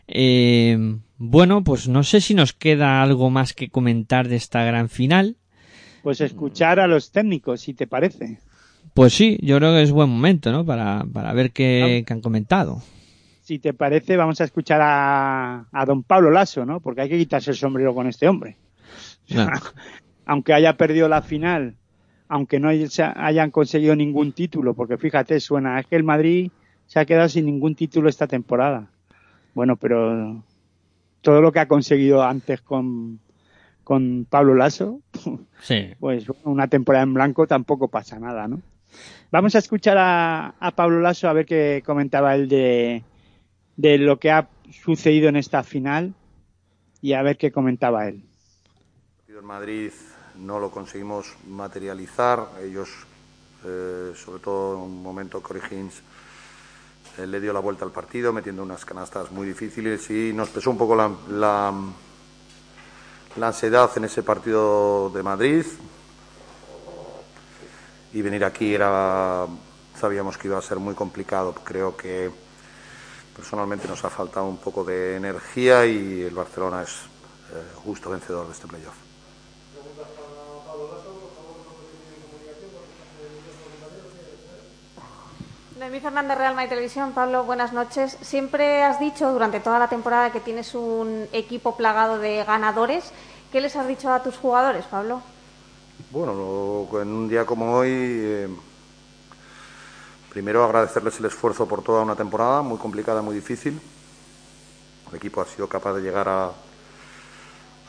Eh, 0.07 0.97
bueno, 1.17 1.63
pues 1.63 1.87
no 1.87 2.03
sé 2.03 2.21
si 2.21 2.33
nos 2.33 2.53
queda 2.53 3.01
algo 3.01 3.29
más 3.29 3.53
que 3.53 3.69
comentar 3.69 4.27
de 4.27 4.35
esta 4.35 4.63
gran 4.63 4.89
final. 4.89 5.37
Pues 6.03 6.21
escuchar 6.21 6.79
a 6.79 6.87
los 6.87 7.11
técnicos, 7.11 7.61
si 7.61 7.73
te 7.73 7.87
parece. 7.87 8.39
Pues 8.93 9.13
sí, 9.13 9.37
yo 9.41 9.57
creo 9.57 9.73
que 9.73 9.83
es 9.83 9.91
buen 9.91 10.09
momento, 10.09 10.51
¿no? 10.51 10.65
Para, 10.65 11.05
para 11.11 11.33
ver 11.33 11.51
qué, 11.51 12.03
qué 12.05 12.13
han 12.13 12.21
comentado. 12.21 12.81
Si 13.41 13.59
te 13.59 13.73
parece, 13.73 14.17
vamos 14.17 14.41
a 14.41 14.43
escuchar 14.43 14.81
a, 14.81 15.67
a 15.71 15.85
don 15.85 16.03
Pablo 16.03 16.31
Lasso, 16.31 16.65
¿no? 16.65 16.79
Porque 16.79 17.01
hay 17.01 17.09
que 17.09 17.17
quitarse 17.17 17.51
el 17.51 17.57
sombrero 17.57 17.93
con 17.93 18.07
este 18.07 18.27
hombre. 18.27 18.57
No. 19.29 19.47
aunque 20.27 20.53
haya 20.53 20.77
perdido 20.77 21.07
la 21.07 21.21
final, 21.21 21.75
aunque 22.27 22.59
no 22.59 22.69
hayan 22.69 23.51
conseguido 23.51 23.95
ningún 23.95 24.33
título, 24.33 24.73
porque 24.73 24.97
fíjate, 24.97 25.39
suena, 25.39 25.79
es 25.79 25.87
que 25.87 25.95
el 25.95 26.03
Madrid 26.03 26.51
se 26.85 26.99
ha 26.99 27.05
quedado 27.05 27.29
sin 27.29 27.45
ningún 27.45 27.75
título 27.75 28.09
esta 28.09 28.27
temporada. 28.27 28.89
Bueno, 29.57 29.75
pero 29.75 30.43
todo 31.21 31.41
lo 31.41 31.51
que 31.51 31.59
ha 31.59 31.67
conseguido 31.67 32.21
antes 32.21 32.61
con, 32.61 33.19
con 33.83 34.27
Pablo 34.29 34.53
Lasso, 34.53 35.01
Sí. 35.61 35.87
pues 35.99 36.25
una 36.43 36.67
temporada 36.67 37.01
en 37.03 37.15
blanco 37.15 37.47
tampoco 37.47 37.87
pasa 37.87 38.19
nada, 38.19 38.47
¿no? 38.47 38.61
Vamos 39.31 39.55
a 39.55 39.57
escuchar 39.57 39.97
a, 39.97 40.49
a 40.59 40.71
Pablo 40.75 40.99
Lasso 40.99 41.27
a 41.27 41.33
ver 41.33 41.47
qué 41.47 41.81
comentaba 41.83 42.35
él 42.35 42.47
de, 42.47 43.01
de 43.77 43.97
lo 43.97 44.19
que 44.19 44.29
ha 44.29 44.47
sucedido 44.69 45.27
en 45.27 45.37
esta 45.37 45.63
final 45.63 46.13
y 47.01 47.13
a 47.13 47.23
ver 47.23 47.35
qué 47.39 47.51
comentaba 47.51 48.07
él. 48.07 48.21
partido 49.17 49.39
en 49.39 49.45
Madrid 49.47 49.91
no 50.37 50.59
lo 50.59 50.69
conseguimos 50.69 51.35
materializar. 51.47 52.45
Ellos, 52.63 52.89
eh, 53.65 54.11
sobre 54.13 54.39
todo 54.39 54.75
en 54.75 54.81
un 54.83 55.01
momento, 55.01 55.41
Corey 55.41 55.63
Hines 55.71 56.03
le 57.25 57.39
dio 57.39 57.53
la 57.53 57.59
vuelta 57.59 57.85
al 57.85 57.91
partido, 57.91 58.31
metiendo 58.31 58.61
unas 58.61 58.85
canastas 58.85 59.31
muy 59.31 59.47
difíciles 59.47 60.09
y 60.09 60.33
nos 60.33 60.49
pesó 60.49 60.69
un 60.69 60.77
poco 60.77 60.95
la, 60.95 61.11
la, 61.29 61.73
la 63.37 63.47
ansiedad 63.47 63.89
en 63.95 64.05
ese 64.05 64.23
partido 64.23 65.09
de 65.09 65.23
Madrid. 65.23 65.65
Y 68.13 68.21
venir 68.21 68.45
aquí 68.45 68.73
era, 68.73 69.45
sabíamos 69.99 70.37
que 70.37 70.47
iba 70.47 70.57
a 70.57 70.61
ser 70.61 70.77
muy 70.77 70.95
complicado. 70.95 71.53
Creo 71.63 71.95
que 71.97 72.31
personalmente 73.35 73.87
nos 73.87 74.03
ha 74.05 74.09
faltado 74.09 74.45
un 74.45 74.57
poco 74.57 74.83
de 74.83 75.15
energía 75.15 75.85
y 75.85 76.21
el 76.21 76.33
Barcelona 76.33 76.83
es 76.83 76.89
eh, 76.91 77.63
justo 77.83 78.09
vencedor 78.09 78.47
de 78.47 78.53
este 78.53 78.67
playoff. 78.67 79.06
Noemí 85.77 85.99
Fernández, 85.99 86.37
Real 86.39 86.55
Madrid 86.55 86.69
Televisión. 86.69 87.11
Pablo, 87.11 87.43
buenas 87.43 87.71
noches. 87.71 88.17
Siempre 88.21 88.81
has 88.81 88.99
dicho 88.99 89.31
durante 89.31 89.59
toda 89.59 89.77
la 89.77 89.87
temporada 89.87 90.31
que 90.31 90.39
tienes 90.39 90.73
un 90.73 91.27
equipo 91.31 91.77
plagado 91.77 92.17
de 92.17 92.43
ganadores. 92.43 93.11
¿Qué 93.51 93.61
les 93.61 93.75
has 93.75 93.87
dicho 93.87 94.11
a 94.11 94.23
tus 94.23 94.37
jugadores, 94.37 94.85
Pablo? 94.85 95.21
Bueno, 96.09 96.87
en 96.99 97.07
un 97.09 97.29
día 97.29 97.45
como 97.45 97.73
hoy, 97.73 97.89
eh, 97.91 98.47
primero 100.29 100.63
agradecerles 100.63 101.19
el 101.19 101.25
esfuerzo 101.25 101.67
por 101.67 101.83
toda 101.83 102.01
una 102.01 102.15
temporada 102.15 102.63
muy 102.63 102.79
complicada, 102.79 103.21
muy 103.21 103.35
difícil. 103.35 103.79
El 105.11 105.15
equipo 105.15 105.41
ha 105.41 105.45
sido 105.45 105.69
capaz 105.69 105.93
de 105.93 106.01
llegar 106.01 106.27
a, 106.27 106.51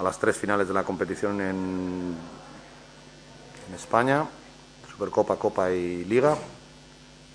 las 0.02 0.18
tres 0.18 0.36
finales 0.36 0.68
de 0.68 0.74
la 0.74 0.84
competición 0.84 1.40
en 1.40 2.16
España, 3.74 4.26
Supercopa, 4.90 5.36
Copa 5.36 5.70
y 5.70 6.04
Liga. 6.04 6.36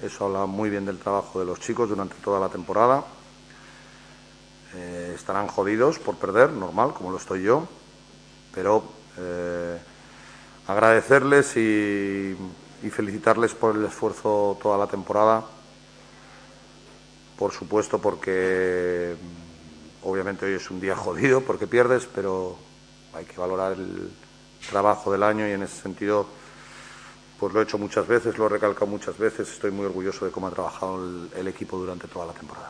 Eso 0.03 0.25
habla 0.25 0.45
muy 0.45 0.69
bien 0.69 0.85
del 0.85 0.99
trabajo 0.99 1.39
de 1.39 1.45
los 1.45 1.61
chicos 1.61 1.87
durante 1.87 2.15
toda 2.15 2.37
la 2.37 2.49
temporada. 2.49 3.05
Eh, 4.75 5.13
estarán 5.15 5.47
jodidos 5.47 5.97
por 5.97 6.17
perder, 6.17 6.51
normal, 6.51 6.93
como 6.93 7.09
lo 7.09 7.15
estoy 7.15 7.43
yo, 7.43 7.65
pero 8.53 8.83
eh, 9.17 9.77
agradecerles 10.67 11.55
y, 11.55 12.35
felicitarles 12.91 13.53
por 13.53 13.77
el 13.77 13.85
esfuerzo 13.85 14.57
toda 14.61 14.77
la 14.77 14.87
temporada. 14.87 15.45
Por 17.37 17.53
supuesto, 17.53 17.99
porque 17.99 19.15
obviamente 20.01 20.45
hoy 20.45 20.55
es 20.55 20.69
un 20.69 20.81
día 20.81 20.97
jodido 20.97 21.39
porque 21.39 21.65
pierdes, 21.65 22.09
pero 22.13 22.57
hay 23.13 23.23
que 23.23 23.39
valorar 23.39 23.71
el 23.71 24.11
trabajo 24.69 25.13
del 25.13 25.23
año 25.23 25.47
y 25.47 25.51
en 25.51 25.63
ese 25.63 25.81
sentido, 25.81 26.27
pues 27.43 27.53
lo 27.53 27.59
he 27.59 27.63
hecho 27.63 27.77
muchas 27.77 28.07
veces, 28.07 28.37
lo 28.37 28.45
he 28.45 28.49
recalcado 28.49 28.87
muchas 28.87 29.17
veces. 29.17 29.51
Estoy 29.51 29.69
muy 29.69 29.85
orgulloso 29.85 30.23
de 30.23 30.31
cómo 30.31 30.47
ha 30.47 30.51
trabajado 30.51 30.95
el, 30.95 31.29
el 31.35 31.47
equipo 31.49 31.77
durante 31.77 32.07
toda 32.07 32.27
la 32.27 32.31
temporada. 32.31 32.69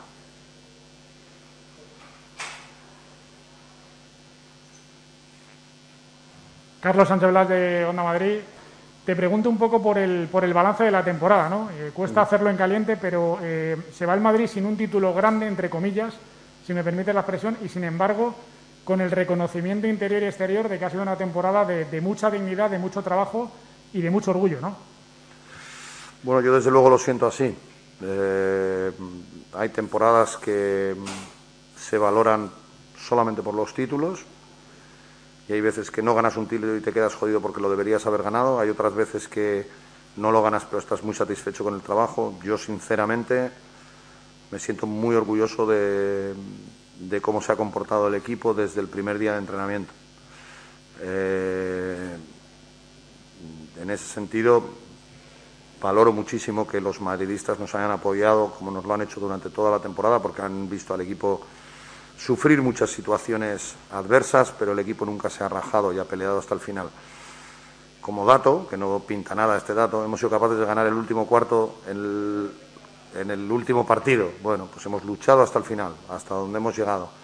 Carlos 6.80 7.06
Sánchez 7.06 7.30
Blas 7.30 7.48
de 7.48 7.84
Onda 7.84 8.02
Madrid. 8.02 8.40
Te 9.06 9.14
pregunto 9.14 9.48
un 9.48 9.58
poco 9.58 9.80
por 9.80 9.96
el, 9.96 10.26
por 10.26 10.42
el 10.42 10.52
balance 10.52 10.82
de 10.82 10.90
la 10.90 11.04
temporada, 11.04 11.48
¿no? 11.48 11.70
Eh, 11.70 11.92
cuesta 11.94 12.22
hacerlo 12.22 12.50
en 12.50 12.56
caliente, 12.56 12.96
pero 12.96 13.38
eh, 13.42 13.76
se 13.92 14.06
va 14.06 14.14
el 14.14 14.20
Madrid 14.20 14.48
sin 14.48 14.66
un 14.66 14.76
título 14.76 15.14
grande, 15.14 15.46
entre 15.46 15.70
comillas, 15.70 16.14
si 16.66 16.74
me 16.74 16.82
permite 16.82 17.12
la 17.12 17.20
expresión, 17.20 17.58
y 17.62 17.68
sin 17.68 17.84
embargo, 17.84 18.34
con 18.82 19.00
el 19.00 19.12
reconocimiento 19.12 19.86
interior 19.86 20.24
y 20.24 20.26
exterior 20.26 20.68
de 20.68 20.80
que 20.80 20.84
ha 20.84 20.90
sido 20.90 21.04
una 21.04 21.14
temporada 21.14 21.64
de, 21.64 21.84
de 21.84 22.00
mucha 22.00 22.28
dignidad, 22.28 22.70
de 22.70 22.78
mucho 22.80 23.02
trabajo 23.02 23.52
y 23.94 24.02
de 24.02 24.10
mucho 24.10 24.32
orgullo, 24.32 24.60
¿no? 24.60 24.76
Bueno, 26.24 26.40
yo 26.42 26.54
desde 26.54 26.70
luego 26.70 26.90
lo 26.90 26.98
siento 26.98 27.26
así. 27.26 27.54
Eh, 28.02 28.90
hay 29.54 29.68
temporadas 29.68 30.36
que 30.36 30.96
mm, 30.98 31.78
se 31.78 31.96
valoran 31.96 32.50
solamente 32.98 33.40
por 33.40 33.54
los 33.54 33.72
títulos 33.72 34.24
y 35.48 35.52
hay 35.52 35.60
veces 35.60 35.90
que 35.90 36.02
no 36.02 36.14
ganas 36.14 36.36
un 36.36 36.48
título 36.48 36.76
y 36.76 36.80
te 36.80 36.92
quedas 36.92 37.14
jodido 37.14 37.40
porque 37.40 37.60
lo 37.60 37.70
deberías 37.70 38.04
haber 38.06 38.24
ganado. 38.24 38.58
Hay 38.58 38.68
otras 38.68 38.94
veces 38.94 39.28
que 39.28 39.66
no 40.16 40.32
lo 40.32 40.42
ganas 40.42 40.64
pero 40.64 40.80
estás 40.80 41.04
muy 41.04 41.14
satisfecho 41.14 41.62
con 41.62 41.74
el 41.74 41.80
trabajo. 41.80 42.36
Yo 42.42 42.58
sinceramente 42.58 43.50
me 44.50 44.58
siento 44.58 44.86
muy 44.86 45.14
orgulloso 45.14 45.66
de, 45.66 46.34
cómo 47.22 47.40
se 47.40 47.52
ha 47.52 47.56
comportado 47.56 48.08
el 48.08 48.16
equipo 48.16 48.54
desde 48.54 48.80
el 48.80 48.88
primer 48.88 49.20
día 49.20 49.32
de 49.34 49.38
entrenamiento. 49.38 49.92
Eh, 51.00 52.16
en 53.80 53.90
ese 53.90 54.04
sentido, 54.04 54.62
valoro 55.80 56.12
muchísimo 56.12 56.66
que 56.66 56.80
los 56.80 57.00
madridistas 57.00 57.58
nos 57.58 57.74
hayan 57.74 57.90
apoyado 57.90 58.52
como 58.58 58.70
nos 58.70 58.84
lo 58.84 58.94
han 58.94 59.02
hecho 59.02 59.20
durante 59.20 59.50
toda 59.50 59.70
la 59.70 59.80
temporada 59.80 60.20
porque 60.20 60.42
han 60.42 60.68
visto 60.68 60.94
al 60.94 61.02
equipo 61.02 61.42
sufrir 62.18 62.62
muchas 62.62 62.90
situaciones 62.90 63.74
adversas, 63.92 64.52
pero 64.58 64.72
el 64.72 64.78
equipo 64.78 65.04
nunca 65.04 65.28
se 65.28 65.44
ha 65.44 65.48
rajado 65.48 65.92
y 65.92 65.98
ha 65.98 66.04
peleado 66.04 66.38
hasta 66.38 66.54
el 66.54 66.60
final. 66.60 66.88
Como 68.00 68.24
dato, 68.24 68.66
que 68.68 68.76
no 68.76 69.00
pinta 69.00 69.34
nada 69.34 69.56
este 69.56 69.74
dato, 69.74 70.04
hemos 70.04 70.20
sido 70.20 70.30
capaces 70.30 70.58
de 70.58 70.64
ganar 70.64 70.86
el 70.86 70.94
último 70.94 71.26
cuarto 71.26 71.76
en 71.88 71.96
el, 71.96 72.50
en 73.20 73.30
el 73.30 73.50
último 73.50 73.86
partido. 73.86 74.30
Bueno, 74.42 74.68
pues 74.72 74.84
hemos 74.86 75.04
luchado 75.04 75.42
hasta 75.42 75.58
el 75.58 75.64
final, 75.64 75.94
hasta 76.08 76.34
donde 76.34 76.58
hemos 76.58 76.76
llegado. 76.76 77.23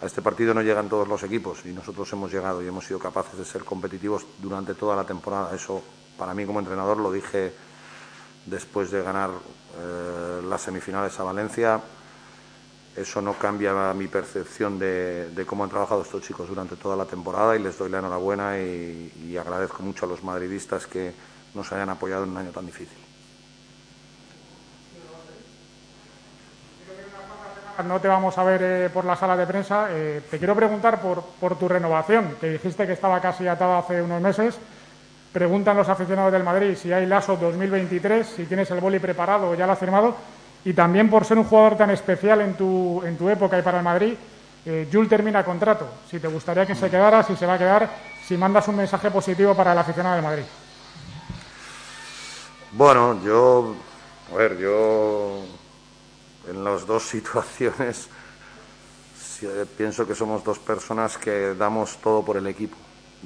A 0.00 0.06
este 0.06 0.22
partido 0.22 0.54
no 0.54 0.62
llegan 0.62 0.88
todos 0.88 1.08
los 1.08 1.22
equipos 1.24 1.66
y 1.66 1.70
nosotros 1.70 2.12
hemos 2.12 2.32
llegado 2.32 2.62
y 2.62 2.68
hemos 2.68 2.86
sido 2.86 3.00
capaces 3.00 3.36
de 3.36 3.44
ser 3.44 3.64
competitivos 3.64 4.24
durante 4.38 4.74
toda 4.74 4.94
la 4.94 5.04
temporada. 5.04 5.52
Eso, 5.54 5.82
para 6.16 6.34
mí 6.34 6.46
como 6.46 6.60
entrenador, 6.60 6.98
lo 6.98 7.10
dije 7.10 7.52
después 8.46 8.92
de 8.92 9.02
ganar 9.02 9.30
eh, 9.76 10.40
las 10.48 10.62
semifinales 10.62 11.18
a 11.18 11.24
Valencia. 11.24 11.80
eso 12.94 13.20
no 13.20 13.34
cambia 13.34 13.92
mi 13.92 14.06
percepción 14.06 14.78
de, 14.78 15.44
cómo 15.46 15.64
han 15.64 15.70
trabajado 15.70 16.02
estos 16.02 16.22
chicos 16.22 16.48
durante 16.48 16.76
toda 16.76 16.96
la 16.96 17.04
temporada 17.04 17.56
y 17.56 17.62
les 17.62 17.76
doy 17.76 17.90
la 17.90 17.98
enhorabuena 17.98 18.58
y, 18.58 19.36
agradezco 19.36 19.82
mucho 19.82 20.06
a 20.06 20.08
los 20.08 20.22
madridistas 20.22 20.86
que 20.86 21.12
nos 21.54 21.72
hayan 21.72 21.90
apoyado 21.90 22.24
en 22.24 22.30
un 22.30 22.36
año 22.36 22.50
tan 22.50 22.66
difícil. 22.66 23.07
No 27.84 28.00
te 28.00 28.08
vamos 28.08 28.36
a 28.36 28.44
ver 28.44 28.60
eh, 28.62 28.90
por 28.92 29.04
la 29.04 29.14
sala 29.14 29.36
de 29.36 29.46
prensa. 29.46 29.86
Eh, 29.90 30.22
te 30.28 30.38
quiero 30.38 30.54
preguntar 30.56 31.00
por, 31.00 31.22
por 31.40 31.56
tu 31.56 31.68
renovación, 31.68 32.36
que 32.40 32.50
dijiste 32.50 32.86
que 32.86 32.94
estaba 32.94 33.20
casi 33.20 33.46
atada 33.46 33.78
hace 33.78 34.02
unos 34.02 34.20
meses. 34.20 34.58
Preguntan 35.32 35.76
los 35.76 35.88
aficionados 35.88 36.32
del 36.32 36.42
Madrid 36.42 36.74
si 36.74 36.92
hay 36.92 37.06
Lasso 37.06 37.36
2023, 37.36 38.26
si 38.26 38.46
tienes 38.46 38.70
el 38.70 38.80
boli 38.80 38.98
preparado 38.98 39.50
o 39.50 39.54
ya 39.54 39.66
lo 39.66 39.72
has 39.72 39.78
firmado 39.78 40.16
y 40.64 40.72
también 40.72 41.08
por 41.08 41.24
ser 41.24 41.38
un 41.38 41.44
jugador 41.44 41.76
tan 41.76 41.90
especial 41.90 42.40
en 42.40 42.54
tu, 42.54 43.02
en 43.04 43.16
tu 43.16 43.28
época 43.28 43.58
y 43.58 43.62
para 43.62 43.78
el 43.78 43.84
Madrid, 43.84 44.14
eh, 44.66 44.88
Jules 44.92 45.08
termina 45.08 45.44
contrato. 45.44 45.88
Si 46.10 46.18
te 46.18 46.28
gustaría 46.28 46.66
que 46.66 46.74
se 46.74 46.90
quedara, 46.90 47.22
si 47.22 47.36
se 47.36 47.46
va 47.46 47.54
a 47.54 47.58
quedar, 47.58 47.88
si 48.26 48.36
mandas 48.36 48.66
un 48.68 48.76
mensaje 48.76 49.10
positivo 49.10 49.54
para 49.54 49.72
el 49.72 49.78
aficionado 49.78 50.16
del 50.16 50.24
Madrid. 50.24 50.44
Bueno, 52.72 53.18
yo, 53.24 53.74
a 54.32 54.36
ver, 54.36 54.58
yo 54.58 55.42
en 56.48 56.64
las 56.64 56.86
dos 56.86 57.04
situaciones 57.04 58.08
eh, 59.42 59.66
pienso 59.76 60.06
que 60.06 60.14
somos 60.14 60.42
dos 60.42 60.58
personas 60.58 61.16
que 61.16 61.54
damos 61.54 61.98
todo 61.98 62.24
por 62.24 62.36
el 62.36 62.46
equipo. 62.46 62.76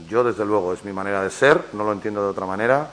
Yo, 0.08 0.22
desde 0.22 0.44
luego, 0.44 0.72
es 0.72 0.84
mi 0.84 0.92
manera 0.92 1.22
de 1.22 1.30
ser, 1.30 1.68
no 1.72 1.84
lo 1.84 1.92
entiendo 1.92 2.22
de 2.22 2.28
otra 2.28 2.44
manera. 2.44 2.90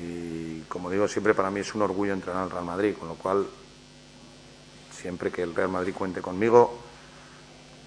Y 0.00 0.60
como 0.62 0.90
digo 0.90 1.06
siempre, 1.06 1.34
para 1.34 1.50
mí 1.50 1.60
es 1.60 1.74
un 1.74 1.82
orgullo 1.82 2.12
entrenar 2.12 2.44
al 2.44 2.50
Real 2.50 2.64
Madrid, 2.64 2.94
con 2.98 3.08
lo 3.08 3.14
cual, 3.14 3.46
siempre 4.90 5.30
que 5.30 5.42
el 5.42 5.54
Real 5.54 5.68
Madrid 5.68 5.94
cuente 5.94 6.20
conmigo, 6.20 6.78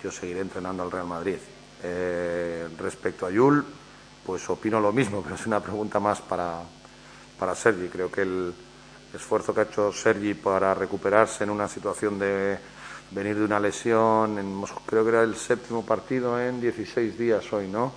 yo 0.01 0.11
seguiré 0.11 0.39
entrenando 0.39 0.83
al 0.83 0.91
Real 0.91 1.07
Madrid. 1.07 1.37
Eh, 1.83 2.67
respecto 2.77 3.25
a 3.25 3.31
Yul, 3.31 3.65
pues 4.25 4.49
opino 4.49 4.79
lo 4.79 4.93
mismo, 4.93 5.21
pero 5.23 5.35
es 5.35 5.45
una 5.45 5.59
pregunta 5.59 5.99
más 5.99 6.21
para, 6.21 6.61
para 7.37 7.55
Sergi. 7.55 7.89
Creo 7.89 8.09
que 8.09 8.21
el 8.21 8.53
esfuerzo 9.13 9.53
que 9.53 9.61
ha 9.61 9.63
hecho 9.63 9.91
Sergi 9.91 10.33
para 10.33 10.73
recuperarse 10.73 11.43
en 11.43 11.49
una 11.49 11.67
situación 11.67 12.19
de 12.19 12.57
venir 13.11 13.37
de 13.37 13.45
una 13.45 13.59
lesión, 13.59 14.37
en, 14.37 14.61
creo 14.85 15.03
que 15.03 15.09
era 15.09 15.23
el 15.23 15.35
séptimo 15.35 15.85
partido 15.85 16.39
en 16.39 16.59
16 16.59 17.17
días 17.17 17.53
hoy, 17.53 17.67
¿no? 17.67 17.93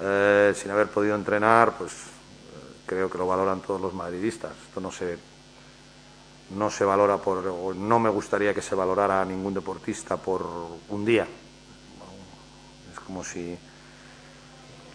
Eh, 0.00 0.52
sin 0.56 0.70
haber 0.70 0.88
podido 0.88 1.14
entrenar, 1.14 1.76
pues 1.78 1.92
creo 2.86 3.08
que 3.08 3.18
lo 3.18 3.26
valoran 3.26 3.60
todos 3.60 3.80
los 3.80 3.94
madridistas. 3.94 4.52
Esto 4.68 4.80
no 4.80 4.90
se, 4.90 5.16
no 6.50 6.70
se 6.70 6.84
valora 6.84 7.18
por, 7.18 7.76
no 7.76 7.98
me 8.00 8.10
gustaría 8.10 8.52
que 8.52 8.62
se 8.62 8.74
valorara 8.74 9.22
a 9.22 9.24
ningún 9.24 9.54
deportista 9.54 10.16
por 10.16 10.44
un 10.88 11.04
día. 11.04 11.26
Es 12.92 13.00
como 13.00 13.22
si 13.22 13.56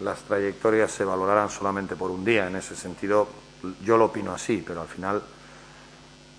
las 0.00 0.20
trayectorias 0.20 0.90
se 0.90 1.04
valoraran 1.04 1.48
solamente 1.48 1.96
por 1.96 2.10
un 2.10 2.24
día. 2.24 2.46
En 2.46 2.56
ese 2.56 2.76
sentido, 2.76 3.28
yo 3.82 3.96
lo 3.96 4.06
opino 4.06 4.32
así, 4.32 4.62
pero 4.66 4.82
al 4.82 4.88
final 4.88 5.22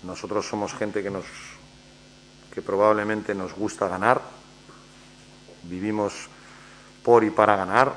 nosotros 0.04 0.46
somos 0.46 0.74
gente 0.74 1.02
que 1.02 1.10
nos 1.10 1.24
que 2.52 2.60
probablemente 2.60 3.34
nos 3.34 3.54
gusta 3.54 3.88
ganar, 3.88 4.20
vivimos 5.62 6.28
por 7.02 7.24
y 7.24 7.30
para 7.30 7.56
ganar, 7.56 7.96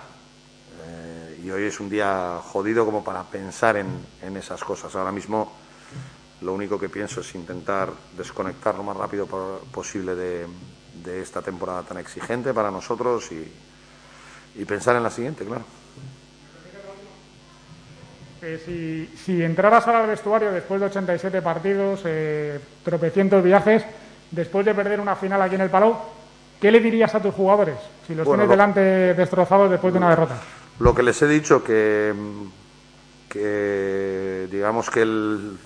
y 1.46 1.52
hoy 1.52 1.66
es 1.66 1.80
un 1.80 1.90
día 1.92 2.42
jodido 2.44 2.86
como 2.86 3.04
para 3.04 3.22
pensar 3.24 3.78
en, 3.78 4.36
esas 4.36 4.64
cosas. 4.64 4.96
Ahora 4.96 5.12
mismo 5.12 5.54
lo 6.42 6.54
único 6.54 6.80
que 6.80 6.90
pienso 6.90 7.22
es 7.22 7.36
intentar 7.36 7.92
desconectar 8.18 8.74
lo 8.74 8.82
más 8.82 8.98
rápido 8.98 9.28
posible 9.72 10.16
de, 10.16 10.48
esta 11.22 11.44
temporada 11.44 11.84
tan 11.84 12.00
exigente 12.00 12.52
para 12.52 12.72
nosotros 12.72 13.30
y, 13.32 14.66
pensar 14.66 14.96
en 14.96 15.04
la 15.04 15.12
siguiente, 15.12 15.46
claro. 15.46 15.66
Si, 18.66 19.44
entraras 19.44 19.88
ahora 19.88 20.02
al 20.02 20.08
vestuario 20.08 20.52
después 20.52 20.80
de 20.80 20.88
87 20.88 21.42
partidos, 21.42 22.02
eh, 22.06 22.60
tropecientos 22.84 23.44
viajes, 23.44 23.84
después 24.30 24.66
de 24.66 24.76
perder 24.76 25.00
una 25.00 25.16
final 25.16 25.42
aquí 25.42 25.56
en 25.56 25.62
el 25.62 25.70
Palau, 25.70 25.96
¿qué 26.62 26.72
le 26.72 26.80
dirías 26.80 27.16
a 27.16 27.22
tus 27.22 27.34
jugadores 27.34 27.78
si 28.06 28.14
los 28.14 28.28
tienes 28.28 28.48
delante 28.48 28.80
destrozados 29.16 29.72
después 29.72 29.94
de 29.94 29.98
una 29.98 30.10
derrota? 30.10 30.36
Lo 30.80 30.94
que 30.94 31.04
les 31.04 31.20
he 31.22 31.28
dicho 31.28 31.64
que, 31.64 32.14
digamos 34.52 34.90
que 34.92 35.02
el, 35.02 35.58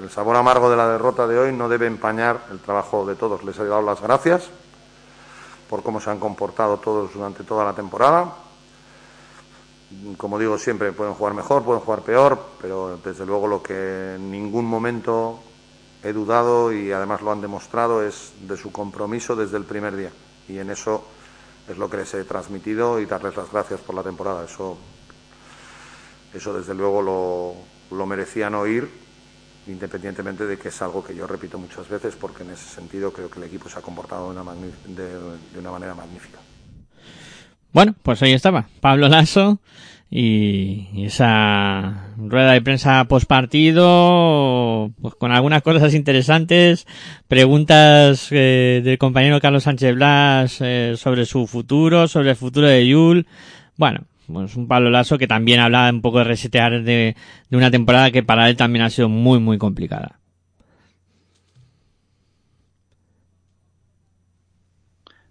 el 0.00 0.10
sabor 0.10 0.36
amargo 0.36 0.70
de 0.70 0.76
la 0.76 0.88
derrota 0.88 1.26
de 1.26 1.38
hoy 1.38 1.52
no 1.52 1.68
debe 1.68 1.86
empañar 1.86 2.40
el 2.50 2.60
trabajo 2.60 3.04
de 3.04 3.16
todos. 3.16 3.42
Les 3.42 3.58
he 3.58 3.64
dado 3.64 3.82
las 3.82 4.00
gracias 4.00 4.48
por 5.68 5.82
cómo 5.82 6.00
se 6.00 6.10
han 6.10 6.20
comportado 6.20 6.76
todos 6.76 7.14
durante 7.14 7.44
toda 7.44 7.64
la 7.64 7.72
temporada. 7.72 8.32
Como 10.16 10.38
digo 10.38 10.58
siempre, 10.58 10.92
pueden 10.92 11.14
jugar 11.14 11.34
mejor, 11.34 11.62
pueden 11.62 11.82
jugar 11.82 12.02
peor, 12.02 12.38
pero 12.60 12.98
desde 13.04 13.26
luego 13.26 13.46
lo 13.46 13.62
que 13.62 14.14
en 14.14 14.30
ningún 14.30 14.64
momento 14.64 15.40
he 16.02 16.12
dudado 16.12 16.72
y 16.72 16.92
además 16.92 17.22
lo 17.22 17.32
han 17.32 17.40
demostrado 17.40 18.06
es 18.06 18.32
de 18.40 18.56
su 18.56 18.72
compromiso 18.72 19.36
desde 19.36 19.56
el 19.56 19.64
primer 19.64 19.96
día. 19.96 20.10
Y 20.48 20.58
en 20.58 20.70
eso 20.70 21.04
es 21.68 21.78
lo 21.78 21.88
que 21.88 21.98
les 21.98 22.12
he 22.14 22.24
transmitido 22.24 23.00
y 23.00 23.06
darles 23.06 23.36
las 23.36 23.50
gracias 23.50 23.80
por 23.80 23.94
la 23.94 24.02
temporada. 24.02 24.44
Eso, 24.44 24.76
eso 26.34 26.52
desde 26.52 26.74
luego 26.74 27.02
lo, 27.02 27.96
lo 27.96 28.06
merecían 28.06 28.54
oír, 28.54 28.88
independientemente 29.66 30.46
de 30.46 30.58
que 30.58 30.68
es 30.68 30.82
algo 30.82 31.04
que 31.04 31.14
yo 31.14 31.26
repito 31.26 31.58
muchas 31.58 31.88
veces, 31.88 32.16
porque 32.16 32.42
en 32.42 32.50
ese 32.50 32.68
sentido 32.68 33.12
creo 33.12 33.30
que 33.30 33.38
el 33.38 33.44
equipo 33.46 33.68
se 33.68 33.78
ha 33.78 33.82
comportado 33.82 34.32
de 34.32 34.40
una, 34.40 34.52
de 34.54 35.58
una 35.58 35.70
manera 35.70 35.94
magnífica. 35.94 36.38
Bueno, 37.72 37.94
pues 38.02 38.22
ahí 38.22 38.34
estaba 38.34 38.66
Pablo 38.80 39.08
Lasso 39.08 39.58
y 40.14 41.06
esa 41.06 42.12
rueda 42.18 42.52
de 42.52 42.60
prensa 42.60 43.02
post 43.08 43.26
partido 43.26 44.90
pues 45.00 45.14
con 45.14 45.32
algunas 45.32 45.62
cosas 45.62 45.94
interesantes 45.94 46.86
preguntas 47.28 48.28
eh, 48.30 48.82
del 48.84 48.98
compañero 48.98 49.40
Carlos 49.40 49.62
Sánchez 49.62 49.94
Blas 49.94 50.58
eh, 50.60 50.96
sobre 50.98 51.24
su 51.24 51.46
futuro 51.46 52.08
sobre 52.08 52.28
el 52.30 52.36
futuro 52.36 52.66
de 52.68 52.86
Yul 52.86 53.26
bueno 53.78 54.00
pues 54.30 54.54
un 54.54 54.68
Pablo 54.68 54.90
Lasso 54.90 55.16
que 55.16 55.26
también 55.26 55.60
hablaba 55.60 55.88
un 55.88 56.02
poco 56.02 56.18
de 56.18 56.24
resetear 56.24 56.82
de, 56.82 57.16
de 57.48 57.56
una 57.56 57.70
temporada 57.70 58.10
que 58.10 58.22
para 58.22 58.50
él 58.50 58.56
también 58.58 58.84
ha 58.84 58.90
sido 58.90 59.08
muy 59.08 59.40
muy 59.40 59.56
complicada 59.56 60.18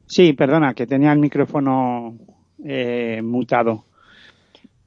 Sí, 0.08 0.34
perdona, 0.34 0.74
que 0.74 0.88
tenía 0.88 1.14
el 1.14 1.20
micrófono 1.20 2.18
eh, 2.66 3.22
mutado. 3.24 3.86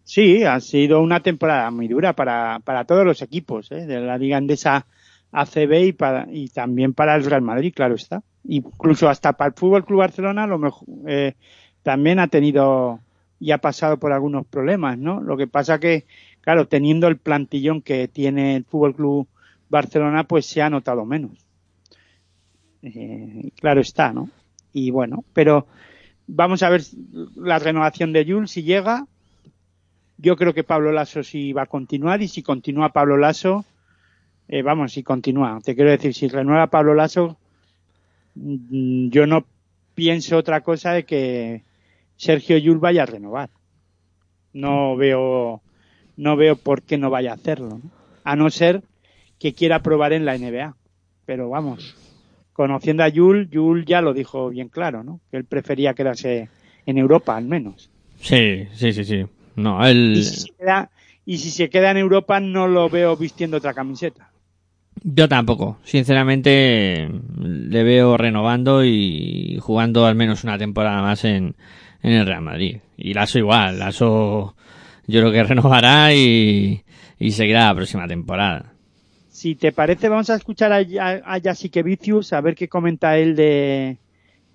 Sí, 0.04 0.44
ha 0.44 0.60
sido 0.60 1.00
una 1.00 1.20
temporada 1.20 1.70
muy 1.70 1.88
dura 1.88 2.12
para, 2.12 2.60
para 2.60 2.84
todos 2.84 3.06
los 3.06 3.22
equipos 3.22 3.72
¿eh? 3.72 3.86
de 3.86 4.00
la 4.00 4.18
Liga 4.18 4.36
Andesa 4.36 4.86
ACB 5.32 5.86
y, 5.86 5.92
para, 5.92 6.26
y 6.30 6.48
también 6.48 6.92
para 6.92 7.16
el 7.16 7.24
Real 7.24 7.42
Madrid, 7.42 7.72
claro 7.74 7.94
está. 7.94 8.22
Incluso 8.44 9.08
hasta 9.08 9.32
para 9.32 9.48
el 9.48 9.54
Fútbol 9.54 9.84
Club 9.84 10.00
Barcelona 10.00 10.46
lo 10.46 10.58
mejor, 10.58 10.86
eh, 11.06 11.34
también 11.82 12.18
ha 12.18 12.28
tenido 12.28 13.00
y 13.40 13.50
ha 13.50 13.58
pasado 13.58 13.98
por 13.98 14.12
algunos 14.12 14.46
problemas, 14.46 14.98
¿no? 14.98 15.20
Lo 15.20 15.36
que 15.36 15.46
pasa 15.46 15.80
que, 15.80 16.06
claro, 16.40 16.68
teniendo 16.68 17.08
el 17.08 17.16
plantillón 17.16 17.82
que 17.82 18.06
tiene 18.06 18.56
el 18.56 18.64
Fútbol 18.64 18.94
Club 18.94 19.28
Barcelona, 19.70 20.24
pues 20.24 20.46
se 20.46 20.62
ha 20.62 20.70
notado 20.70 21.04
menos. 21.04 21.32
Eh, 22.82 23.50
claro 23.56 23.80
está, 23.80 24.12
¿no? 24.12 24.28
Y 24.72 24.90
bueno, 24.90 25.24
pero 25.32 25.66
vamos 26.26 26.62
a 26.62 26.68
ver 26.68 26.82
la 27.36 27.58
renovación 27.58 28.12
de 28.12 28.24
Jules 28.24 28.50
si 28.50 28.62
llega 28.62 29.06
yo 30.18 30.36
creo 30.36 30.54
que 30.54 30.64
Pablo 30.64 30.92
Lasso 30.92 31.22
sí 31.22 31.52
va 31.52 31.62
a 31.62 31.66
continuar 31.66 32.22
y 32.22 32.28
si 32.28 32.42
continúa 32.42 32.90
Pablo 32.90 33.16
Lasso, 33.16 33.64
eh, 34.48 34.62
vamos, 34.62 34.92
si 34.92 35.02
continúa, 35.02 35.60
te 35.62 35.74
quiero 35.74 35.90
decir, 35.90 36.14
si 36.14 36.28
renueva 36.28 36.68
Pablo 36.68 36.94
Lasso, 36.94 37.36
mm, 38.34 39.08
yo 39.08 39.26
no 39.26 39.44
pienso 39.94 40.36
otra 40.36 40.60
cosa 40.60 40.92
de 40.92 41.04
que 41.04 41.62
Sergio 42.16 42.58
Yul 42.58 42.78
vaya 42.78 43.02
a 43.02 43.06
renovar. 43.06 43.50
No 44.52 44.96
veo, 44.96 45.62
no 46.16 46.36
veo 46.36 46.56
por 46.56 46.82
qué 46.82 46.96
no 46.98 47.10
vaya 47.10 47.32
a 47.32 47.34
hacerlo, 47.34 47.80
a 48.22 48.36
no 48.36 48.50
ser 48.50 48.82
que 49.38 49.52
quiera 49.52 49.82
probar 49.82 50.12
en 50.12 50.24
la 50.24 50.38
NBA. 50.38 50.76
Pero 51.26 51.48
vamos, 51.48 51.96
conociendo 52.52 53.02
a 53.02 53.08
Yul, 53.08 53.48
Yul 53.50 53.84
ya 53.84 54.00
lo 54.00 54.12
dijo 54.12 54.50
bien 54.50 54.68
claro, 54.68 55.02
¿no? 55.02 55.20
Que 55.30 55.38
él 55.38 55.44
prefería 55.44 55.94
quedarse 55.94 56.48
en 56.86 56.98
Europa 56.98 57.36
al 57.36 57.46
menos. 57.46 57.90
Sí, 58.20 58.66
sí, 58.74 58.92
sí, 58.92 59.04
sí. 59.04 59.24
No, 59.56 59.84
él... 59.86 60.14
y, 61.26 61.38
si 61.38 61.50
se 61.50 61.68
queda, 61.70 61.90
en 61.90 61.96
Europa 61.96 62.40
no 62.40 62.66
lo 62.68 62.88
veo 62.88 63.16
vistiendo 63.16 63.56
otra 63.58 63.74
camiseta. 63.74 64.30
Yo 65.02 65.28
tampoco. 65.28 65.78
Sinceramente, 65.84 67.08
le 67.38 67.82
veo 67.82 68.16
renovando 68.16 68.84
y 68.84 69.58
jugando 69.60 70.06
al 70.06 70.14
menos 70.14 70.44
una 70.44 70.56
temporada 70.58 71.02
más 71.02 71.24
en, 71.24 71.56
en 72.02 72.12
el 72.12 72.26
Real 72.26 72.42
Madrid. 72.42 72.78
Y 72.96 73.12
Lasso 73.14 73.38
igual. 73.38 73.78
Lasso 73.78 74.54
yo 75.06 75.20
creo 75.20 75.32
que 75.32 75.44
renovará 75.44 76.14
y, 76.14 76.82
y 77.18 77.30
seguirá 77.32 77.66
la 77.66 77.74
próxima 77.74 78.06
temporada. 78.06 78.72
si 79.28 79.56
te 79.56 79.72
parece, 79.72 80.08
vamos 80.08 80.30
a 80.30 80.36
escuchar 80.36 80.72
a, 80.72 80.76
a, 80.78 81.34
a 81.34 81.82
Vicius 81.82 82.32
a 82.32 82.40
ver 82.40 82.54
qué 82.54 82.68
comenta 82.68 83.18
él 83.18 83.34
de, 83.36 83.98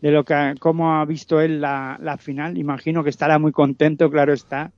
de 0.02 0.12
lo 0.12 0.24
que 0.24 0.56
cómo 0.60 0.96
ha 0.96 1.06
visto 1.06 1.42
él 1.42 1.62
la, 1.62 1.98
la 2.02 2.18
final. 2.18 2.58
Imagino 2.58 3.04
que 3.04 3.10
estará 3.10 3.38
muy 3.40 3.52
contento, 3.52 4.10
claro 4.10 4.34
está. 4.34 4.72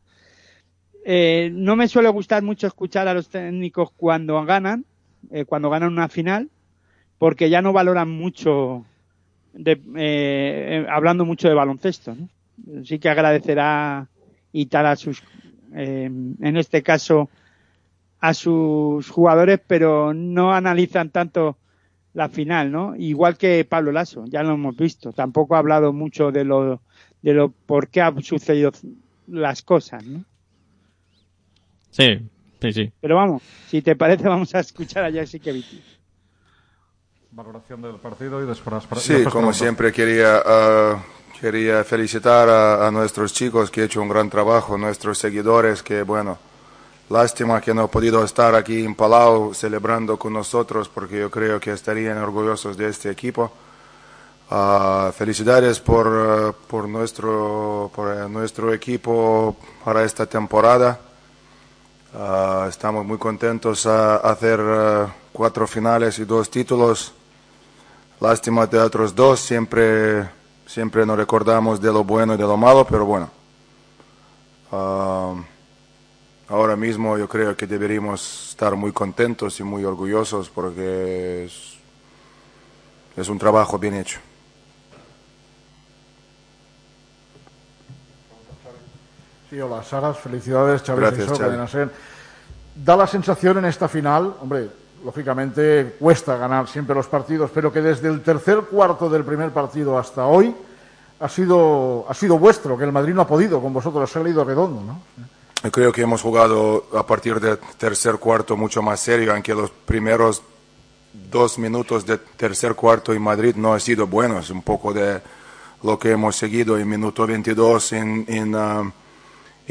Eh, 1.04 1.50
no 1.54 1.76
me 1.76 1.88
suele 1.88 2.10
gustar 2.10 2.44
mucho 2.44 2.68
escuchar 2.68 3.08
a 3.08 3.14
los 3.14 3.30
técnicos 3.30 3.92
cuando 3.96 4.44
ganan, 4.46 4.86
eh, 5.32 5.46
cuando 5.46 5.70
ganan 5.70 5.92
una 5.94 6.10
final, 6.10 6.50
porque 7.18 7.50
ya 7.50 7.62
no 7.62 7.74
valoran 7.74 8.10
mucho, 8.10 8.86
de, 9.54 9.82
eh, 9.96 10.86
hablando 10.90 11.26
mucho 11.26 11.48
de 11.48 11.54
baloncesto. 11.54 12.16
¿no? 12.16 12.84
Sí 12.84 13.00
que 13.00 13.10
agradecerá 13.10 14.08
y 14.52 14.66
tal 14.68 14.86
a 14.86 14.96
sus, 14.96 15.24
eh, 15.74 16.06
en 16.06 16.58
este 16.58 16.84
caso, 16.84 17.30
a 18.20 18.34
sus 18.34 19.10
jugadores, 19.10 19.60
pero 19.66 20.14
no 20.14 20.54
analizan 20.54 21.10
tanto 21.10 21.58
la 22.14 22.30
final, 22.30 22.72
¿no? 22.72 22.96
Igual 22.96 23.38
que 23.38 23.66
Pablo 23.66 23.92
Lasso, 23.92 24.26
ya 24.28 24.44
lo 24.44 24.54
hemos 24.54 24.76
visto. 24.76 25.14
Tampoco 25.14 25.56
ha 25.56 25.60
hablado 25.60 25.94
mucho 25.94 26.32
de 26.32 26.44
lo, 26.44 26.82
de 27.22 27.34
lo 27.34 27.50
por 27.50 27.88
qué 27.88 28.02
han 28.02 28.22
sucedido 28.22 28.72
las 29.28 29.62
cosas, 29.62 30.06
¿no? 30.06 30.26
Sí, 31.92 32.30
sí, 32.62 32.74
sí. 32.74 32.92
Pero 33.00 33.16
vamos, 33.18 33.44
si 33.68 33.82
te 33.82 33.96
parece, 33.96 34.28
vamos 34.28 34.54
a 34.56 34.60
escuchar 34.60 35.06
a 35.06 35.12
Jessica 35.12 35.52
Vitti. 35.52 35.82
Valoración 37.32 37.82
del 37.82 37.96
partido 37.96 38.44
y 38.44 38.48
después. 38.48 38.84
Sí, 38.98 39.14
después 39.14 39.34
como 39.34 39.54
siempre 39.54 39.92
quería 39.92 40.40
uh, 40.40 41.40
quería 41.40 41.84
felicitar 41.84 42.50
a, 42.50 42.88
a, 42.88 42.92
nuestros 42.92 43.34
chicos 43.34 43.72
que 43.72 43.82
han 43.82 43.86
hecho 43.86 44.02
un 44.02 44.10
gran 44.10 44.30
trabajo, 44.30 44.78
nuestros 44.78 45.18
seguidores 45.18 45.82
que 45.82 46.04
bueno 46.04 46.38
Lástima 47.12 47.60
que 47.60 47.74
no 47.74 47.84
he 47.84 47.88
podido 47.90 48.24
estar 48.24 48.56
aquí 48.56 48.86
en 48.86 48.96
Palau 48.96 49.54
celebrando 49.54 50.18
con 50.18 50.32
nosotros 50.32 50.88
porque 50.88 51.20
yo 51.20 51.30
creo 51.30 51.60
que 51.60 51.74
estarían 51.74 52.18
orgullosos 52.18 52.78
de 52.78 52.88
este 52.88 53.10
equipo. 53.10 53.52
Uh, 54.50 55.12
felicidades 55.12 55.82
por, 55.82 56.08
uh, 56.08 56.54
por, 56.68 56.88
nuestro, 56.88 57.92
por 57.94 58.08
uh, 58.08 58.30
nuestro 58.30 58.74
equipo 58.74 59.58
para 59.84 60.06
esta 60.06 60.26
temporada. 60.26 61.02
Estamos 62.68 63.06
muy 63.06 63.18
contentos 63.18 63.86
a 63.86 64.18
hacer 64.18 64.60
cuatro 65.32 65.68
finales 65.68 66.20
y 66.20 66.26
dos 66.26 66.50
títulos. 66.50 67.14
Lástima 68.20 68.68
de 68.68 68.80
otros 68.80 69.16
dos, 69.16 69.40
siempre, 69.40 70.30
siempre 70.66 71.06
nos 71.06 71.18
recordamos 71.18 71.82
de 71.82 71.92
lo 71.92 72.04
bueno 72.04 72.36
y 72.36 72.38
de 72.38 72.44
lo 72.44 72.58
malo, 72.58 72.86
pero 72.86 73.06
bueno 73.06 73.30
ahora 76.52 76.76
mismo 76.76 77.18
yo 77.18 77.28
creo 77.30 77.56
que 77.56 77.66
deberíamos 77.66 78.50
estar 78.50 78.76
muy 78.76 78.92
contentos 78.92 79.60
y 79.60 79.64
muy 79.64 79.86
orgullosos 79.86 80.50
porque 80.50 81.50
es 83.16 83.30
un 83.30 83.40
trabajo 83.40 83.80
bien 83.80 83.96
hecho. 83.96 84.20
Sí, 89.52 89.60
hola, 89.60 89.84
Saras, 89.84 90.18
felicidades, 90.18 90.82
Chávez 90.82 91.14
Gracias, 91.14 91.38
Xavi. 91.38 91.92
Da 92.74 92.96
la 92.96 93.06
sensación 93.06 93.58
en 93.58 93.66
esta 93.66 93.90
final, 93.90 94.34
hombre, 94.40 94.70
lógicamente 95.04 95.98
cuesta 96.00 96.38
ganar 96.38 96.70
siempre 96.70 96.96
los 96.96 97.08
partidos, 97.08 97.52
pero 97.54 97.70
que 97.70 97.82
desde 97.82 98.08
el 98.08 98.22
tercer 98.22 98.60
cuarto 98.62 99.10
del 99.10 99.26
primer 99.26 99.52
partido 99.52 99.98
hasta 99.98 100.26
hoy 100.26 100.56
ha 101.20 101.28
sido, 101.28 102.06
ha 102.08 102.14
sido 102.14 102.40
vuestro, 102.40 102.78
que 102.78 102.86
el 102.86 102.94
Madrid 102.94 103.14
no 103.14 103.24
ha 103.24 103.28
podido, 103.28 103.62
con 103.62 103.74
vosotros 103.74 104.10
se 104.10 104.20
ha 104.20 104.24
leído 104.24 104.46
redondo, 104.46 104.84
¿no? 104.84 105.70
Creo 105.70 105.92
que 105.92 106.04
hemos 106.04 106.22
jugado 106.22 106.86
a 106.98 107.06
partir 107.06 107.38
del 107.42 107.60
tercer 107.78 108.20
cuarto 108.20 108.56
mucho 108.56 108.82
más 108.82 109.02
serio, 109.02 109.34
aunque 109.34 109.54
los 109.54 109.70
primeros 109.70 110.42
dos 111.30 111.60
minutos 111.60 112.06
de 112.06 112.20
tercer 112.20 112.74
cuarto 112.74 113.12
en 113.12 113.22
Madrid 113.22 113.58
no 113.58 113.74
han 113.74 113.82
sido 113.82 114.08
buenos. 114.08 114.50
Un 114.50 114.62
poco 114.62 114.94
de 114.94 115.22
lo 115.84 116.00
que 116.00 116.12
hemos 116.12 116.38
seguido 116.38 116.78
en 116.78 116.88
minuto 116.88 117.28
22 117.28 117.94
en, 117.94 118.26
en, 118.30 118.56
uh, 118.56 118.92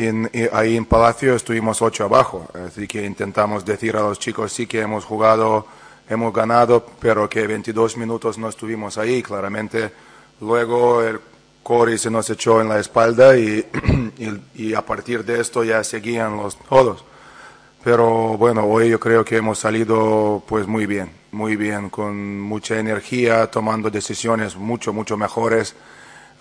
en, 0.07 0.31
ahí 0.53 0.77
en 0.77 0.85
Palacio 0.85 1.35
estuvimos 1.35 1.83
ocho 1.83 2.05
abajo. 2.05 2.49
Así 2.67 2.87
que 2.87 3.05
intentamos 3.05 3.65
decir 3.65 3.97
a 3.97 4.01
los 4.01 4.19
chicos 4.19 4.53
sí 4.53 4.67
que 4.67 4.81
hemos 4.81 5.05
jugado, 5.05 5.67
hemos 6.09 6.33
ganado, 6.33 6.87
pero 7.01 7.29
que 7.29 7.47
22 7.47 7.97
minutos 7.97 8.39
no 8.39 8.49
estuvimos 8.49 8.99
ahí. 8.99 9.23
Claramente 9.23 9.93
luego 10.41 11.03
el 11.03 11.21
Corey 11.63 11.99
se 11.99 12.11
nos 12.11 12.29
echó 12.31 12.61
en 12.61 12.69
la 12.69 12.79
espalda 12.79 13.37
y, 13.37 13.65
y, 14.19 14.69
y, 14.69 14.75
a 14.75 14.85
partir 14.85 15.25
de 15.25 15.41
esto 15.41 15.65
ya 15.65 15.85
seguían 15.85 16.37
los 16.37 16.57
todos. 16.57 17.05
Pero 17.83 18.37
bueno, 18.37 18.65
hoy 18.65 18.91
yo 18.91 19.01
creo 19.01 19.25
que 19.25 19.37
hemos 19.37 19.59
salido 19.59 20.43
pues 20.47 20.67
muy 20.67 20.85
bien, 20.85 21.11
muy 21.33 21.57
bien, 21.57 21.89
con 21.89 22.39
mucha 22.41 22.79
energía, 22.79 23.51
tomando 23.51 23.91
decisiones 23.91 24.55
mucho, 24.57 24.93
mucho 24.93 25.17
mejores, 25.17 25.75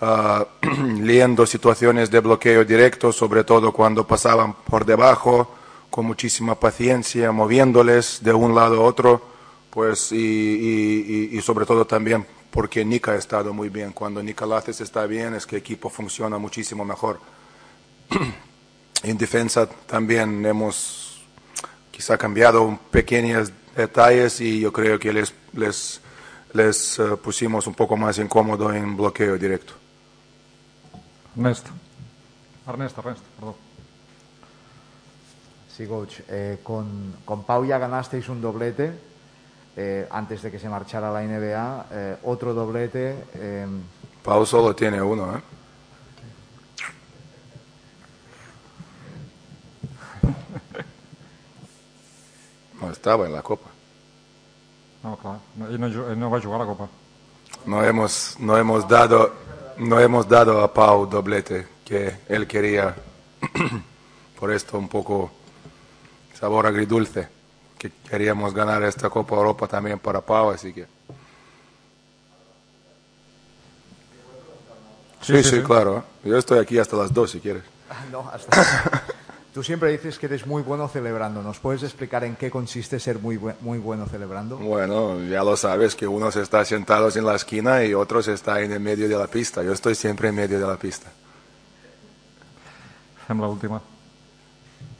uh, 0.00 0.44
leyendo 1.00 1.46
situaciones 1.46 2.10
de 2.10 2.20
bloqueo 2.20 2.64
directo, 2.64 3.12
sobre 3.12 3.44
todo 3.44 3.72
cuando 3.72 4.06
pasaban 4.06 4.54
por 4.54 4.84
debajo, 4.84 5.54
con 5.90 6.06
muchísima 6.06 6.54
paciencia, 6.54 7.32
moviéndoles 7.32 8.22
de 8.22 8.32
un 8.32 8.54
lado 8.54 8.80
a 8.80 8.84
otro, 8.84 9.20
pues 9.70 10.12
y, 10.12 11.38
sobre 11.42 11.66
todo 11.66 11.86
también 11.86 12.26
porque 12.50 12.84
Nika 12.84 13.12
ha 13.12 13.16
estado 13.16 13.52
muy 13.52 13.68
bien. 13.68 13.92
Cuando 13.92 14.22
Nika 14.22 14.46
Laces 14.46 14.80
está 14.80 15.06
bien 15.06 15.34
es 15.34 15.46
que 15.46 15.56
el 15.56 15.60
equipo 15.60 15.90
funciona 15.90 16.38
muchísimo 16.38 16.84
mejor. 16.84 17.20
en 19.02 19.18
defensa 19.18 19.68
también 19.68 20.44
hemos 20.44 21.22
quizá 21.90 22.18
cambiado 22.18 22.78
pequeños 22.90 23.52
detalles 23.76 24.40
y 24.40 24.60
yo 24.60 24.72
creo 24.72 24.98
que 24.98 25.12
les, 25.12 25.32
les, 25.52 26.00
les 26.52 26.98
uh, 26.98 27.16
pusimos 27.18 27.66
un 27.66 27.74
poco 27.74 27.96
más 27.96 28.18
incómodo 28.18 28.72
en 28.72 28.96
bloqueo 28.96 29.38
directo. 29.38 29.79
Ernesto. 31.40 31.70
Ernesto, 32.68 33.00
Ernesto, 33.00 33.24
perdón. 33.38 33.54
Sí, 35.74 35.86
coach. 35.86 36.20
Eh, 36.28 36.58
con, 36.62 37.16
con 37.24 37.44
Pau 37.44 37.64
ya 37.64 37.78
ganasteis 37.78 38.28
un 38.28 38.42
doblete 38.42 38.92
eh, 39.74 40.06
antes 40.10 40.42
de 40.42 40.50
que 40.50 40.58
se 40.58 40.68
marchara 40.68 41.08
a 41.08 41.12
la 41.12 41.22
NBA. 41.22 41.86
Eh, 41.90 42.16
otro 42.24 42.52
doblete. 42.52 43.24
Eh... 43.32 43.66
Pau 44.22 44.44
solo 44.44 44.76
tiene 44.76 45.00
uno, 45.00 45.34
¿eh? 45.34 45.40
No 52.82 52.90
estaba 52.90 53.24
en 53.24 53.32
la 53.32 53.40
Copa. 53.40 53.70
No, 55.02 55.16
claro. 55.16 55.40
No, 55.56 55.68
no, 55.68 55.88
no 56.16 56.30
va 56.30 56.36
a 56.36 56.42
jugar 56.42 56.60
la 56.60 56.66
Copa. 56.66 56.88
No 57.64 57.82
hemos, 57.82 58.36
no 58.38 58.58
hemos 58.58 58.86
dado, 58.86 59.32
no 59.80 59.98
hemos 59.98 60.28
dado 60.28 60.60
a 60.60 60.72
Pau 60.72 61.06
doblete 61.06 61.66
que 61.84 62.18
él 62.28 62.46
quería. 62.46 62.94
Por 64.38 64.52
esto 64.52 64.78
un 64.78 64.88
poco 64.88 65.30
sabor 66.38 66.66
agridulce 66.66 67.28
que 67.78 67.90
queríamos 68.08 68.54
ganar 68.54 68.82
esta 68.82 69.08
Copa 69.08 69.34
Europa 69.36 69.66
también 69.66 69.98
para 69.98 70.20
Pau, 70.20 70.50
así 70.50 70.72
que. 70.72 70.86
Sí, 75.22 75.36
sí, 75.36 75.42
sí, 75.42 75.50
sí. 75.56 75.62
claro. 75.62 76.04
Yo 76.24 76.36
estoy 76.36 76.58
aquí 76.58 76.78
hasta 76.78 76.96
las 76.96 77.12
dos 77.12 77.30
si 77.30 77.40
quieres. 77.40 77.62
No, 78.10 78.28
hasta. 78.32 79.04
Tú 79.52 79.64
siempre 79.64 79.90
dices 79.90 80.16
que 80.18 80.26
eres 80.26 80.46
muy 80.46 80.62
bueno 80.62 80.86
celebrando. 80.86 81.42
¿Nos 81.42 81.58
puedes 81.58 81.82
explicar 81.82 82.22
en 82.22 82.36
qué 82.36 82.50
consiste 82.50 83.00
ser 83.00 83.18
muy, 83.18 83.36
bu 83.36 83.52
muy 83.60 83.78
bueno 83.78 84.06
celebrando? 84.06 84.56
Bueno, 84.58 85.20
ya 85.24 85.42
lo 85.42 85.56
sabes 85.56 85.96
que 85.96 86.06
unos 86.06 86.36
está 86.36 86.64
sentados 86.64 87.16
en 87.16 87.26
la 87.26 87.34
esquina 87.34 87.84
y 87.84 87.92
otros 87.92 88.28
está 88.28 88.60
en 88.60 88.70
el 88.72 88.78
medio 88.78 89.08
de 89.08 89.16
la 89.16 89.26
pista. 89.26 89.64
Yo 89.64 89.72
estoy 89.72 89.96
siempre 89.96 90.28
en 90.28 90.36
medio 90.36 90.60
de 90.60 90.66
la 90.66 90.76
pista. 90.76 91.10
En 93.28 93.40
la 93.40 93.48
última. 93.48 93.82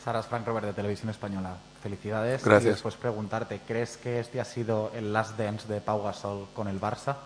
Saras 0.04 0.26
Frank 0.26 0.44
Robert 0.46 0.66
de 0.66 0.72
Televisión 0.72 1.10
Española. 1.10 1.56
Felicidades. 1.80 2.44
Gracias. 2.44 2.64
Y 2.64 2.70
después 2.70 2.96
preguntarte, 2.96 3.60
¿crees 3.66 3.96
que 3.98 4.18
este 4.18 4.40
ha 4.40 4.44
sido 4.44 4.90
el 4.94 5.12
last 5.12 5.38
dance 5.38 5.68
de 5.72 5.80
Pau 5.80 6.02
Gasol 6.02 6.48
con 6.54 6.66
el 6.66 6.80
Barça? 6.80 7.16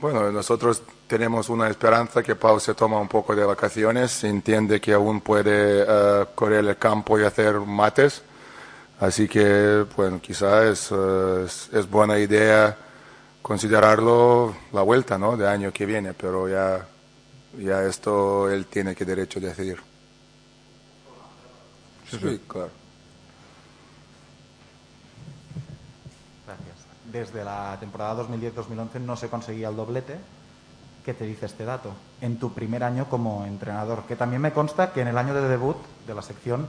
Bueno, 0.00 0.32
nosotros 0.32 0.82
tenemos 1.06 1.50
una 1.50 1.68
esperanza 1.68 2.22
que 2.22 2.34
Pau 2.34 2.58
se 2.58 2.72
toma 2.72 2.98
un 2.98 3.08
poco 3.08 3.36
de 3.36 3.44
vacaciones, 3.44 4.24
entiende 4.24 4.80
que 4.80 4.94
aún 4.94 5.20
puede 5.20 5.82
uh, 5.82 6.26
correr 6.34 6.64
el 6.64 6.78
campo 6.78 7.20
y 7.20 7.24
hacer 7.24 7.60
mates, 7.60 8.22
así 8.98 9.28
que, 9.28 9.84
bueno, 9.94 10.18
quizás 10.18 10.64
es, 10.64 10.90
uh, 10.90 11.44
es, 11.44 11.68
es, 11.74 11.90
buena 11.90 12.18
idea 12.18 12.74
considerarlo 13.42 14.56
la 14.72 14.80
vuelta, 14.80 15.18
¿no?, 15.18 15.36
de 15.36 15.46
año 15.46 15.70
que 15.70 15.84
viene, 15.84 16.14
pero 16.14 16.48
ya, 16.48 16.86
ya 17.58 17.84
esto 17.84 18.50
él 18.50 18.64
tiene 18.66 18.94
que 18.94 19.04
derecho 19.04 19.38
a 19.38 19.42
decidir. 19.42 19.82
Sí. 22.10 22.40
claro. 22.48 22.70
Gracias. 26.46 26.80
Desde 27.12 27.44
la 27.44 27.76
temporada 27.80 28.22
2010-2011 28.24 29.00
no 29.00 29.16
se 29.16 29.28
conseguía 29.28 29.68
el 29.68 29.76
doblete. 29.76 30.18
¿qué 31.04 31.14
te 31.14 31.24
dice 31.24 31.46
este 31.46 31.64
dato? 31.64 31.92
En 32.20 32.38
tu 32.38 32.52
primer 32.52 32.84
año 32.84 33.06
como 33.08 33.44
entrenador, 33.46 34.04
que 34.06 34.16
también 34.16 34.42
me 34.42 34.52
consta 34.52 34.92
que 34.92 35.00
en 35.00 35.08
el 35.08 35.18
año 35.18 35.34
de 35.34 35.48
debut 35.48 35.76
de 36.06 36.14
la 36.14 36.22
sección 36.22 36.68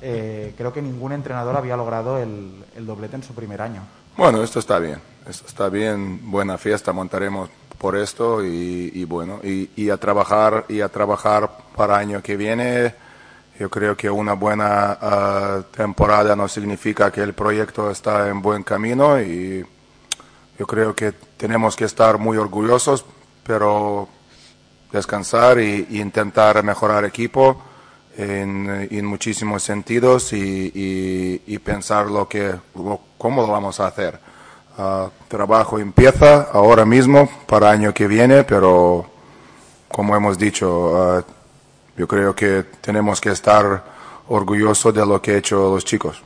eh, 0.00 0.54
creo 0.56 0.72
que 0.72 0.82
ningún 0.82 1.12
entrenador 1.12 1.56
había 1.56 1.76
logrado 1.76 2.18
el, 2.18 2.64
doblete 2.78 3.16
en 3.16 3.22
su 3.22 3.34
primer 3.34 3.62
año. 3.62 3.82
Bueno, 4.16 4.42
esto 4.42 4.58
está 4.58 4.78
bien, 4.78 5.00
esto 5.26 5.46
está 5.46 5.68
bien, 5.68 6.30
buena 6.30 6.58
fiesta 6.58 6.92
montaremos 6.92 7.48
por 7.78 7.96
esto 7.96 8.44
y, 8.44 9.04
bueno, 9.04 9.40
y, 9.42 9.90
a 9.90 9.96
trabajar 9.96 10.66
y 10.68 10.80
a 10.82 10.88
trabajar 10.88 11.50
para 11.74 11.96
año 11.96 12.22
que 12.22 12.36
viene. 12.36 12.94
Yo 13.58 13.68
creo 13.68 13.96
que 13.96 14.10
una 14.10 14.32
buena 14.32 14.98
ah, 15.00 15.62
temporada 15.76 16.34
no 16.34 16.48
significa 16.48 17.10
que 17.10 17.20
el 17.20 17.34
proyecto 17.34 17.90
está 17.90 18.28
en 18.28 18.40
buen 18.40 18.62
camino 18.62 19.20
y 19.20 19.64
yo 20.58 20.66
creo 20.66 20.94
que 20.94 21.12
tenemos 21.36 21.76
que 21.76 21.84
estar 21.84 22.18
muy 22.18 22.36
orgullosos, 22.36 23.04
pero 23.44 24.08
descansar 24.90 25.58
e, 25.58 25.86
intentar 25.90 26.62
mejorar 26.62 27.04
equipo 27.04 27.62
en, 28.16 28.88
en 28.90 29.06
muchísimos 29.06 29.62
sentidos 29.62 30.32
y, 30.32 31.42
y, 31.46 31.58
pensar 31.58 32.06
lo 32.06 32.28
que, 32.28 32.54
cómo 33.18 33.42
lo 33.42 33.48
vamos 33.48 33.80
a 33.80 33.86
hacer. 33.86 34.18
Uh, 34.78 35.08
trabajo 35.28 35.78
empieza 35.78 36.48
ahora 36.52 36.84
mismo 36.84 37.28
para 37.46 37.70
año 37.70 37.92
que 37.92 38.06
viene, 38.06 38.44
pero 38.44 39.06
como 39.88 40.16
hemos 40.16 40.38
dicho, 40.38 41.18
uh, 41.18 41.22
yo 41.96 42.08
creo 42.08 42.34
que 42.34 42.64
tenemos 42.80 43.20
que 43.20 43.30
estar 43.30 43.84
orgullosos 44.28 44.94
de 44.94 45.06
lo 45.06 45.20
que 45.20 45.32
han 45.32 45.38
hecho 45.38 45.74
los 45.74 45.84
chicos. 45.84 46.22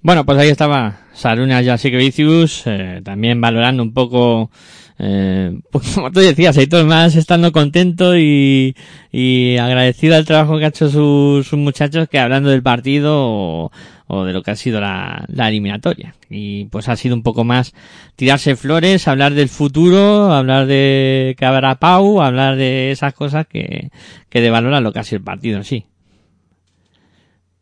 Bueno, 0.00 0.24
pues 0.24 0.38
ahí 0.38 0.48
estaba 0.48 1.00
Saruna 1.12 1.62
Jasikevicius, 1.62 2.62
eh, 2.66 3.00
también 3.04 3.40
valorando 3.40 3.82
un 3.82 3.92
poco 3.92 4.50
eh, 4.98 5.58
pues 5.70 5.94
como 5.94 6.10
tú 6.10 6.20
decías, 6.20 6.56
Aitor 6.58 6.84
más 6.84 7.14
estando 7.16 7.52
contento 7.52 8.16
y, 8.16 8.74
y 9.12 9.56
agradecido 9.56 10.16
al 10.16 10.24
trabajo 10.24 10.58
que 10.58 10.64
ha 10.64 10.68
hecho 10.68 10.88
sus, 10.88 11.52
muchachos 11.52 12.08
que 12.08 12.18
hablando 12.18 12.50
del 12.50 12.62
partido 12.62 13.70
o, 14.10 14.24
de 14.24 14.32
lo 14.32 14.42
que 14.42 14.50
ha 14.50 14.56
sido 14.56 14.80
la, 14.80 15.26
eliminatoria. 15.28 16.14
Y 16.30 16.64
pues 16.66 16.88
ha 16.88 16.96
sido 16.96 17.14
un 17.14 17.22
poco 17.22 17.44
más 17.44 17.74
tirarse 18.16 18.56
flores, 18.56 19.06
hablar 19.06 19.34
del 19.34 19.48
futuro, 19.48 20.32
hablar 20.32 20.66
de 20.66 21.36
que 21.38 21.44
habrá 21.44 21.76
Pau, 21.76 22.20
hablar 22.20 22.56
de 22.56 22.90
esas 22.90 23.14
cosas 23.14 23.46
que, 23.46 23.90
que 24.28 24.40
de 24.40 24.50
valorar 24.50 24.82
lo 24.82 24.92
que 24.92 24.98
ha 24.98 25.04
sido 25.04 25.18
el 25.18 25.24
partido 25.24 25.58
en 25.58 25.64
sí. 25.64 25.84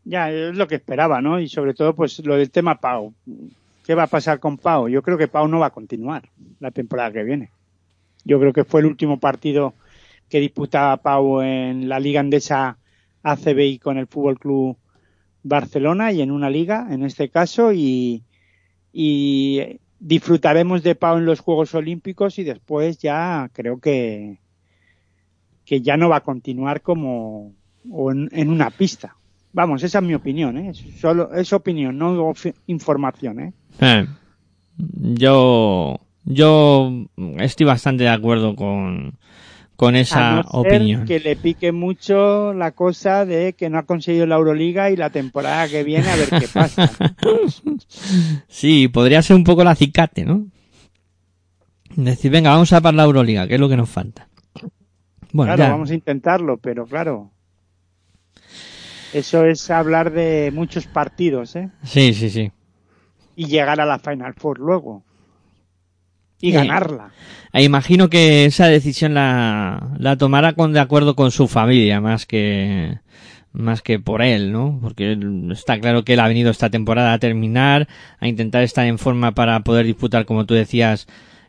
Ya, 0.04 0.30
es 0.30 0.56
lo 0.56 0.68
que 0.68 0.76
esperaba, 0.76 1.20
¿no? 1.20 1.40
Y 1.40 1.48
sobre 1.48 1.74
todo, 1.74 1.92
pues 1.94 2.24
lo 2.24 2.36
del 2.36 2.52
tema 2.52 2.80
Pau. 2.80 3.12
¿Qué 3.86 3.94
va 3.94 4.02
a 4.02 4.08
pasar 4.08 4.40
con 4.40 4.58
Pau? 4.58 4.88
Yo 4.88 5.00
creo 5.00 5.16
que 5.16 5.28
Pau 5.28 5.46
no 5.46 5.60
va 5.60 5.66
a 5.66 5.70
continuar 5.70 6.28
la 6.58 6.72
temporada 6.72 7.12
que 7.12 7.22
viene. 7.22 7.52
Yo 8.24 8.40
creo 8.40 8.52
que 8.52 8.64
fue 8.64 8.80
el 8.80 8.86
último 8.86 9.20
partido 9.20 9.74
que 10.28 10.40
disputaba 10.40 10.96
Pau 10.96 11.40
en 11.40 11.88
la 11.88 12.00
Liga 12.00 12.18
Andesa 12.18 12.78
ACBI 13.22 13.78
con 13.78 13.96
el 13.96 14.08
Fútbol 14.08 14.40
Club 14.40 14.76
Barcelona 15.44 16.10
y 16.10 16.20
en 16.20 16.32
una 16.32 16.50
liga, 16.50 16.88
en 16.90 17.04
este 17.04 17.28
caso, 17.28 17.72
y, 17.72 18.24
disfrutaremos 20.00 20.82
de 20.82 20.96
Pau 20.96 21.18
en 21.18 21.24
los 21.24 21.38
Juegos 21.38 21.72
Olímpicos 21.76 22.40
y 22.40 22.44
después 22.44 22.98
ya 22.98 23.48
creo 23.52 23.78
que, 23.78 24.40
que 25.64 25.80
ya 25.80 25.96
no 25.96 26.08
va 26.08 26.16
a 26.16 26.22
continuar 26.24 26.82
como 26.82 27.54
en, 27.84 28.50
una 28.50 28.70
pista. 28.70 29.16
Vamos, 29.52 29.84
esa 29.84 29.98
es 30.00 30.04
mi 30.04 30.14
opinión, 30.14 30.58
¿eh? 30.58 30.74
Solo 30.74 31.32
es 31.32 31.52
opinión, 31.52 31.96
no 31.96 32.34
información, 32.66 33.40
¿eh? 33.40 33.52
Eh, 33.80 34.06
yo, 34.78 36.00
yo 36.24 37.06
estoy 37.38 37.66
bastante 37.66 38.04
de 38.04 38.10
acuerdo 38.10 38.56
con, 38.56 39.18
con 39.76 39.96
esa 39.96 40.40
opinión. 40.50 41.04
Que 41.04 41.20
le 41.20 41.36
pique 41.36 41.72
mucho 41.72 42.52
la 42.52 42.72
cosa 42.72 43.24
de 43.24 43.54
que 43.54 43.70
no 43.70 43.78
ha 43.78 43.84
conseguido 43.84 44.26
la 44.26 44.36
Euroliga 44.36 44.90
y 44.90 44.96
la 44.96 45.10
temporada 45.10 45.68
que 45.68 45.84
viene 45.84 46.08
a 46.08 46.16
ver 46.16 46.28
qué 46.30 46.48
pasa. 46.52 46.90
sí, 48.48 48.88
podría 48.88 49.22
ser 49.22 49.36
un 49.36 49.44
poco 49.44 49.64
la 49.64 49.70
acicate, 49.72 50.24
¿no? 50.24 50.46
Decir, 51.94 52.30
venga, 52.30 52.50
vamos 52.50 52.72
a 52.72 52.80
para 52.80 52.96
la 52.96 53.04
Euroliga, 53.04 53.46
que 53.46 53.54
es 53.54 53.60
lo 53.60 53.68
que 53.68 53.76
nos 53.76 53.88
falta. 53.88 54.28
Bueno, 55.32 55.54
claro, 55.54 55.72
vamos 55.72 55.90
a 55.90 55.94
intentarlo, 55.94 56.58
pero 56.58 56.86
claro. 56.86 57.30
Eso 59.12 59.44
es 59.46 59.70
hablar 59.70 60.12
de 60.12 60.50
muchos 60.52 60.86
partidos, 60.86 61.56
¿eh? 61.56 61.70
Sí, 61.84 62.12
sí, 62.12 62.28
sí 62.28 62.50
y 63.36 63.46
llegar 63.46 63.80
a 63.80 63.86
la 63.86 63.98
Final 63.98 64.34
Four 64.34 64.58
luego. 64.58 65.04
Y 66.40 66.50
ganarla. 66.50 67.12
E 67.52 67.62
imagino 67.62 68.10
que 68.10 68.44
esa 68.46 68.66
decisión 68.66 69.14
la, 69.14 69.90
la 69.98 70.16
tomará 70.16 70.54
con, 70.54 70.72
de 70.72 70.80
acuerdo 70.80 71.14
con 71.14 71.30
su 71.30 71.48
familia, 71.48 72.00
más 72.00 72.26
que, 72.26 72.98
más 73.52 73.80
que 73.80 73.98
por 73.98 74.20
él, 74.22 74.52
¿no? 74.52 74.78
Porque 74.82 75.18
está 75.50 75.80
claro 75.80 76.04
que 76.04 76.14
él 76.14 76.20
ha 76.20 76.28
venido 76.28 76.50
esta 76.50 76.68
temporada 76.68 77.12
a 77.14 77.18
terminar, 77.18 77.88
a 78.18 78.28
intentar 78.28 78.62
estar 78.62 78.86
en 78.86 78.98
forma 78.98 79.32
para 79.32 79.60
poder 79.60 79.86
disputar, 79.86 80.26
como 80.26 80.44
tú 80.44 80.54
decías, 80.54 81.06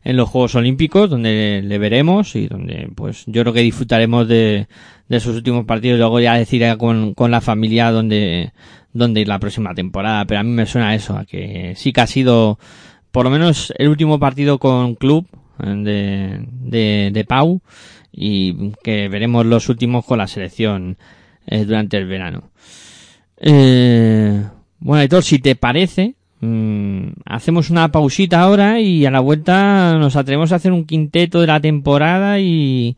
en 0.07 0.15
los 0.15 0.29
Juegos 0.29 0.55
Olímpicos, 0.55 1.09
donde 1.09 1.61
le 1.61 1.77
veremos 1.77 2.33
y 2.37 2.47
donde, 2.47 2.89
pues, 2.95 3.25
yo 3.27 3.41
creo 3.41 3.51
que 3.51 3.59
disfrutaremos 3.59 4.25
de, 4.25 4.67
de 5.09 5.19
sus 5.19 5.35
últimos 5.35 5.65
partidos. 5.65 5.99
Luego 5.99 6.21
ya 6.21 6.35
decir 6.35 6.63
con, 6.77 7.13
con 7.13 7.29
la 7.29 7.41
familia 7.41 7.91
donde, 7.91 8.53
dónde 8.93 9.19
ir 9.19 9.27
la 9.27 9.39
próxima 9.39 9.75
temporada, 9.75 10.23
pero 10.23 10.39
a 10.39 10.43
mí 10.43 10.51
me 10.51 10.65
suena 10.65 10.95
eso, 10.95 11.17
a 11.17 11.25
que 11.25 11.73
sí 11.75 11.91
que 11.91 11.99
ha 11.99 12.07
sido 12.07 12.57
por 13.11 13.25
lo 13.25 13.31
menos 13.31 13.73
el 13.77 13.89
último 13.89 14.17
partido 14.17 14.59
con 14.59 14.95
club 14.95 15.27
de, 15.59 16.39
de, 16.51 17.09
de 17.11 17.25
Pau 17.25 17.59
y 18.09 18.71
que 18.83 19.09
veremos 19.09 19.45
los 19.45 19.67
últimos 19.67 20.05
con 20.05 20.19
la 20.19 20.27
selección 20.27 20.95
eh, 21.47 21.65
durante 21.65 21.97
el 21.97 22.07
verano. 22.07 22.51
Eh, 23.35 24.41
bueno, 24.79 25.03
Héctor, 25.03 25.23
si 25.23 25.39
te 25.39 25.55
parece, 25.57 26.15
mm, 26.41 27.07
hacemos 27.25 27.69
una 27.69 27.91
pausita 27.91 28.41
ahora 28.41 28.79
y 28.79 29.05
a 29.05 29.11
la 29.11 29.19
vuelta 29.19 29.97
nos 29.97 30.15
atrevemos 30.15 30.51
a 30.51 30.55
hacer 30.55 30.71
un 30.71 30.85
quinteto 30.85 31.41
de 31.41 31.47
la 31.47 31.59
temporada 31.59 32.39
y, 32.39 32.95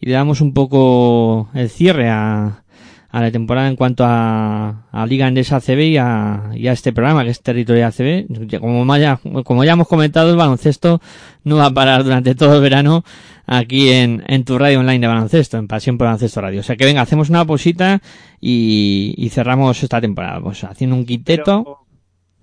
y 0.00 0.06
le 0.06 0.12
damos 0.12 0.40
un 0.40 0.52
poco 0.54 1.48
el 1.54 1.68
cierre 1.70 2.08
a, 2.10 2.62
a 3.10 3.20
la 3.22 3.30
temporada 3.30 3.68
en 3.68 3.76
cuanto 3.76 4.04
a, 4.06 4.86
a 4.92 5.06
Liga 5.06 5.28
Endesa 5.28 5.56
ACB 5.56 5.80
y 5.80 5.96
a, 5.96 6.50
y 6.54 6.68
a 6.68 6.72
este 6.72 6.92
programa 6.92 7.24
que 7.24 7.30
es 7.30 7.40
Territorio 7.42 7.86
ACB. 7.86 8.60
Como 8.60 8.96
ya, 8.96 9.18
como 9.44 9.64
ya 9.64 9.72
hemos 9.72 9.88
comentado, 9.88 10.30
el 10.30 10.36
baloncesto 10.36 11.00
no 11.44 11.56
va 11.56 11.66
a 11.66 11.70
parar 11.70 12.04
durante 12.04 12.34
todo 12.34 12.56
el 12.56 12.62
verano 12.62 13.04
aquí 13.46 13.90
en, 13.90 14.22
en 14.26 14.44
tu 14.44 14.58
radio 14.58 14.80
online 14.80 15.00
de 15.00 15.06
baloncesto, 15.06 15.56
en 15.56 15.68
Pasión 15.68 15.96
por 15.96 16.06
Baloncesto 16.06 16.40
Radio. 16.42 16.60
O 16.60 16.62
sea 16.62 16.76
que 16.76 16.84
venga, 16.84 17.00
hacemos 17.00 17.30
una 17.30 17.46
posita 17.46 18.02
y, 18.40 19.14
y 19.16 19.30
cerramos 19.30 19.82
esta 19.82 20.00
temporada, 20.00 20.40
pues 20.40 20.62
haciendo 20.64 20.94
un 20.94 21.06
quinteto. 21.06 21.87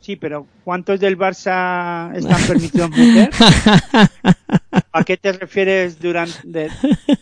Sí, 0.05 0.17
pero 0.17 0.45
¿cuántos 0.63 0.99
del 0.99 1.17
Barça 1.17 2.15
están 2.15 2.39
permitidos 2.45 2.91
meter? 2.91 3.31
¿A 4.93 5.03
qué 5.03 5.17
te 5.17 5.31
refieres 5.31 5.99
durante 5.99 6.67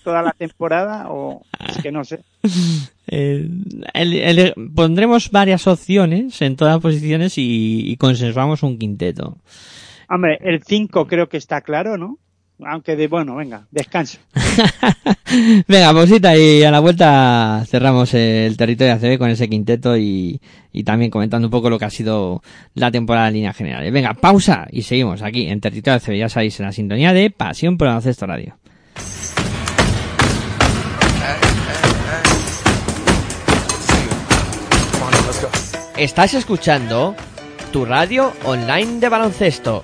toda 0.04 0.22
la 0.22 0.34
temporada? 0.34 1.10
O 1.10 1.46
es 1.66 1.78
que 1.82 1.94
no 1.94 2.04
sé. 2.04 2.20
pondremos 4.76 5.32
varias 5.32 5.66
opciones 5.66 6.42
en 6.42 6.58
todas 6.58 6.74
las 6.74 6.82
posiciones 6.82 7.38
y, 7.38 7.90
y 7.90 7.96
consensuamos 7.96 8.64
un 8.64 8.78
quinteto. 8.78 9.38
Hombre, 10.10 10.38
el 10.42 10.62
5 10.62 11.08
creo 11.08 11.30
que 11.30 11.38
está 11.38 11.62
claro, 11.62 11.98
¿no? 11.98 12.18
Aunque 12.66 12.95
de 12.95 13.08
bueno, 13.08 13.36
venga, 13.36 13.68
descanso. 13.72 14.20
venga, 15.68 15.91
posita 15.93 16.38
y 16.38 16.64
a 16.64 16.72
la 16.72 16.80
vuelta 16.80 17.64
cerramos 17.68 18.14
el 18.14 18.56
territorio 18.56 18.93
ACB 18.93 19.18
con 19.18 19.30
ese 19.30 19.49
quinteto 19.49 19.97
y, 19.97 20.39
y 20.72 20.84
también 20.84 21.12
comentando 21.12 21.47
un 21.47 21.51
poco 21.51 21.70
lo 21.70 21.80
que 21.80 21.86
ha 21.86 21.89
sido 21.89 22.41
la 22.76 22.91
temporada 22.91 23.28
en 23.28 23.34
línea 23.34 23.54
general. 23.54 23.89
Venga, 23.91 24.14
pausa 24.14 24.68
y 24.72 24.84
seguimos 24.84 25.22
aquí 25.24 25.47
en 25.47 25.60
territorio 25.60 25.97
ACB, 25.97 26.18
ya 26.18 26.30
sabéis, 26.30 26.60
en 26.60 26.68
la 26.68 26.72
sintonía 26.72 27.12
de 27.12 27.32
Pasión 27.32 27.78
por 27.78 27.88
el 27.88 27.91
Baloncesto 27.91 28.28
Radio. 28.28 28.58
Estás 35.97 36.34
escuchando 36.34 37.16
tu 37.72 37.86
radio 37.86 38.34
online 38.45 38.99
de 38.99 39.10
baloncesto 39.10 39.84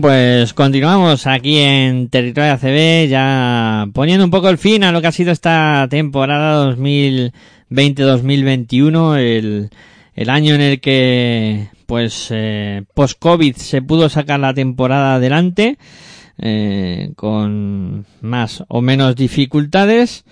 Pues 0.00 0.54
continuamos 0.54 1.26
aquí 1.26 1.58
en 1.58 2.08
Territorio 2.08 2.52
ACB, 2.52 3.08
ya 3.08 3.88
poniendo 3.92 4.24
un 4.24 4.30
poco 4.30 4.48
el 4.48 4.58
fin 4.58 4.84
a 4.84 4.92
lo 4.92 5.00
que 5.00 5.08
ha 5.08 5.12
sido 5.12 5.32
esta 5.32 5.88
temporada 5.90 6.72
2020-2021, 6.76 9.18
el, 9.18 9.70
el 10.14 10.30
año 10.30 10.54
en 10.54 10.60
el 10.60 10.80
que, 10.80 11.66
pues, 11.86 12.28
eh, 12.30 12.84
post-COVID 12.94 13.56
se 13.56 13.82
pudo 13.82 14.08
sacar 14.08 14.38
la 14.38 14.54
temporada 14.54 15.16
adelante, 15.16 15.78
eh, 16.38 17.10
con 17.16 18.06
más 18.20 18.62
o 18.68 18.80
menos 18.80 19.16
dificultades 19.16 20.24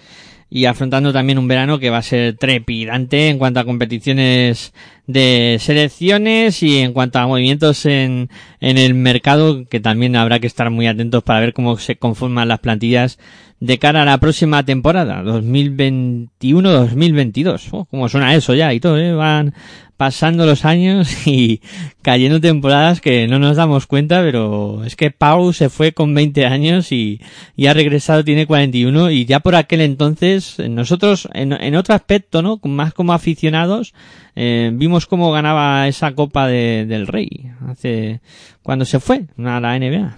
y 0.48 0.66
afrontando 0.66 1.12
también 1.12 1.38
un 1.38 1.48
verano 1.48 1.78
que 1.78 1.90
va 1.90 1.98
a 1.98 2.02
ser 2.02 2.36
trepidante 2.36 3.28
en 3.28 3.38
cuanto 3.38 3.60
a 3.60 3.64
competiciones 3.64 4.72
de 5.06 5.58
selecciones 5.60 6.62
y 6.62 6.78
en 6.78 6.92
cuanto 6.92 7.18
a 7.18 7.26
movimientos 7.26 7.86
en, 7.86 8.28
en 8.60 8.78
el 8.78 8.94
mercado 8.94 9.66
que 9.68 9.80
también 9.80 10.14
habrá 10.16 10.40
que 10.40 10.46
estar 10.46 10.70
muy 10.70 10.86
atentos 10.86 11.22
para 11.22 11.40
ver 11.40 11.52
cómo 11.52 11.76
se 11.78 11.96
conforman 11.96 12.48
las 12.48 12.60
plantillas 12.60 13.18
de 13.60 13.78
cara 13.78 14.02
a 14.02 14.04
la 14.04 14.18
próxima 14.18 14.64
temporada 14.64 15.22
2021-2022 15.22 17.68
oh, 17.70 17.84
cómo 17.86 18.08
suena 18.08 18.34
eso 18.34 18.54
ya 18.54 18.74
y 18.74 18.80
todo 18.80 18.98
¿eh? 18.98 19.14
van 19.14 19.54
pasando 19.96 20.46
los 20.46 20.64
años 20.64 21.08
y 21.26 21.60
cayendo 22.02 22.40
temporadas 22.40 23.00
que 23.00 23.26
no 23.26 23.38
nos 23.38 23.56
damos 23.56 23.86
cuenta, 23.86 24.20
pero 24.20 24.84
es 24.84 24.96
que 24.96 25.10
Pau 25.10 25.52
se 25.52 25.68
fue 25.70 25.92
con 25.92 26.14
20 26.14 26.46
años 26.46 26.92
y, 26.92 27.20
y 27.56 27.66
ha 27.66 27.74
regresado, 27.74 28.24
tiene 28.24 28.46
41 28.46 29.10
y 29.10 29.24
ya 29.24 29.40
por 29.40 29.54
aquel 29.54 29.80
entonces 29.80 30.58
nosotros 30.68 31.28
en, 31.32 31.74
otro 31.76 31.94
aspecto, 31.94 32.42
¿no? 32.42 32.60
Más 32.64 32.94
como 32.94 33.12
aficionados, 33.12 33.94
eh, 34.34 34.70
vimos 34.72 35.06
cómo 35.06 35.32
ganaba 35.32 35.88
esa 35.88 36.14
Copa 36.14 36.46
de, 36.46 36.86
del 36.86 37.06
Rey 37.06 37.50
hace 37.66 38.20
cuando 38.62 38.84
se 38.84 39.00
fue 39.00 39.24
a 39.38 39.60
la 39.60 39.78
NBA. 39.78 40.16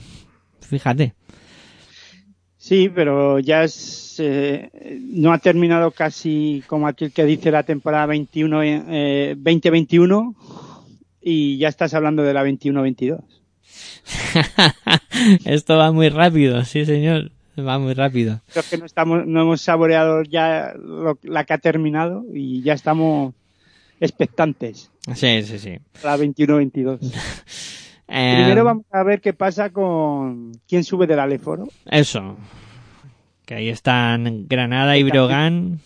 Fíjate. 0.60 1.14
Sí, 2.68 2.90
pero 2.94 3.38
ya 3.38 3.64
es, 3.64 4.16
eh, 4.18 4.68
no 5.00 5.32
ha 5.32 5.38
terminado 5.38 5.90
casi 5.90 6.62
como 6.66 6.86
aquel 6.86 7.12
que 7.12 7.24
dice 7.24 7.50
la 7.50 7.62
temporada 7.62 8.04
21, 8.04 8.62
eh, 8.62 9.34
2021 9.38 10.34
y 11.22 11.56
ya 11.56 11.68
estás 11.68 11.94
hablando 11.94 12.22
de 12.22 12.34
la 12.34 12.44
21-22. 12.44 13.22
Esto 15.46 15.78
va 15.78 15.92
muy 15.92 16.10
rápido, 16.10 16.62
sí 16.66 16.84
señor, 16.84 17.30
va 17.58 17.78
muy 17.78 17.94
rápido. 17.94 18.42
Creo 18.52 18.64
que 18.68 18.76
no 18.76 18.84
estamos, 18.84 19.26
no 19.26 19.40
hemos 19.40 19.62
saboreado 19.62 20.22
ya 20.24 20.74
lo, 20.76 21.18
la 21.22 21.44
que 21.44 21.54
ha 21.54 21.58
terminado 21.58 22.26
y 22.34 22.60
ya 22.60 22.74
estamos 22.74 23.32
expectantes. 23.98 24.90
Sí, 25.14 25.42
sí, 25.42 25.58
sí. 25.58 25.78
La 26.04 26.18
21-22. 26.18 26.98
Eh, 28.08 28.34
Primero 28.36 28.64
vamos 28.64 28.86
a 28.90 29.02
ver 29.02 29.20
qué 29.20 29.34
pasa 29.34 29.70
con 29.70 30.52
quién 30.66 30.82
sube 30.82 31.06
del 31.06 31.20
Aleforo. 31.20 31.68
Eso. 31.86 32.36
Que 33.44 33.54
ahí 33.54 33.68
están 33.68 34.46
Granada 34.48 34.96
y 34.96 35.02
Brogan. 35.04 35.80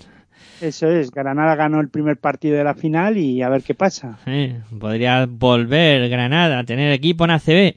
Eso 0.61 0.89
es, 0.89 1.11
Granada 1.11 1.57
ganó 1.57 1.81
el 1.81 1.89
primer 1.89 2.19
partido 2.19 2.57
de 2.57 2.63
la 2.63 2.75
final 2.75 3.19
y 3.19 3.43
a 3.43 3.49
ver 3.49 3.63
qué 3.63 3.75
pasa. 3.75 4.19
Podría 4.79 5.27
volver 5.27 6.09
Granada 6.09 6.61
a 6.61 6.65
tener 6.65 6.93
equipo 6.93 7.25
en 7.25 7.33
ACB. 7.33 7.75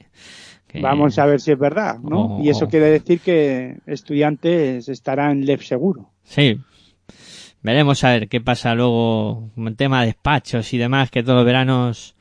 Que... 0.68 0.80
Vamos 0.80 1.18
a 1.18 1.26
ver 1.26 1.40
si 1.40 1.50
es 1.50 1.58
verdad, 1.58 1.98
¿no? 1.98 2.36
Oh, 2.36 2.42
y 2.42 2.48
eso 2.48 2.68
quiere 2.68 2.86
decir 2.86 3.20
que 3.20 3.78
Estudiantes 3.86 4.88
estará 4.88 5.32
en 5.32 5.44
LEF 5.44 5.64
seguro. 5.64 6.10
Sí. 6.22 6.60
Veremos 7.62 8.04
a 8.04 8.10
ver 8.10 8.28
qué 8.28 8.40
pasa 8.40 8.74
luego 8.76 9.50
con 9.54 9.66
el 9.66 9.76
tema 9.76 10.00
de 10.00 10.06
despachos 10.06 10.72
y 10.72 10.78
demás, 10.78 11.10
que 11.10 11.24
todos 11.24 11.36
los 11.36 11.46
veranos 11.46 12.15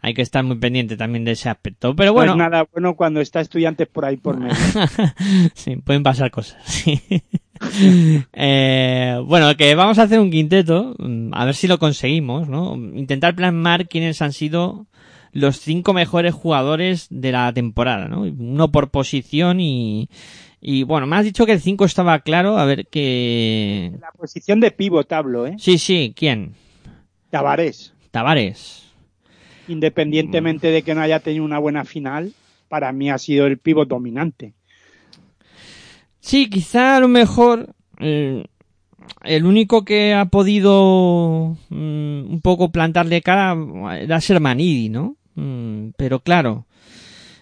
hay 0.00 0.14
que 0.14 0.22
estar 0.22 0.44
muy 0.44 0.56
pendiente 0.56 0.96
también 0.96 1.24
de 1.24 1.32
ese 1.32 1.48
aspecto. 1.48 1.94
Pero 1.96 2.12
bueno. 2.12 2.36
No 2.36 2.44
es 2.44 2.50
nada 2.50 2.68
bueno 2.72 2.94
cuando 2.94 3.20
está 3.20 3.40
estudiantes 3.40 3.88
por 3.88 4.04
ahí 4.04 4.16
por 4.16 4.38
medio. 4.38 4.54
sí, 5.54 5.76
pueden 5.76 6.02
pasar 6.02 6.30
cosas. 6.30 6.58
Sí. 7.60 8.24
eh, 8.34 9.20
bueno, 9.26 9.56
que 9.56 9.74
vamos 9.74 9.98
a 9.98 10.04
hacer 10.04 10.20
un 10.20 10.30
quinteto, 10.30 10.94
a 11.32 11.44
ver 11.44 11.56
si 11.56 11.66
lo 11.66 11.80
conseguimos, 11.80 12.48
¿no? 12.48 12.76
Intentar 12.76 13.34
plasmar 13.34 13.88
quiénes 13.88 14.22
han 14.22 14.32
sido 14.32 14.86
los 15.32 15.58
cinco 15.58 15.92
mejores 15.92 16.34
jugadores 16.34 17.08
de 17.10 17.32
la 17.32 17.52
temporada, 17.52 18.06
¿no? 18.06 18.20
Uno 18.20 18.70
por 18.70 18.90
posición 18.90 19.58
y, 19.58 20.08
y 20.60 20.84
bueno, 20.84 21.08
me 21.08 21.16
has 21.16 21.24
dicho 21.24 21.46
que 21.46 21.52
el 21.52 21.60
5 21.60 21.84
estaba 21.84 22.20
claro, 22.20 22.58
a 22.58 22.64
ver 22.64 22.86
qué... 22.86 23.90
La 24.00 24.12
posición 24.12 24.60
de 24.60 24.70
pivot 24.70 25.12
hablo, 25.12 25.48
¿eh? 25.48 25.56
Sí, 25.58 25.78
sí, 25.78 26.14
¿quién? 26.16 26.54
Tavares. 27.30 27.92
Tavares 28.12 28.87
independientemente 29.68 30.70
de 30.70 30.82
que 30.82 30.94
no 30.94 31.00
haya 31.00 31.20
tenido 31.20 31.44
una 31.44 31.58
buena 31.58 31.84
final, 31.84 32.32
para 32.68 32.92
mí 32.92 33.10
ha 33.10 33.18
sido 33.18 33.46
el 33.46 33.58
pivot 33.58 33.88
dominante. 33.88 34.54
Sí, 36.20 36.50
quizá 36.50 36.96
a 36.96 37.00
lo 37.00 37.08
mejor 37.08 37.74
eh, 38.00 38.44
el 39.24 39.44
único 39.44 39.84
que 39.84 40.14
ha 40.14 40.26
podido 40.26 41.56
mm, 41.68 42.30
un 42.30 42.40
poco 42.42 42.70
plantarle 42.70 43.22
cara 43.22 43.56
era 44.00 44.20
Sermanidi, 44.20 44.88
¿no? 44.88 45.16
Mm, 45.34 45.90
pero 45.96 46.20
claro, 46.20 46.66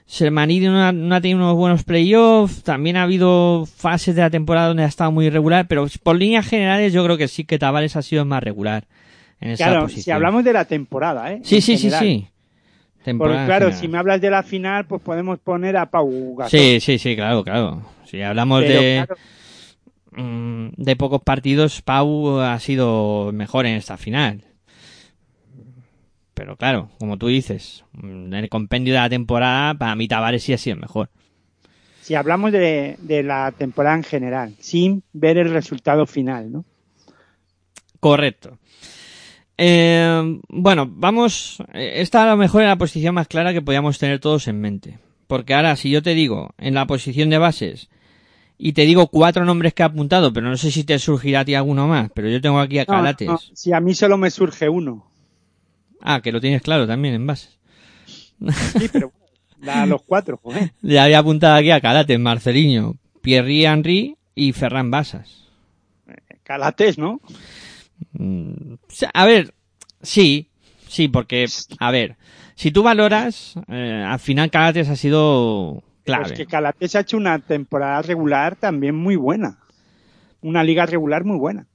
Sermanidi 0.07 0.67
no 0.67 0.85
ha, 0.85 0.93
no 0.93 1.15
ha, 1.15 1.21
tenido 1.21 1.41
unos 1.41 1.57
buenos 1.57 1.85
playoffs, 1.85 2.63
también 2.63 2.97
ha 2.97 3.03
habido 3.03 3.67
fases 3.67 4.15
de 4.15 4.23
la 4.23 4.31
temporada 4.31 4.69
donde 4.69 4.85
ha 4.85 4.89
estado 4.89 5.11
muy 5.11 5.27
irregular, 5.27 5.67
pero 5.67 5.87
por 6.03 6.17
líneas 6.17 6.47
generales 6.47 6.93
yo 6.93 7.03
creo 7.05 7.17
que 7.17 7.29
sí 7.29 7.45
que 7.45 7.59
Tavares 7.59 7.97
ha 7.97 8.03
sido 8.03 8.25
más 8.25 8.43
regular 8.43 8.87
en 9.41 9.51
esa 9.51 9.67
claro, 9.67 9.83
posición. 9.83 10.05
si 10.05 10.11
hablamos 10.11 10.45
de 10.45 10.53
la 10.53 10.65
temporada, 10.65 11.33
¿eh? 11.33 11.41
Sí, 11.43 11.61
sí, 11.61 11.77
sí, 11.77 11.91
sí. 11.91 12.29
Porque 13.19 13.45
claro, 13.47 13.71
si 13.73 13.87
me 13.87 13.99
hablas 13.99 14.21
de 14.21 14.31
la 14.31 14.43
final, 14.43 14.87
pues 14.87 15.01
podemos 15.01 15.39
poner 15.39 15.77
a 15.77 15.87
Pau 15.91 16.35
Gasol. 16.37 16.59
Sí, 16.59 16.81
sí, 16.81 16.99
sí, 16.99 17.15
claro, 17.15 17.45
claro. 17.45 17.83
Si 18.05 18.21
hablamos 18.21 18.63
Pero, 18.65 18.81
de 18.81 19.05
claro, 19.07 19.21
mm, 20.13 20.69
de 20.77 20.97
pocos 20.97 21.23
partidos, 21.23 21.83
Pau 21.83 22.41
ha 22.41 22.59
sido 22.59 23.31
mejor 23.33 23.67
en 23.67 23.77
esta 23.77 23.97
final. 23.97 24.43
Pero 26.35 26.57
claro, 26.57 26.91
como 26.99 27.17
tú 27.17 27.29
dices, 27.29 27.85
mm, 27.93 28.27
en 28.27 28.35
el 28.35 28.49
compendio 28.49 28.95
de 28.95 29.01
la 29.01 29.09
temporada, 29.09 29.75
para 29.75 29.95
mí 29.95 30.09
Tavares 30.09 30.43
sí 30.43 30.53
ha 30.53 30.59
sido 30.59 30.77
mejor. 30.77 31.09
si 32.03 32.15
hablamos 32.15 32.53
de, 32.53 32.97
de 33.01 33.23
la 33.25 33.53
temporada 33.53 33.97
en 33.97 34.05
general, 34.05 34.55
sin 34.61 35.03
ver 35.13 35.39
el 35.39 35.51
resultado 35.51 36.07
final, 36.07 36.53
¿no? 36.53 36.65
Correcto. 38.01 38.59
Eh, 39.59 40.39
bueno, 40.49 40.87
vamos. 40.91 41.59
eh, 41.73 41.95
Esta 41.97 42.25
a 42.25 42.27
lo 42.31 42.37
mejor 42.37 42.63
es 42.63 42.69
la 42.69 42.77
posición 42.77 43.15
más 43.15 43.29
clara 43.29 43.53
que 43.53 43.63
podíamos 43.63 43.99
tener 43.99 44.21
todos 44.21 44.49
en 44.49 44.61
mente. 44.61 44.99
Porque 45.27 45.55
ahora, 45.55 45.75
si 45.77 45.91
yo 45.91 46.03
te 46.03 46.15
digo 46.15 46.51
en 46.59 46.75
la 46.75 46.87
posición 46.87 47.31
de 47.31 47.39
bases 47.39 47.89
y 48.59 48.73
te 48.75 48.83
digo 48.83 49.09
cuatro 49.09 49.45
nombres 49.45 49.75
que 49.75 49.83
he 49.83 49.87
apuntado, 49.87 50.33
pero 50.33 50.49
no 50.49 50.57
sé 50.57 50.71
si 50.71 50.85
te 50.85 50.99
surgirá 50.99 51.41
a 51.41 51.45
ti 51.45 51.55
alguno 51.55 51.89
más, 51.89 52.11
pero 52.15 52.29
yo 52.29 52.41
tengo 52.41 52.61
aquí 52.61 52.79
a 52.79 52.87
Calates. 52.87 53.27
no, 53.29 53.39
si 53.39 53.73
a 53.73 53.81
mí 53.81 53.95
solo 53.95 54.17
me 54.19 54.31
surge 54.31 54.69
uno. 54.69 55.11
Ah, 56.01 56.21
que 56.23 56.31
lo 56.33 56.41
tienes 56.41 56.63
claro 56.63 56.87
también 56.87 57.15
en 57.15 57.27
bases. 57.27 57.59
Sí, 58.79 58.89
pero 58.93 59.13
a 59.67 59.87
los 59.87 60.03
cuatro, 60.03 60.39
joder. 60.43 60.73
Le 60.83 61.01
había 61.01 61.19
apuntado 61.19 61.57
aquí 61.57 61.71
a 61.71 61.81
Calates, 61.81 62.21
Marceliño, 62.21 62.95
Pierre 63.21 63.65
Henry 63.65 64.17
y 64.35 64.53
Ferran 64.53 64.91
Basas. 64.91 65.49
Calates, 66.45 66.97
¿no? 66.99 67.21
Mm, 68.13 68.75
A 69.15 69.25
ver, 69.25 69.55
sí, 70.03 70.49
sí, 70.89 71.09
porque, 71.09 71.47
a 71.79 71.91
ver, 71.91 72.17
si 72.55 72.71
tú 72.71 72.83
valoras, 72.83 73.55
eh, 73.69 74.05
al 74.07 74.19
final 74.19 74.51
Calates 74.51 74.89
ha 74.89 74.97
sido 74.97 75.83
clave. 76.05 76.25
Pues 76.25 76.33
que 76.39 76.47
Calates 76.47 76.95
ha 76.97 77.01
hecho 77.01 77.17
una 77.17 77.39
temporada 77.39 78.03
regular 78.03 78.57
también 78.57 78.95
muy 78.95 79.17
buena. 79.17 79.59
Una 80.43 80.63
liga 80.63 80.87
regular 80.87 81.25
muy 81.25 81.39
buena. 81.39 81.67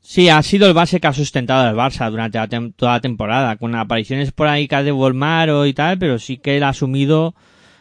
Sí, 0.00 0.28
ha 0.28 0.42
sido 0.42 0.66
el 0.68 0.74
base 0.74 1.00
que 1.00 1.06
ha 1.06 1.12
sustentado 1.14 1.66
al 1.66 1.76
Barça 1.76 2.10
durante 2.10 2.36
la 2.36 2.46
tem- 2.46 2.74
toda 2.76 2.92
la 2.92 3.00
temporada, 3.00 3.56
con 3.56 3.74
apariciones 3.74 4.32
por 4.32 4.48
ahí 4.48 4.66
de 4.68 4.90
Volmaro 4.92 5.64
y 5.64 5.72
tal, 5.72 5.98
pero 5.98 6.18
sí 6.18 6.36
que 6.36 6.58
él 6.58 6.62
ha 6.62 6.68
asumido 6.68 7.34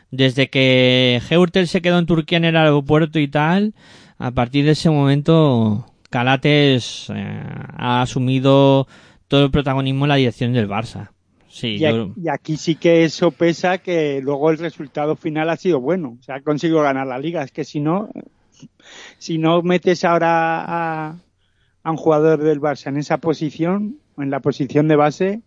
desde 0.09 0.49
que 0.49 1.21
Heurtel 1.29 1.67
se 1.67 1.81
quedó 1.81 1.99
en 1.99 2.05
Turquía 2.05 2.37
en 2.37 2.45
el 2.45 2.55
aeropuerto 2.55 3.19
y 3.19 3.27
tal, 3.27 3.73
a 4.17 4.31
partir 4.31 4.63
de 4.63 4.71
ese 4.71 4.89
momento 4.89 5.85
Calates 6.14 7.09
eh, 7.09 7.43
ha 7.76 8.03
asumido 8.03 8.88
todo 9.28 9.45
el 9.45 9.49
protagonismo 9.51 10.05
en 10.05 10.09
la 10.09 10.16
dirección 10.16 10.53
del 10.53 10.70
Barça. 10.70 11.09
Sí, 11.49 11.70
Y, 11.70 11.80
yo- 11.80 11.88
aquí, 11.88 12.14
y 12.24 12.30
aquí 12.30 12.57
sí 12.57 12.76
que 12.76 13.03
eso 13.03 13.32
pesa 13.32 13.80
que 13.80 14.22
luego 14.22 14.51
el 14.51 14.59
resultado 14.59 15.16
final 15.16 15.49
ha 15.49 15.57
sido 15.57 15.82
bueno. 15.82 16.18
O 16.20 16.24
sea, 16.24 16.36
ha 16.36 16.41
conseguido 16.41 16.84
ganar 16.84 17.07
la 17.07 17.18
liga. 17.18 17.41
Es 17.41 17.51
que 17.51 17.64
si 17.64 17.80
no, 17.80 18.09
si 19.18 19.39
no 19.39 19.64
metes 19.64 20.05
ahora 20.05 20.61
a, 20.64 21.16
a 21.84 21.91
un 21.91 21.97
jugador 21.97 22.43
del 22.43 22.61
Barça 22.61 22.89
en 22.89 22.97
esa 22.97 23.18
posición, 23.18 23.97
en 24.20 24.30
la 24.30 24.39
posición 24.39 24.88
de 24.88 24.95
base, 24.95 25.41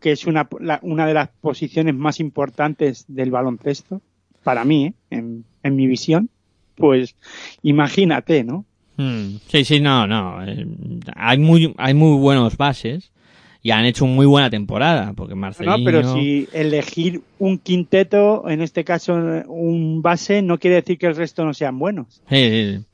que 0.00 0.12
es 0.12 0.24
una, 0.28 0.48
la- 0.60 0.78
una 0.82 1.04
de 1.06 1.14
las 1.14 1.30
posiciones 1.40 1.96
más 1.96 2.20
importantes 2.20 3.06
del 3.08 3.32
baloncesto, 3.32 4.00
para 4.44 4.64
mí, 4.64 4.86
¿eh? 4.86 4.94
en, 5.10 5.44
en 5.64 5.74
mi 5.74 5.88
visión, 5.88 6.30
pues 6.76 7.16
imagínate, 7.62 8.44
¿no? 8.44 8.64
Mm, 8.96 9.36
Sí, 9.48 9.64
sí, 9.64 9.80
no, 9.80 10.06
no. 10.06 10.44
eh, 10.46 10.66
Hay 11.14 11.38
muy, 11.38 11.74
hay 11.78 11.94
muy 11.94 12.18
buenos 12.18 12.56
bases 12.56 13.12
y 13.62 13.70
han 13.72 13.84
hecho 13.84 14.06
muy 14.06 14.26
buena 14.26 14.48
temporada, 14.48 15.12
porque 15.14 15.34
Marcelino... 15.34 15.76
No, 15.78 15.84
pero 15.84 16.14
si 16.14 16.48
elegir 16.52 17.22
un 17.38 17.58
quinteto, 17.58 18.48
en 18.48 18.62
este 18.62 18.84
caso 18.84 19.14
un 19.48 20.02
base, 20.02 20.40
no 20.42 20.58
quiere 20.58 20.76
decir 20.76 20.98
que 20.98 21.06
el 21.06 21.16
resto 21.16 21.44
no 21.44 21.52
sean 21.52 21.78
buenos. 21.78 22.22
Sí, 22.28 22.36
sí, 22.50 22.76
sí. 22.78 22.84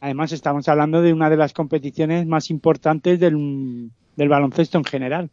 Además, 0.00 0.32
estamos 0.32 0.68
hablando 0.68 1.00
de 1.02 1.12
una 1.12 1.30
de 1.30 1.36
las 1.36 1.52
competiciones 1.52 2.26
más 2.26 2.50
importantes 2.50 3.18
del, 3.20 3.90
del 4.16 4.28
baloncesto 4.28 4.76
en 4.78 4.84
general, 4.84 5.30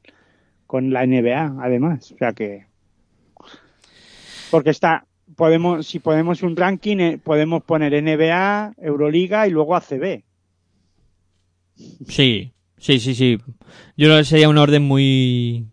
con 0.67 0.91
la 0.93 1.05
NBA, 1.05 1.57
además. 1.61 2.11
O 2.13 2.17
sea 2.17 2.32
que. 2.34 2.65
Porque 4.49 4.69
está. 4.69 5.05
Podemos, 5.36 5.88
si 5.88 5.99
podemos 5.99 6.43
un 6.43 6.55
ranking, 6.55 6.97
eh, 6.97 7.17
podemos 7.23 7.63
poner 7.63 7.93
NBA, 7.93 8.73
Euroliga 8.82 9.47
y 9.47 9.51
luego 9.51 9.75
ACB. 9.75 10.23
Sí, 12.07 12.51
sí, 12.77 12.99
sí, 12.99 13.15
sí. 13.15 13.38
Yo 13.97 14.07
creo 14.07 14.17
que 14.17 14.25
sería 14.25 14.49
un 14.49 14.57
orden 14.57 14.84
muy, 14.84 15.65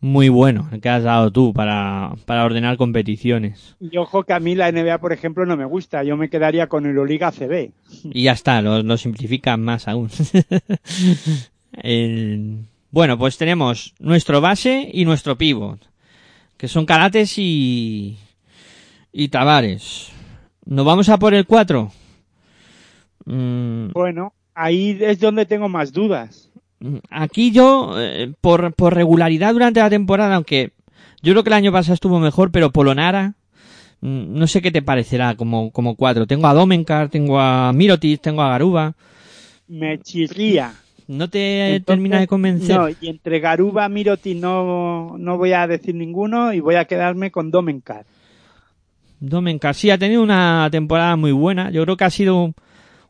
muy 0.00 0.28
bueno 0.28 0.68
el 0.72 0.80
que 0.80 0.88
has 0.88 1.02
dado 1.04 1.30
tú 1.30 1.52
para, 1.52 2.14
para 2.24 2.44
ordenar 2.44 2.76
competiciones. 2.76 3.76
Y 3.80 3.96
ojo 3.98 4.24
que 4.24 4.32
a 4.32 4.40
mí 4.40 4.54
la 4.54 4.70
NBA, 4.72 4.98
por 4.98 5.12
ejemplo, 5.12 5.44
no 5.46 5.56
me 5.56 5.64
gusta. 5.66 6.02
Yo 6.02 6.16
me 6.16 6.28
quedaría 6.30 6.68
con 6.68 6.86
Euroliga 6.86 7.30
CB. 7.32 7.70
Y 8.12 8.24
ya 8.24 8.32
está, 8.32 8.62
lo, 8.62 8.82
lo 8.82 8.96
simplifican 8.96 9.62
más 9.62 9.86
aún. 9.88 10.08
El- 11.82 12.64
Bueno, 12.90 13.18
pues 13.18 13.36
tenemos 13.36 13.94
nuestro 13.98 14.40
base 14.40 14.88
y 14.92 15.04
nuestro 15.04 15.36
pivot, 15.36 15.80
que 16.56 16.66
son 16.68 16.86
Carates 16.86 17.36
y, 17.38 18.16
y 19.16 19.28
Tavares. 19.28 20.10
¿Nos 20.66 20.84
vamos 20.84 21.08
a 21.08 21.18
por 21.18 21.32
el 21.32 21.46
4? 21.46 21.90
Mm, 23.24 23.88
Bueno, 23.92 24.34
ahí 24.54 24.98
es 25.00 25.18
donde 25.20 25.46
tengo 25.46 25.70
más 25.70 25.90
dudas. 25.90 26.50
Aquí 27.08 27.50
yo, 27.50 27.94
eh, 27.96 28.32
por, 28.42 28.74
por 28.74 28.94
regularidad 28.94 29.54
durante 29.54 29.80
la 29.80 29.88
temporada, 29.88 30.34
aunque 30.34 30.72
yo 31.22 31.32
creo 31.32 31.42
que 31.42 31.48
el 31.48 31.54
año 31.54 31.72
pasado 31.72 31.94
estuvo 31.94 32.20
mejor, 32.20 32.50
pero 32.50 32.72
Polonara, 32.72 33.34
mm, 34.02 34.38
no 34.38 34.46
sé 34.46 34.60
qué 34.60 34.70
te 34.70 34.82
parecerá 34.82 35.34
como, 35.34 35.70
como 35.70 35.96
cuatro. 35.96 36.26
Tengo 36.26 36.46
a 36.46 36.54
Domenkar, 36.54 37.08
tengo 37.08 37.40
a 37.40 37.72
Mirotic, 37.72 38.20
tengo 38.20 38.42
a 38.42 38.50
Garuba. 38.50 38.94
Me 39.66 39.98
chirría. 39.98 40.74
¿No 41.08 41.30
te 41.30 41.76
Entonces, 41.76 41.86
termina 41.86 42.20
de 42.20 42.26
convencer? 42.26 42.76
No, 42.76 42.90
y 42.90 42.96
entre 43.08 43.40
Garuba, 43.40 43.88
Miroti 43.88 44.34
no, 44.34 45.16
no 45.16 45.38
voy 45.38 45.52
a 45.52 45.66
decir 45.66 45.94
ninguno 45.94 46.52
y 46.52 46.60
voy 46.60 46.74
a 46.74 46.84
quedarme 46.84 47.30
con 47.30 47.50
Domenkar. 47.50 48.04
Domenkar 49.20 49.74
sí 49.74 49.90
ha 49.90 49.98
tenido 49.98 50.22
una 50.22 50.68
temporada 50.70 51.16
muy 51.16 51.32
buena. 51.32 51.70
Yo 51.70 51.82
creo 51.84 51.96
que 51.96 52.04
ha 52.04 52.10
sido 52.10 52.54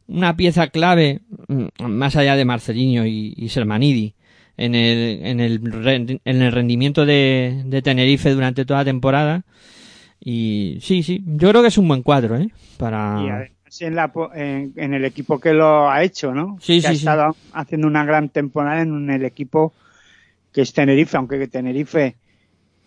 una 0.06 0.36
pieza 0.36 0.68
clave, 0.68 1.20
mm, 1.48 1.84
más 1.84 2.16
allá 2.16 2.36
de 2.36 2.44
Marcelinho 2.44 3.06
y, 3.06 3.34
y 3.36 3.48
Sermanidi, 3.48 4.14
en 4.56 4.74
el, 4.74 5.26
en 5.26 5.40
el, 5.40 6.20
en 6.24 6.42
el 6.42 6.52
rendimiento 6.52 7.04
de, 7.04 7.62
de 7.66 7.82
Tenerife 7.82 8.30
durante 8.30 8.64
toda 8.64 8.80
la 8.80 8.84
temporada. 8.84 9.44
Y 10.20 10.78
sí, 10.80 11.02
sí, 11.02 11.22
yo 11.26 11.50
creo 11.50 11.62
que 11.62 11.68
es 11.68 11.78
un 11.78 11.88
buen 11.88 12.02
cuadro, 12.02 12.36
¿eh? 12.36 12.48
Para... 12.78 13.22
Y 13.22 13.28
además 13.28 13.82
en, 13.82 13.94
la, 13.94 14.12
en, 14.34 14.72
en 14.76 14.94
el 14.94 15.04
equipo 15.04 15.38
que 15.38 15.52
lo 15.52 15.90
ha 15.90 16.02
hecho, 16.02 16.32
¿no? 16.32 16.56
Sí, 16.60 16.80
que 16.80 16.86
ha 16.86 16.90
sí, 16.90 16.96
sí. 16.96 17.02
estado 17.02 17.36
haciendo 17.52 17.86
una 17.86 18.04
gran 18.04 18.28
temporada 18.28 18.82
en 18.82 19.10
el 19.10 19.24
equipo 19.24 19.74
que 20.52 20.62
es 20.62 20.72
Tenerife, 20.72 21.16
aunque 21.16 21.46
Tenerife 21.48 22.16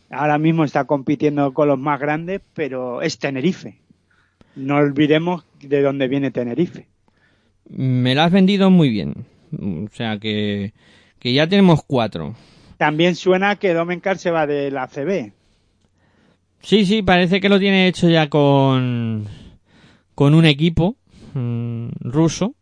ahora 0.09 0.37
mismo 0.37 0.63
está 0.63 0.85
compitiendo 0.85 1.53
con 1.53 1.67
los 1.67 1.79
más 1.79 1.99
grandes, 1.99 2.41
pero 2.53 3.01
es 3.01 3.19
Tenerife. 3.19 3.79
No 4.55 4.77
olvidemos 4.77 5.45
de 5.61 5.81
dónde 5.81 6.07
viene 6.07 6.31
Tenerife. 6.31 6.87
Me 7.69 8.15
la 8.15 8.25
has 8.25 8.31
vendido 8.31 8.69
muy 8.69 8.89
bien. 8.89 9.25
O 9.51 9.87
sea 9.93 10.17
que, 10.19 10.73
que 11.19 11.33
ya 11.33 11.47
tenemos 11.47 11.83
cuatro. 11.85 12.35
También 12.77 13.15
suena 13.15 13.57
que 13.57 13.73
Domenkar 13.73 14.17
se 14.17 14.31
va 14.31 14.47
de 14.47 14.71
la 14.71 14.87
CB. 14.87 15.33
Sí, 16.61 16.85
sí, 16.85 17.01
parece 17.01 17.39
que 17.39 17.49
lo 17.49 17.59
tiene 17.59 17.87
hecho 17.87 18.09
ya 18.09 18.29
con, 18.29 19.25
con 20.15 20.33
un 20.33 20.45
equipo 20.45 20.95
mm, 21.33 21.89
ruso. 22.01 22.55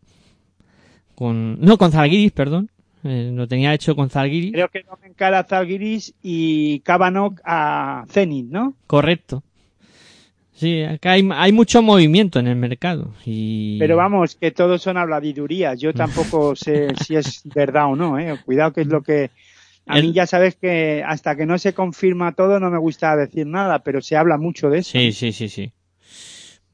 Con, 1.15 1.59
no, 1.61 1.77
con 1.77 1.91
Zalgiris, 1.91 2.31
perdón. 2.31 2.69
Eh, 3.07 3.31
lo 3.33 3.47
tenía 3.47 3.73
hecho 3.73 3.95
con 3.95 4.09
Zalgiris. 4.09 4.51
Creo 4.51 4.69
que 4.69 4.83
Domenkar 4.83 5.33
a 5.33 5.43
Zalgiris 5.43 6.13
y 6.21 6.79
Kavanok 6.81 7.39
a 7.45 8.05
Zenit, 8.09 8.47
¿no? 8.47 8.75
Correcto. 8.85 9.43
Sí, 10.53 10.81
acá 10.81 11.11
hay, 11.11 11.27
hay 11.33 11.51
mucho 11.51 11.81
movimiento 11.83 12.39
en 12.39 12.47
el 12.47 12.55
mercado. 12.55 13.13
Y... 13.25 13.77
Pero 13.77 13.95
vamos, 13.95 14.35
que 14.35 14.49
todos 14.51 14.81
son 14.81 14.97
habladurías. 14.97 15.79
Yo 15.79 15.93
tampoco 15.93 16.55
sé 16.55 16.95
si 16.95 17.15
es 17.15 17.41
verdad 17.45 17.85
o 17.91 17.95
no, 17.95 18.17
¿eh? 18.17 18.35
Cuidado 18.45 18.73
que 18.73 18.81
es 18.81 18.87
lo 18.87 19.01
que... 19.03 19.29
A 19.85 19.99
El- 19.99 20.07
mí 20.07 20.13
ya 20.13 20.25
sabes 20.27 20.55
que 20.55 21.03
hasta 21.07 21.35
que 21.37 21.45
no 21.45 21.57
se 21.57 21.73
confirma 21.73 22.33
todo 22.33 22.59
no 22.59 22.69
me 22.69 22.77
gusta 22.77 23.15
decir 23.15 23.47
nada, 23.47 23.79
pero 23.83 24.01
se 24.01 24.17
habla 24.17 24.37
mucho 24.37 24.69
de 24.69 24.79
eso. 24.79 24.91
Sí, 24.91 25.13
sí, 25.13 25.31
sí, 25.31 25.47
sí. 25.47 25.71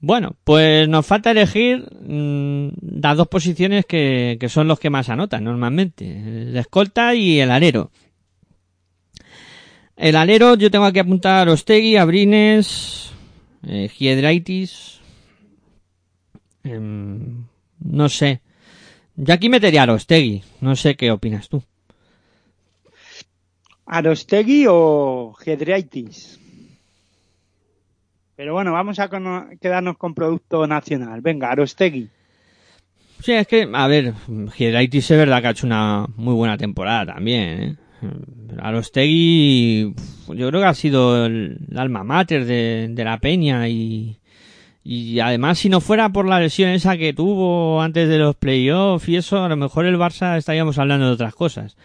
Bueno, 0.05 0.35
pues 0.43 0.89
nos 0.89 1.05
falta 1.05 1.31
elegir 1.31 1.87
mm, 2.01 2.99
las 2.99 3.15
dos 3.15 3.29
posiciones 3.29 3.85
que, 3.85 4.35
que 4.37 4.49
son 4.49 4.67
los 4.67 4.77
que 4.77 4.89
más 4.89 5.07
anotan 5.07 5.45
normalmente. 5.45 6.05
El 6.05 6.57
escolta 6.57 7.15
y 7.15 7.39
el 7.39 7.49
alero. 7.49 7.89
El 9.95 10.17
alero 10.17 10.55
yo 10.55 10.69
tengo 10.69 10.83
aquí 10.83 10.99
apuntar 10.99 11.47
Ostegui, 11.47 11.95
Abrines, 11.95 13.13
eh, 13.65 13.87
Giedraitis. 13.87 14.99
em, 16.65 17.45
no 17.79 18.09
sé. 18.09 18.41
Yo 19.15 19.33
aquí 19.33 19.47
metería 19.47 19.79
a 19.79 19.83
Arostegui. 19.83 20.43
No 20.59 20.75
sé 20.75 20.95
qué 20.95 21.11
opinas 21.11 21.47
tú. 21.47 21.63
Arostegui 23.85 24.65
o 24.67 25.33
Gedreitis. 25.39 26.42
Pero 28.43 28.55
bueno, 28.55 28.73
vamos 28.73 28.99
a 28.99 29.09
quedarnos 29.61 29.95
con 29.95 30.13
producto 30.13 30.67
nacional. 30.67 31.21
Venga, 31.21 31.49
Arostegui. 31.49 32.09
Sí, 33.21 33.31
es 33.31 33.47
que, 33.47 33.69
a 33.71 33.87
ver, 33.87 34.13
Giedraitis 34.51 35.11
es 35.11 35.17
verdad 35.17 35.39
que 35.39 35.47
ha 35.47 35.51
hecho 35.51 35.65
una 35.65 36.07
muy 36.17 36.33
buena 36.33 36.57
temporada 36.57 37.13
también, 37.13 37.61
¿eh? 37.61 37.75
Arostegui, 38.61 39.93
yo 40.27 40.49
creo 40.49 40.59
que 40.59 40.67
ha 40.67 40.73
sido 40.73 41.25
el, 41.25 41.57
el 41.71 41.79
alma 41.79 42.03
mater 42.03 42.43
de, 42.43 42.89
de 42.91 43.03
la 43.05 43.17
peña 43.17 43.69
y, 43.69 44.17
y 44.83 45.21
además 45.21 45.59
si 45.59 45.69
no 45.69 45.79
fuera 45.79 46.09
por 46.09 46.27
la 46.27 46.41
lesión 46.41 46.71
esa 46.71 46.97
que 46.97 47.13
tuvo 47.13 47.81
antes 47.81 48.09
de 48.09 48.17
los 48.17 48.35
playoffs 48.35 49.07
y 49.07 49.15
eso, 49.15 49.41
a 49.41 49.47
lo 49.47 49.55
mejor 49.55 49.85
el 49.85 49.95
Barça 49.95 50.37
estaríamos 50.37 50.77
hablando 50.77 51.05
de 51.05 51.13
otras 51.13 51.33
cosas. 51.33 51.77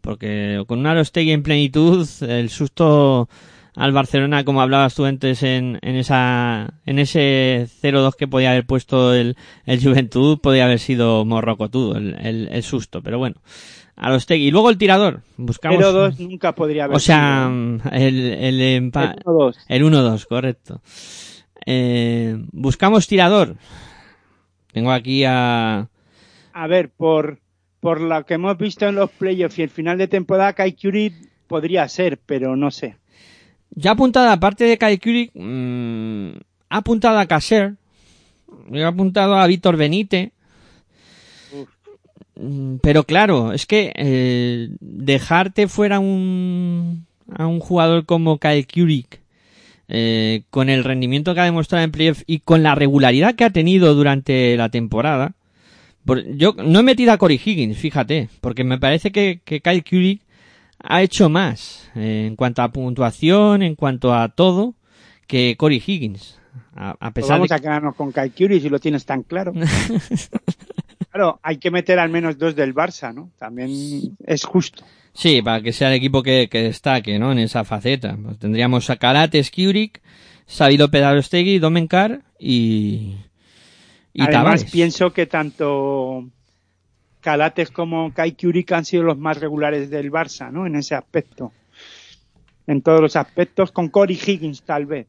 Porque 0.00 0.62
con 0.68 0.78
un 0.78 0.86
Arostegui 0.86 1.32
en 1.32 1.42
plenitud, 1.42 2.06
el 2.22 2.50
susto 2.50 3.28
al 3.76 3.92
Barcelona, 3.92 4.44
como 4.44 4.62
hablabas 4.62 4.94
tú 4.94 5.04
antes 5.04 5.42
en, 5.42 5.78
en 5.82 5.96
esa, 5.96 6.74
en 6.86 6.98
ese 6.98 7.66
0-2 7.82 8.14
que 8.16 8.28
podía 8.28 8.50
haber 8.52 8.66
puesto 8.66 9.12
el, 9.14 9.36
el 9.66 9.82
Juventud, 9.82 10.38
podía 10.40 10.64
haber 10.66 10.78
sido 10.78 11.24
morrocotudo 11.24 11.96
el, 11.96 12.14
el, 12.20 12.48
el 12.52 12.62
susto, 12.62 13.02
pero 13.02 13.18
bueno. 13.18 13.36
Arostegui. 13.96 14.48
Y 14.48 14.50
luego 14.50 14.70
el 14.70 14.78
tirador. 14.78 15.22
Buscamos. 15.36 15.78
0-2 15.78 16.18
nunca 16.18 16.52
podría 16.54 16.84
haber 16.84 16.96
O 16.96 17.00
sea, 17.00 17.48
sido. 17.48 17.90
el, 17.92 18.32
el, 18.32 18.60
empa- 18.92 19.14
El 19.14 19.22
1-2. 19.24 19.56
el 19.68 19.84
1-2, 19.84 20.26
correcto. 20.26 20.80
Eh, 21.66 22.36
buscamos 22.52 23.06
tirador. 23.06 23.56
Tengo 24.72 24.90
aquí 24.92 25.24
a. 25.24 25.88
A 26.52 26.66
ver, 26.66 26.90
por, 26.90 27.38
por 27.80 28.00
lo 28.00 28.24
que 28.26 28.34
hemos 28.34 28.58
visto 28.58 28.86
en 28.86 28.96
los 28.96 29.10
playoffs 29.10 29.58
y 29.58 29.62
el 29.62 29.70
final 29.70 29.96
de 29.98 30.08
temporada, 30.08 30.52
Kai 30.52 30.72
Curie 30.72 31.12
podría 31.46 31.88
ser, 31.88 32.18
pero 32.18 32.56
no 32.56 32.70
sé. 32.72 32.96
Ya 33.74 33.92
apuntado, 33.92 34.30
aparte 34.30 34.64
de 34.64 34.78
Kai 34.78 34.98
Kurik, 34.98 35.30
mm, 35.34 36.28
ha 36.70 36.76
apuntado 36.76 37.18
a 37.18 37.26
Caser. 37.26 37.74
Yo 38.70 38.78
he 38.80 38.84
apuntado 38.84 39.34
a 39.36 39.46
Víctor 39.46 39.76
Benítez. 39.76 40.30
Mm, 42.36 42.76
Pero 42.82 43.04
claro, 43.04 43.52
es 43.52 43.66
que 43.66 43.92
eh, 43.96 44.68
dejarte 44.80 45.68
fuera 45.68 45.98
un, 46.00 47.06
a 47.32 47.46
un 47.46 47.60
jugador 47.60 48.06
como 48.06 48.38
Kyle 48.38 48.66
Kurik 48.66 49.20
eh, 49.88 50.42
con 50.50 50.68
el 50.70 50.82
rendimiento 50.84 51.34
que 51.34 51.40
ha 51.40 51.44
demostrado 51.44 51.84
en 51.84 51.92
playoff 51.92 52.22
y 52.26 52.40
con 52.40 52.62
la 52.62 52.74
regularidad 52.74 53.34
que 53.34 53.44
ha 53.44 53.50
tenido 53.50 53.94
durante 53.94 54.56
la 54.56 54.68
temporada. 54.68 55.34
por- 56.04 56.24
yo 56.36 56.54
no 56.58 56.80
he 56.80 56.82
metido 56.82 57.12
a 57.12 57.18
Corey 57.18 57.40
Higgins, 57.44 57.78
fíjate, 57.78 58.28
porque 58.40 58.64
me 58.64 58.78
parece 58.78 59.12
que, 59.12 59.40
que 59.44 59.60
Kyle 59.60 59.84
Kurik 59.84 60.22
ha 60.84 61.02
hecho 61.02 61.28
más 61.28 61.90
eh, 61.94 62.24
en 62.26 62.36
cuanto 62.36 62.62
a 62.62 62.70
puntuación, 62.72 63.62
en 63.62 63.74
cuanto 63.74 64.14
a 64.14 64.28
todo, 64.28 64.74
que 65.26 65.56
Corey 65.56 65.82
Higgins. 65.84 66.38
A, 66.76 66.90
a 66.90 66.96
Pues 67.12 67.24
pesar 67.24 67.36
vamos 67.36 67.48
de 67.48 67.54
a 67.54 67.58
quedarnos 67.58 67.94
con 67.96 68.12
Kai 68.12 68.30
Curie 68.30 68.60
si 68.60 68.68
lo 68.68 68.78
tienes 68.78 69.04
tan 69.04 69.22
claro. 69.22 69.52
claro, 71.10 71.38
hay 71.42 71.58
que 71.58 71.70
meter 71.70 71.98
al 71.98 72.10
menos 72.10 72.38
dos 72.38 72.54
del 72.54 72.74
Barça, 72.74 73.12
¿no? 73.14 73.30
También 73.38 73.70
es 74.26 74.44
justo. 74.44 74.84
Sí, 75.12 75.42
para 75.42 75.62
que 75.62 75.72
sea 75.72 75.88
el 75.88 75.94
equipo 75.94 76.22
que, 76.22 76.48
que 76.50 76.62
destaque, 76.62 77.18
¿no? 77.18 77.30
En 77.32 77.38
esa 77.38 77.64
faceta. 77.64 78.16
Pues 78.20 78.38
tendríamos 78.38 78.90
a 78.90 78.96
Karates, 78.96 79.50
Kurik, 79.50 80.00
Sabilo 80.46 80.90
Pedalostegui, 80.90 81.58
Domenkar 81.58 82.22
y... 82.38 83.16
Y 84.16 84.22
Además, 84.22 84.60
Tavares. 84.60 84.70
pienso 84.70 85.12
que 85.12 85.26
tanto 85.26 86.24
escalates 87.24 87.70
como 87.70 88.12
Kai 88.12 88.32
Kurik 88.32 88.70
han 88.72 88.84
sido 88.84 89.02
los 89.02 89.16
más 89.16 89.40
regulares 89.40 89.88
del 89.88 90.12
Barça, 90.12 90.52
¿no? 90.52 90.66
En 90.66 90.76
ese 90.76 90.94
aspecto. 90.94 91.52
En 92.66 92.82
todos 92.82 93.00
los 93.00 93.16
aspectos, 93.16 93.72
con 93.72 93.88
Cory 93.88 94.18
Higgins 94.26 94.62
tal 94.62 94.84
vez. 94.84 95.06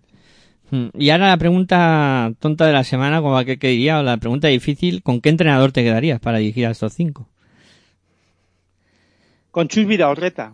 Mm, 0.72 0.88
y 0.98 1.10
ahora 1.10 1.28
la 1.28 1.36
pregunta 1.38 2.32
tonta 2.40 2.66
de 2.66 2.72
la 2.72 2.86
semana, 2.86 3.22
como 3.22 3.44
que, 3.44 3.58
que 3.58 3.68
diría, 3.68 4.00
o 4.00 4.04
la 4.04 4.16
pregunta 4.16 4.48
difícil, 4.48 5.04
¿con 5.04 5.20
qué 5.20 5.28
entrenador 5.28 5.74
te 5.74 5.84
quedarías 5.84 6.22
para 6.22 6.38
dirigir 6.38 6.66
a 6.68 6.72
estos 6.72 6.94
cinco? 6.94 7.28
Con 9.52 9.68
Chus 9.68 9.86
Vidaurreta. 9.86 10.54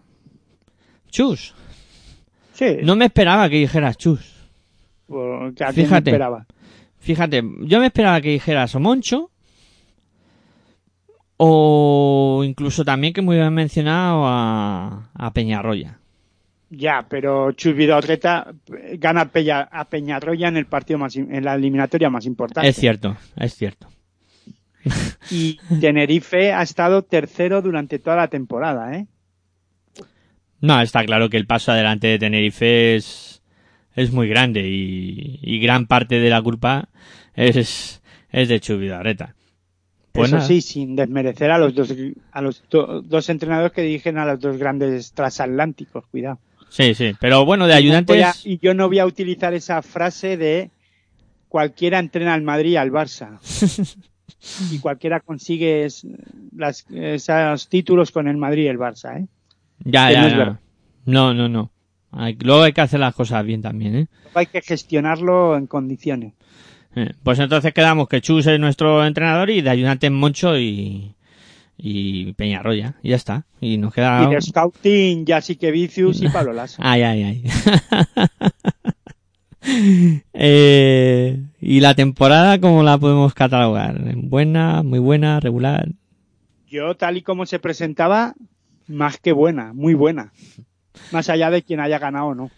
¿Chus? 1.11 1.53
Sí. 2.53 2.77
No 2.81 2.95
me 2.95 3.05
esperaba 3.05 3.49
que 3.49 3.57
dijeras 3.57 3.97
Chus. 3.97 4.49
Porque 5.05 5.63
a 5.63 5.67
quién 5.67 5.83
me 5.83 5.89
Fíjate. 5.89 6.09
esperaba. 6.09 6.47
Fíjate, 6.99 7.43
yo 7.61 7.79
me 7.79 7.85
esperaba 7.85 8.19
que 8.19 8.29
dijeras 8.29 8.73
o 8.73 8.79
Moncho, 8.79 9.29
o 11.43 12.43
incluso 12.45 12.85
también 12.85 13.13
que 13.13 13.23
me 13.23 13.29
hubieran 13.29 13.55
mencionado 13.55 14.27
a, 14.27 15.09
a 15.11 15.33
Peñarroya. 15.33 15.97
Ya, 16.69 17.07
pero 17.09 17.51
Chus 17.53 17.75
Vidaurreta 17.75 18.53
gana 18.99 19.31
a 19.71 19.85
Peñarroya 19.85 20.49
en 20.49 20.57
el 20.57 20.67
partido 20.67 20.99
más, 20.99 21.15
en 21.15 21.43
la 21.43 21.55
eliminatoria 21.55 22.11
más 22.11 22.27
importante. 22.27 22.69
Es 22.69 22.75
cierto, 22.75 23.17
es 23.35 23.55
cierto. 23.55 23.87
Y 25.31 25.57
Tenerife 25.79 26.53
ha 26.53 26.61
estado 26.61 27.01
tercero 27.01 27.63
durante 27.63 27.97
toda 27.97 28.17
la 28.17 28.27
temporada, 28.27 28.95
¿eh? 28.95 29.07
No, 30.59 30.79
está 30.79 31.03
claro 31.05 31.29
que 31.31 31.37
el 31.37 31.47
paso 31.47 31.71
adelante 31.71 32.05
de 32.05 32.19
Tenerife 32.19 32.95
es, 32.95 33.41
es 33.95 34.11
muy 34.11 34.29
grande 34.29 34.69
y, 34.69 35.39
y 35.41 35.59
gran 35.59 35.87
parte 35.87 36.19
de 36.19 36.29
la 36.29 36.41
culpa 36.43 36.89
es, 37.33 38.03
es 38.31 38.47
de 38.47 38.59
Chubidarreta. 38.59 39.33
Pues 40.11 40.27
Eso 40.27 40.35
nada. 40.37 40.47
sí, 40.47 40.61
sin 40.61 40.95
desmerecer 40.95 41.51
a 41.51 41.57
los 41.57 41.73
dos 41.73 41.93
a 42.33 42.41
los 42.41 42.63
do- 42.69 43.01
dos 43.01 43.29
entrenadores 43.29 43.71
que 43.71 43.81
dirigen 43.81 44.17
a 44.17 44.25
los 44.25 44.39
dos 44.41 44.57
grandes 44.57 45.13
transatlánticos, 45.13 46.05
cuidado. 46.07 46.39
Sí, 46.69 46.93
sí, 46.95 47.13
pero 47.19 47.45
bueno, 47.45 47.65
de 47.67 47.73
Y 47.81 47.89
no 47.89 48.01
voy 48.03 48.19
a- 48.21 48.29
ayudantes, 48.31 48.45
y 48.45 48.59
yo 48.59 48.73
no 48.73 48.87
voy 48.87 48.99
a 48.99 49.05
utilizar 49.05 49.53
esa 49.53 49.81
frase 49.81 50.35
de 50.37 50.69
cualquiera 51.47 51.99
entrena 51.99 52.33
al 52.33 52.41
Madrid 52.41 52.71
y 52.71 52.75
al 52.77 52.91
Barça. 52.91 53.39
y 54.71 54.79
cualquiera 54.79 55.19
consigue 55.21 55.85
es- 55.85 56.05
las, 56.55 56.85
esos 56.89 57.67
títulos 57.69 58.11
con 58.11 58.27
el 58.27 58.37
Madrid 58.37 58.63
y 58.63 58.67
el 58.67 58.77
Barça, 58.79 59.17
¿eh? 59.21 59.27
ya, 59.85 60.07
que 60.09 60.13
ya, 60.13 60.21
no 60.23 60.27
ya. 60.29 60.59
No, 61.05 61.33
no, 61.33 61.47
no. 61.49 61.71
Hay- 62.11 62.37
luego 62.41 62.63
hay 62.63 62.73
que 62.73 62.81
hacer 62.81 62.99
las 62.99 63.15
cosas 63.15 63.45
bien 63.45 63.61
también, 63.61 63.95
¿eh? 63.95 64.07
Hay 64.33 64.47
que 64.47 64.61
gestionarlo 64.61 65.55
en 65.57 65.67
condiciones. 65.67 66.33
Eh, 66.95 67.13
Pues 67.23 67.39
entonces 67.39 67.73
quedamos 67.73 68.07
que 68.07 68.21
Chus 68.21 68.47
es 68.47 68.59
nuestro 68.59 69.05
entrenador 69.05 69.49
y 69.49 69.61
de 69.61 69.69
ayudantes 69.69 70.11
Moncho 70.11 70.57
y, 70.57 71.15
y 71.77 72.33
Peñarroya. 72.33 72.95
Y 73.01 73.09
ya 73.09 73.15
está. 73.15 73.45
Y 73.59 73.77
nos 73.77 73.93
queda... 73.93 74.23
Y 74.23 74.33
de 74.33 74.41
scouting, 74.41 75.25
Jasique 75.25 75.71
Vicius 75.71 76.21
y 76.21 76.29
Pablo 76.29 76.53
Lasso. 76.53 76.81
Ay, 76.85 77.01
ay, 77.03 77.23
ay. 77.23 77.43
Eh, 80.33 81.39
¿Y 81.61 81.79
la 81.81 81.93
temporada 81.93 82.59
cómo 82.59 82.81
la 82.83 82.97
podemos 82.97 83.33
catalogar? 83.33 84.01
¿Buena, 84.15 84.81
muy 84.81 84.99
buena, 84.99 85.39
regular? 85.39 85.89
Yo, 86.67 86.95
tal 86.95 87.17
y 87.17 87.21
como 87.21 87.45
se 87.45 87.59
presentaba, 87.59 88.33
más 88.87 89.17
que 89.19 89.31
buena, 89.33 89.73
muy 89.73 89.93
buena. 89.93 90.33
Más 91.11 91.29
allá 91.29 91.51
de 91.51 91.61
quien 91.61 91.79
haya 91.79 91.99
ganado 91.99 92.27
o 92.27 92.35
no. 92.35 92.49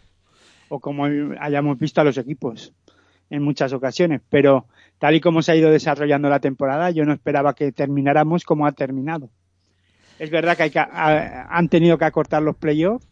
O 0.69 0.79
como 0.79 1.05
hayamos 1.39 1.77
visto 1.77 1.99
a 2.01 2.03
los 2.03 2.17
equipos 2.17 2.73
en 3.33 3.41
muchas 3.41 3.73
ocasiones. 3.73 4.21
Pero 4.29 4.67
tal 4.99 5.15
y 5.15 5.21
como 5.21 5.41
se 5.41 5.51
ha 5.51 5.55
ido 5.55 5.71
desarrollando 5.71 6.29
la 6.29 6.39
temporada, 6.39 6.91
yo 6.91 7.03
no 7.03 7.13
esperaba 7.13 7.55
que 7.55 7.71
termináramos 7.71 8.43
como 8.43 8.67
ha 8.67 8.71
terminado. 8.71 9.29
Es 10.19 10.29
verdad 10.29 10.55
que, 10.55 10.63
hay 10.63 10.69
que 10.69 10.79
han 10.79 11.67
tenido 11.67 11.97
que 11.97 12.05
acortar 12.05 12.43
los 12.43 12.55
playoffs, 12.55 13.07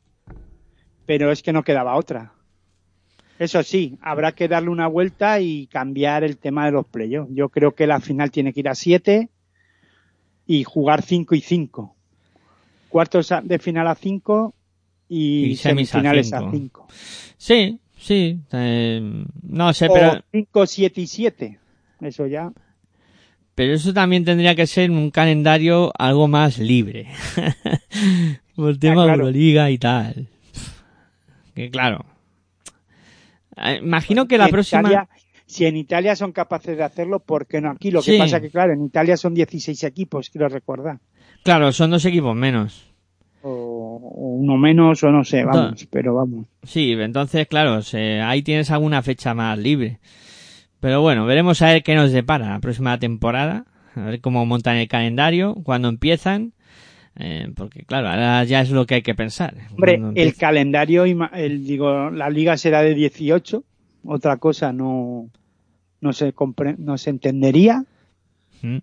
pero 1.08 1.32
es 1.32 1.42
que 1.42 1.52
no 1.52 1.64
quedaba 1.64 1.96
otra. 1.96 2.34
Eso 3.40 3.64
sí, 3.64 3.98
habrá 4.02 4.34
que 4.34 4.48
darle 4.48 4.70
una 4.70 4.88
vuelta 4.88 5.40
y 5.40 5.66
cambiar 5.66 6.24
el 6.24 6.38
tema 6.38 6.66
de 6.66 6.72
los 6.72 6.86
playoffs. 6.86 7.34
Yo 7.34 7.50
creo 7.50 7.74
que 7.74 7.88
la 7.88 8.00
final 8.00 8.30
tiene 8.30 8.54
que 8.54 8.60
ir 8.60 8.70
a 8.70 8.76
siete 8.76 9.30
y 10.46 10.64
jugar 10.64 11.02
5 11.02 11.34
y 11.34 11.42
5. 11.42 11.96
Cuartos 12.90 13.34
de 13.44 13.58
final 13.58 13.88
a 13.88 13.96
5 13.96 14.54
y, 15.10 15.56
semifinales 15.56 16.32
a 16.34 16.52
cinco. 16.52 16.86
5. 16.88 16.88
Sí, 17.38 17.80
sí. 18.02 18.40
eh, 18.52 19.26
no 19.44 19.74
sé, 19.74 19.88
O 19.88 19.94
pero, 19.94 20.24
5, 20.32 20.66
7 20.68 21.02
y 21.02 21.08
7. 21.08 21.60
Eso 22.02 22.26
ya. 22.28 22.52
pero 23.56 23.74
eso 23.74 23.94
también 23.94 24.26
tendría 24.26 24.56
que 24.56 24.66
ser 24.68 24.90
un 24.92 25.12
calendario 25.12 25.92
algo 25.98 26.28
más 26.28 26.58
libre. 26.58 27.08
Por 28.56 28.70
el 28.72 28.80
tema 28.80 29.04
de 29.04 29.08
claro. 29.10 29.22
Euroliga 29.24 29.70
y 29.72 29.78
tal. 29.78 30.28
Que 31.54 31.70
claro. 31.70 32.06
Eh, 33.58 33.80
Imagino 33.84 34.28
que 34.28 34.38
la 34.38 34.46
en 34.46 34.52
próxima... 34.52 34.82
Italia- 34.82 35.10
si 35.46 35.66
en 35.66 35.76
Italia 35.76 36.16
son 36.16 36.32
capaces 36.32 36.78
de 36.78 36.84
hacerlo, 36.84 37.20
¿por 37.20 37.46
qué 37.46 37.60
no 37.60 37.72
aquí? 37.72 37.92
Lo 37.92 38.02
que 38.02 38.14
Sí. 38.14 38.18
pasa 38.18 38.40
que, 38.40 38.50
claro, 38.50 38.72
en 38.72 38.86
Italia 38.86 39.18
son 39.18 39.34
16 39.34 39.84
equipos, 39.84 40.30
quiero 40.30 40.48
recordar. 40.48 41.00
Claro, 41.44 41.74
son 41.74 41.92
dos 41.92 42.06
equipos 42.06 42.34
menos. 42.34 42.86
O, 43.42 43.81
o 43.96 44.36
uno 44.36 44.58
menos, 44.58 45.04
o 45.04 45.12
no 45.12 45.24
sé, 45.24 45.44
vamos, 45.44 45.88
pero 45.90 46.16
vamos. 46.16 46.46
Sí, 46.64 46.94
entonces, 46.94 47.48
claro, 47.48 47.82
se- 47.82 48.22
ahí 48.22 48.42
tienes 48.42 48.72
alguna 48.72 49.02
fecha 49.02 49.34
más 49.34 49.58
libre. 49.58 50.00
Pero 50.80 51.02
bueno, 51.02 51.26
veremos 51.26 51.62
a 51.62 51.68
ver 51.68 51.84
qué 51.84 51.94
nos 51.96 52.12
depara 52.12 52.50
la 52.50 52.60
próxima 52.60 52.98
temporada. 52.98 53.66
A 53.96 54.02
ver 54.06 54.22
cómo 54.22 54.46
montan 54.46 54.78
el 54.78 54.88
calendario, 54.88 55.56
cuándo 55.64 55.90
empiezan. 55.90 56.54
eh, 57.18 57.52
porque, 57.56 57.84
claro, 57.84 58.08
ahora 58.10 58.44
ya 58.46 58.62
es 58.62 58.72
lo 58.72 58.86
que 58.86 58.96
hay 58.96 59.02
que 59.02 59.14
pensar. 59.14 59.54
Hombre, 59.72 60.02
el 60.16 60.34
calendario, 60.36 61.04
el, 61.04 61.66
digo, 61.66 62.10
la 62.10 62.30
liga 62.30 62.56
será 62.58 62.82
de 62.84 62.94
18, 62.96 63.64
otra 64.06 64.38
cosa 64.38 64.72
no, 64.72 65.30
no 66.00 66.14
se 66.14 66.34
compre- 66.34 66.78
no 66.78 66.98
se 66.98 67.10
entendería. 67.10 67.84
Mm. 68.62 68.78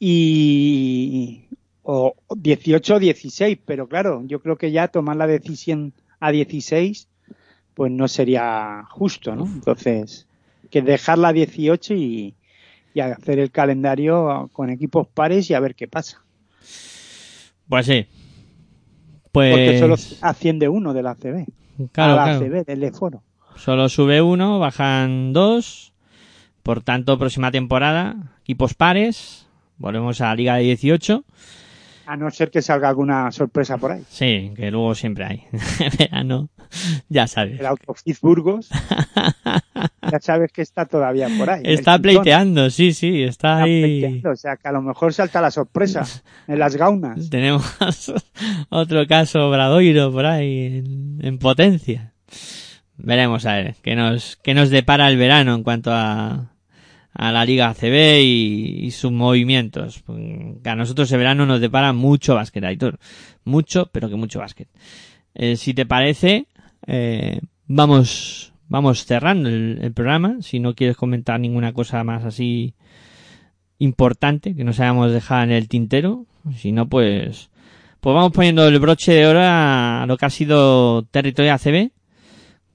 Y, 0.00 1.44
o 1.82 2.14
18 2.36 2.94
o 2.94 2.98
16, 2.98 3.58
pero 3.64 3.88
claro, 3.88 4.22
yo 4.26 4.40
creo 4.40 4.56
que 4.56 4.70
ya 4.70 4.88
tomar 4.88 5.16
la 5.16 5.26
decisión 5.26 5.92
a 6.20 6.30
16, 6.30 7.08
pues 7.74 7.90
no 7.90 8.08
sería 8.08 8.84
justo, 8.90 9.34
¿no? 9.34 9.46
Entonces, 9.46 10.26
que 10.70 10.82
dejarla 10.82 11.28
a 11.28 11.32
18 11.32 11.94
y, 11.94 12.34
y 12.94 13.00
hacer 13.00 13.38
el 13.38 13.50
calendario 13.50 14.48
con 14.52 14.70
equipos 14.70 15.08
pares 15.08 15.50
y 15.50 15.54
a 15.54 15.60
ver 15.60 15.74
qué 15.74 15.88
pasa. 15.88 16.22
Pues 17.68 17.86
sí. 17.86 18.06
Porque 19.32 19.78
Pues... 19.80 19.80
solo 19.80 19.96
asciende 20.20 20.68
uno 20.68 20.92
de 20.92 21.02
la 21.02 21.12
ACB. 21.12 21.46
Claro, 21.90 22.12
a 22.12 22.16
la 22.16 22.38
claro. 22.38 22.44
ACB, 22.44 22.66
del. 22.66 22.92
Solo 23.56 23.88
sube 23.88 24.22
uno, 24.22 24.58
bajan 24.58 25.32
dos. 25.32 25.92
Por 26.62 26.82
tanto, 26.82 27.18
próxima 27.18 27.50
temporada, 27.50 28.36
equipos 28.42 28.74
pares. 28.74 29.48
Volvemos 29.78 30.20
a 30.20 30.26
la 30.26 30.34
Liga 30.36 30.56
de 30.56 30.62
18. 30.62 31.24
A 32.12 32.16
no 32.18 32.30
ser 32.30 32.50
que 32.50 32.60
salga 32.60 32.90
alguna 32.90 33.32
sorpresa 33.32 33.78
por 33.78 33.92
ahí. 33.92 34.02
Sí, 34.10 34.52
que 34.54 34.70
luego 34.70 34.94
siempre 34.94 35.24
hay. 35.24 35.44
Verano, 35.98 36.50
ya 37.08 37.26
sabes. 37.26 37.58
El 37.58 37.64
Autofit 37.64 38.20
Burgos. 38.20 38.68
ya 40.10 40.20
sabes 40.20 40.52
que 40.52 40.60
está 40.60 40.84
todavía 40.84 41.28
por 41.38 41.48
ahí. 41.48 41.62
Está 41.64 41.98
pleiteando, 41.98 42.68
sí, 42.68 42.92
sí, 42.92 43.22
está 43.22 43.52
Está 43.54 43.62
ahí. 43.62 43.82
pleiteando, 43.82 44.30
O 44.30 44.36
sea, 44.36 44.58
que 44.58 44.68
a 44.68 44.72
lo 44.72 44.82
mejor 44.82 45.14
salta 45.14 45.40
la 45.40 45.50
sorpresa 45.50 46.04
en 46.48 46.58
las 46.58 46.76
gaunas. 46.76 47.30
Tenemos 47.30 47.64
otro 48.68 49.06
caso 49.06 49.48
Bradoiro 49.48 50.12
por 50.12 50.26
ahí 50.26 50.66
en, 50.84 51.18
en 51.22 51.38
potencia. 51.38 52.12
Veremos 52.98 53.46
a 53.46 53.54
ver 53.54 53.76
qué 53.82 53.96
nos, 53.96 54.36
qué 54.36 54.52
nos 54.52 54.68
depara 54.68 55.08
el 55.08 55.16
verano 55.16 55.54
en 55.54 55.62
cuanto 55.62 55.90
a, 55.90 56.51
a 57.14 57.32
la 57.32 57.44
Liga 57.44 57.68
ACB 57.68 58.20
y, 58.22 58.90
sus 58.90 59.12
movimientos. 59.12 60.02
Que 60.62 60.68
a 60.68 60.76
nosotros 60.76 61.10
el 61.12 61.18
verano 61.18 61.46
nos 61.46 61.60
depara 61.60 61.92
mucho 61.92 62.34
básquet, 62.34 62.64
Aitor. 62.64 62.98
Mucho, 63.44 63.90
pero 63.92 64.08
que 64.08 64.16
mucho 64.16 64.38
básquet. 64.38 64.68
Eh, 65.34 65.56
si 65.56 65.74
te 65.74 65.86
parece, 65.86 66.46
eh, 66.86 67.40
vamos, 67.66 68.52
vamos 68.68 69.04
cerrando 69.04 69.48
el, 69.48 69.78
el 69.82 69.92
programa. 69.92 70.36
Si 70.40 70.60
no 70.60 70.74
quieres 70.74 70.96
comentar 70.96 71.38
ninguna 71.38 71.72
cosa 71.72 72.02
más 72.04 72.24
así 72.24 72.74
importante 73.78 74.54
que 74.54 74.64
nos 74.64 74.80
hayamos 74.80 75.12
dejado 75.12 75.42
en 75.44 75.52
el 75.52 75.68
tintero. 75.68 76.26
Si 76.56 76.72
no, 76.72 76.88
pues, 76.88 77.50
pues 78.00 78.14
vamos 78.14 78.32
poniendo 78.32 78.66
el 78.66 78.78
broche 78.78 79.12
de 79.12 79.26
oro 79.26 79.40
a 79.42 80.04
lo 80.06 80.16
que 80.16 80.26
ha 80.26 80.30
sido 80.30 81.04
Territorio 81.04 81.52
ACB. 81.54 81.90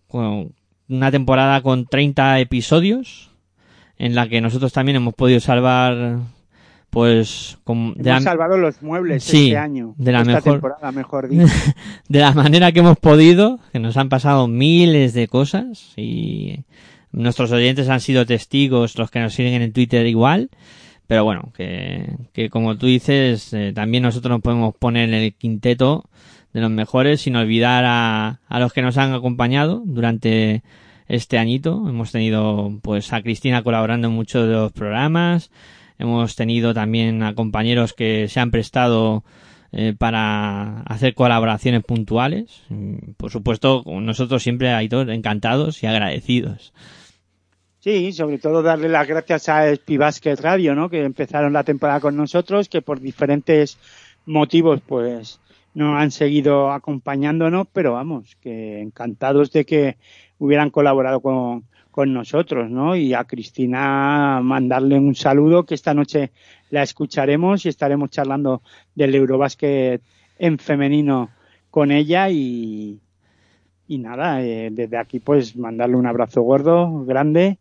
Con 0.07 0.53
una 0.89 1.11
temporada 1.11 1.61
con 1.61 1.85
30 1.85 2.39
episodios 2.39 3.31
en 3.99 4.15
la 4.15 4.27
que 4.29 4.41
nosotros 4.41 4.73
también 4.73 4.95
hemos 4.97 5.13
podido 5.13 5.39
salvar 5.39 6.19
pues 6.89 7.57
de, 7.65 7.71
Hemos 7.73 7.97
la, 8.05 8.21
salvado 8.21 8.57
los 8.57 8.81
muebles 8.81 9.23
Sí, 9.23 9.47
este 9.47 9.57
año. 9.57 9.93
de 9.97 10.11
la 10.11 10.19
esta 10.21 10.33
mejor- 10.35 10.53
temporada, 10.53 10.91
mejor 10.91 11.27
dicho. 11.29 11.45
de 12.09 12.19
la 12.19 12.31
manera 12.33 12.71
que 12.71 12.79
hemos 12.79 12.97
podido, 12.97 13.59
que 13.71 13.79
nos 13.79 13.97
han 13.97 14.09
pasado 14.09 14.47
miles 14.47 15.13
de 15.13 15.27
cosas 15.27 15.93
y 15.97 16.61
nuestros 17.11 17.51
oyentes 17.51 17.89
han 17.89 17.99
sido 17.99 18.25
testigos, 18.25 18.97
los 18.97 19.11
que 19.11 19.19
nos 19.19 19.33
siguen 19.33 19.61
en 19.61 19.73
Twitter 19.73 20.05
igual, 20.07 20.49
pero 21.07 21.23
bueno, 21.23 21.51
que, 21.55 22.05
que 22.33 22.49
como 22.49 22.77
tú 22.77 22.85
dices, 22.87 23.53
eh, 23.53 23.73
también 23.75 24.03
nosotros 24.03 24.29
nos 24.31 24.41
podemos 24.41 24.73
poner 24.75 25.09
en 25.09 25.15
el 25.15 25.33
quinteto 25.33 26.05
de 26.53 26.61
los 26.61 26.71
mejores 26.71 27.21
sin 27.21 27.35
olvidar 27.35 27.83
a, 27.85 28.39
a 28.47 28.59
los 28.59 28.71
que 28.73 28.81
nos 28.81 28.97
han 28.97 29.13
acompañado 29.13 29.83
durante 29.85 30.63
este 31.07 31.37
añito. 31.37 31.85
Hemos 31.87 32.11
tenido 32.11 32.71
pues 32.81 33.13
a 33.13 33.21
Cristina 33.21 33.63
colaborando 33.63 34.07
en 34.07 34.13
muchos 34.13 34.47
de 34.47 34.53
los 34.53 34.71
programas. 34.71 35.51
Hemos 35.99 36.35
tenido 36.35 36.73
también 36.73 37.23
a 37.23 37.35
compañeros 37.35 37.93
que 37.93 38.27
se 38.27 38.39
han 38.39 38.51
prestado 38.51 39.23
eh, 39.71 39.93
para 39.97 40.81
hacer 40.81 41.13
colaboraciones 41.13 41.83
puntuales. 41.83 42.63
Por 43.17 43.31
supuesto, 43.31 43.83
nosotros 43.85 44.43
siempre, 44.43 44.69
Aitor, 44.69 45.09
encantados 45.09 45.83
y 45.83 45.87
agradecidos. 45.87 46.73
Sí, 47.79 48.11
sobre 48.11 48.37
todo 48.37 48.61
darle 48.61 48.89
las 48.89 49.07
gracias 49.07 49.49
a 49.49 49.73
Spivasket 49.73 50.39
Radio, 50.41 50.75
¿no? 50.75 50.89
Que 50.89 51.03
empezaron 51.03 51.53
la 51.53 51.63
temporada 51.63 51.99
con 51.99 52.15
nosotros, 52.17 52.69
que 52.69 52.81
por 52.81 52.99
diferentes 52.99 53.77
motivos, 54.25 54.81
pues, 54.85 55.39
no 55.73 55.95
han 55.97 56.11
seguido 56.11 56.71
acompañándonos, 56.71 57.67
pero 57.71 57.93
vamos, 57.93 58.35
que 58.41 58.81
encantados 58.81 59.51
de 59.51 59.65
que 59.65 59.97
hubieran 60.39 60.69
colaborado 60.69 61.21
con, 61.21 61.65
con 61.91 62.13
nosotros, 62.13 62.69
¿no? 62.69 62.95
Y 62.95 63.13
a 63.13 63.23
Cristina 63.23 64.39
mandarle 64.43 64.99
un 64.99 65.15
saludo 65.15 65.65
que 65.65 65.75
esta 65.75 65.93
noche 65.93 66.31
la 66.69 66.83
escucharemos 66.83 67.65
y 67.65 67.69
estaremos 67.69 68.09
charlando 68.09 68.61
del 68.93 69.15
Eurobásquet 69.15 70.01
en 70.37 70.59
femenino 70.59 71.29
con 71.71 71.91
ella 71.91 72.29
y, 72.29 72.99
y 73.87 73.97
nada, 73.97 74.43
eh, 74.43 74.69
desde 74.71 74.97
aquí 74.97 75.19
pues 75.19 75.55
mandarle 75.55 75.95
un 75.95 76.05
abrazo 76.05 76.41
gordo, 76.41 77.03
grande 77.05 77.57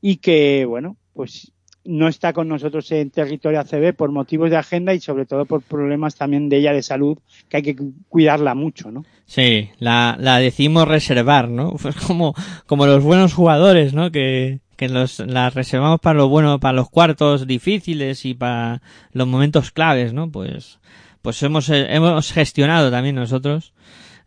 y 0.00 0.16
que 0.16 0.64
bueno, 0.64 0.96
pues 1.14 1.52
no 1.86 2.08
está 2.08 2.32
con 2.32 2.48
nosotros 2.48 2.90
en 2.92 3.10
territorio 3.10 3.60
ACB 3.60 3.94
por 3.94 4.10
motivos 4.10 4.50
de 4.50 4.56
agenda 4.56 4.94
y 4.94 5.00
sobre 5.00 5.26
todo 5.26 5.44
por 5.44 5.62
problemas 5.62 6.16
también 6.16 6.48
de 6.48 6.58
ella 6.58 6.72
de 6.72 6.82
salud 6.82 7.18
que 7.48 7.58
hay 7.58 7.62
que 7.62 7.76
cuidarla 8.08 8.54
mucho, 8.54 8.90
¿no? 8.90 9.04
Sí, 9.26 9.70
la, 9.78 10.16
la 10.20 10.38
decimos 10.38 10.86
reservar, 10.88 11.48
¿no? 11.48 11.76
Pues 11.82 11.96
como, 11.96 12.34
como 12.66 12.86
los 12.86 13.02
buenos 13.02 13.34
jugadores, 13.34 13.94
¿no? 13.94 14.10
Que, 14.10 14.60
que 14.76 14.88
los, 14.88 15.18
la 15.20 15.50
reservamos 15.50 16.00
para 16.00 16.18
lo 16.18 16.28
bueno, 16.28 16.60
para 16.60 16.74
los 16.74 16.90
cuartos 16.90 17.46
difíciles 17.46 18.24
y 18.24 18.34
para 18.34 18.82
los 19.12 19.26
momentos 19.26 19.70
claves, 19.70 20.12
¿no? 20.12 20.30
Pues, 20.30 20.78
pues 21.22 21.42
hemos, 21.42 21.68
hemos 21.70 22.32
gestionado 22.32 22.90
también 22.90 23.16
nosotros, 23.16 23.72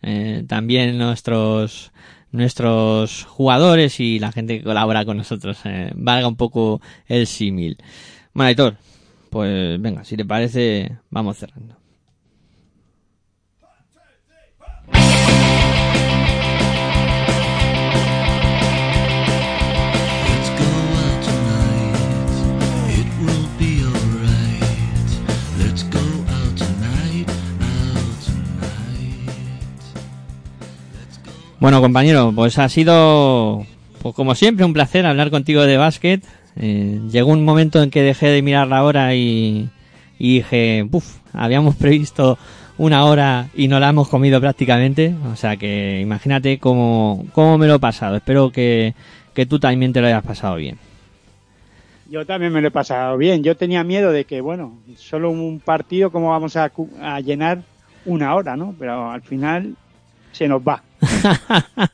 eh, 0.02 0.44
también 0.48 0.98
nuestros, 0.98 1.92
nuestros 2.32 3.26
jugadores 3.26 4.00
y 4.00 4.20
la 4.20 4.32
gente 4.32 4.60
que 4.60 4.64
colabora 4.64 5.06
con 5.06 5.18
nosotros. 5.18 5.60
Eh, 5.66 5.92
valga 5.96 6.28
un 6.28 6.36
poco 6.36 6.82
el 7.08 7.28
símil. 7.28 7.78
Bueno, 8.34 8.78
pues 9.30 9.82
venga, 9.82 10.04
si 10.04 10.18
te 10.18 10.26
parece, 10.26 10.98
vamos 11.10 11.38
cerrando. 11.38 11.79
Bueno, 31.60 31.82
compañero, 31.82 32.32
pues 32.34 32.58
ha 32.58 32.70
sido, 32.70 33.66
pues 34.02 34.16
como 34.16 34.34
siempre, 34.34 34.64
un 34.64 34.72
placer 34.72 35.06
hablar 35.06 35.30
contigo 35.30 35.64
de 35.64 35.76
básquet. 35.76 36.24
Eh, 36.56 37.02
llegó 37.12 37.32
un 37.34 37.44
momento 37.44 37.84
en 37.84 37.90
que 37.90 38.02
dejé 38.02 38.28
de 38.28 38.42
mirar 38.42 38.68
la 38.68 38.82
hora 38.86 39.14
y, 39.14 39.70
dije, 40.18 40.88
uff, 40.90 41.18
habíamos 41.34 41.76
previsto 41.78 42.38
una 42.78 43.04
hora 43.04 43.50
y 43.54 43.68
no 43.68 43.78
la 43.82 43.90
hemos 43.90 44.08
comido 44.08 44.40
prácticamente. 44.40 45.14
O 45.34 45.36
sea 45.36 45.58
que 45.58 46.00
imagínate 46.00 46.60
cómo, 46.60 47.26
cómo 47.34 47.58
me 47.58 47.68
lo 47.68 47.76
he 47.76 47.80
pasado. 47.80 48.16
Espero 48.16 48.54
que, 48.54 48.94
que 49.34 49.46
tú 49.46 49.60
también 49.60 49.92
te 49.92 50.00
lo 50.00 50.08
hayas 50.08 50.24
pasado 50.24 50.56
bien. 50.56 50.78
Yo 52.10 52.26
también 52.26 52.54
me 52.54 52.62
lo 52.62 52.70
he 52.70 52.72
pasado 52.72 53.18
bien. 53.18 53.44
Yo 53.44 53.58
tenía 53.58 53.84
miedo 53.84 54.14
de 54.14 54.24
que, 54.24 54.40
bueno, 54.40 54.78
solo 54.96 55.30
un 55.30 55.60
partido, 55.60 56.10
¿cómo 56.10 56.30
vamos 56.30 56.56
a, 56.56 56.72
a 57.02 57.20
llenar 57.20 57.64
una 58.06 58.34
hora, 58.34 58.56
no? 58.56 58.74
Pero 58.80 59.12
al 59.12 59.24
final 59.24 59.76
se 60.32 60.48
nos 60.48 60.62
va. 60.62 60.84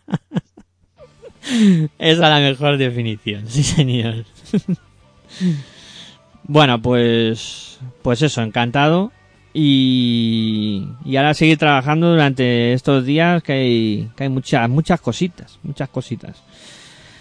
Esa 1.48 1.90
es 2.00 2.18
la 2.18 2.40
mejor 2.40 2.78
definición, 2.78 3.48
sí 3.48 3.64
señor. 3.64 4.26
bueno, 6.44 6.82
pues 6.82 7.66
pues 8.02 8.22
eso, 8.22 8.42
encantado. 8.42 9.12
Y, 9.54 10.86
y 11.06 11.16
ahora 11.16 11.34
seguir 11.34 11.58
trabajando 11.58 12.12
durante 12.12 12.74
estos 12.74 13.06
días 13.06 13.42
que 13.42 13.54
hay, 13.54 14.10
que 14.16 14.24
hay 14.24 14.30
muchas, 14.30 14.70
muchas 14.70 15.00
cositas, 15.00 15.60
muchas 15.64 15.88
cositas. 15.90 16.44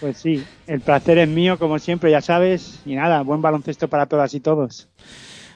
Pues 0.01 0.19
sí, 0.19 0.45
el 0.67 0.81
placer 0.81 1.19
es 1.19 1.29
mío, 1.29 1.59
como 1.59 1.79
siempre, 1.79 2.11
ya 2.11 2.21
sabes. 2.21 2.81
Y 2.85 2.97
nada, 2.97 3.23
buen 3.23 3.41
baloncesto 3.41 3.89
para 3.89 4.07
todas 4.07 4.35
y 4.35 4.41
todos. 4.41 4.89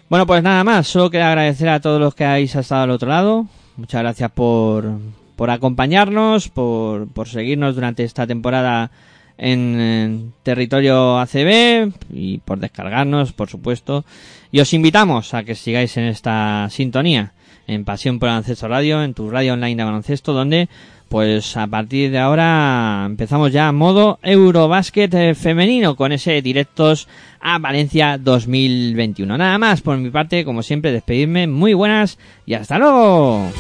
Bueno, 0.09 0.26
pues 0.26 0.42
nada 0.42 0.62
más, 0.64 0.86
solo 0.86 1.10
quiero 1.10 1.26
agradecer 1.26 1.68
a 1.68 1.80
todos 1.80 2.00
los 2.00 2.14
que 2.14 2.24
habéis 2.24 2.55
estado 2.55 2.84
al 2.84 2.90
otro 2.90 3.09
lado. 3.09 3.46
Muchas 3.76 4.00
gracias 4.00 4.30
por, 4.30 4.84
por 5.39 5.51
acompañarnos, 5.51 6.48
por, 6.48 7.06
por 7.06 7.28
seguirnos 7.28 7.77
durante 7.77 8.02
esta 8.02 8.27
temporada 8.27 8.90
en, 9.39 10.32
territorio 10.43 11.16
ACB 11.20 11.93
y 12.12 12.39
por 12.39 12.59
descargarnos, 12.59 13.32
por 13.32 13.48
supuesto. 13.48 14.05
Y 14.51 14.59
os 14.59 14.74
invitamos 14.74 15.35
a 15.35 15.44
que 15.44 15.55
sigáis 15.55 15.97
en 15.97 16.06
esta 16.06 16.66
sintonía 16.70 17.35
en 17.69 17.85
Pasión 17.85 18.19
por 18.19 18.31
Baloncesto 18.31 18.66
Radio, 18.66 19.05
en 19.05 19.15
tu 19.15 19.31
radio 19.31 19.52
online 19.52 19.77
de 19.77 19.85
baloncesto, 19.85 20.32
donde 20.32 20.69
pues 21.09 21.56
a 21.56 21.69
partir 21.69 22.10
de 22.10 22.19
ahora 22.19 23.05
empezamos 23.06 23.52
ya 23.52 23.70
modo 23.70 24.19
Eurobásquet 24.23 25.15
eh, 25.15 25.35
femenino 25.36 25.94
con 25.94 26.10
ese 26.10 26.43
directos 26.43 27.06
a 27.40 27.60
Valencia 27.60 28.19
2021. 28.19 29.39
Nada 29.39 29.56
más 29.56 29.82
por 29.82 29.98
mi 29.98 30.10
parte, 30.10 30.44
como 30.44 30.65
siempre, 30.65 30.90
despedirme. 30.90 31.47
Muy 31.47 31.74
buenas 31.74 32.19
y 32.44 32.55
hasta 32.55 32.77
luego. 32.77 33.52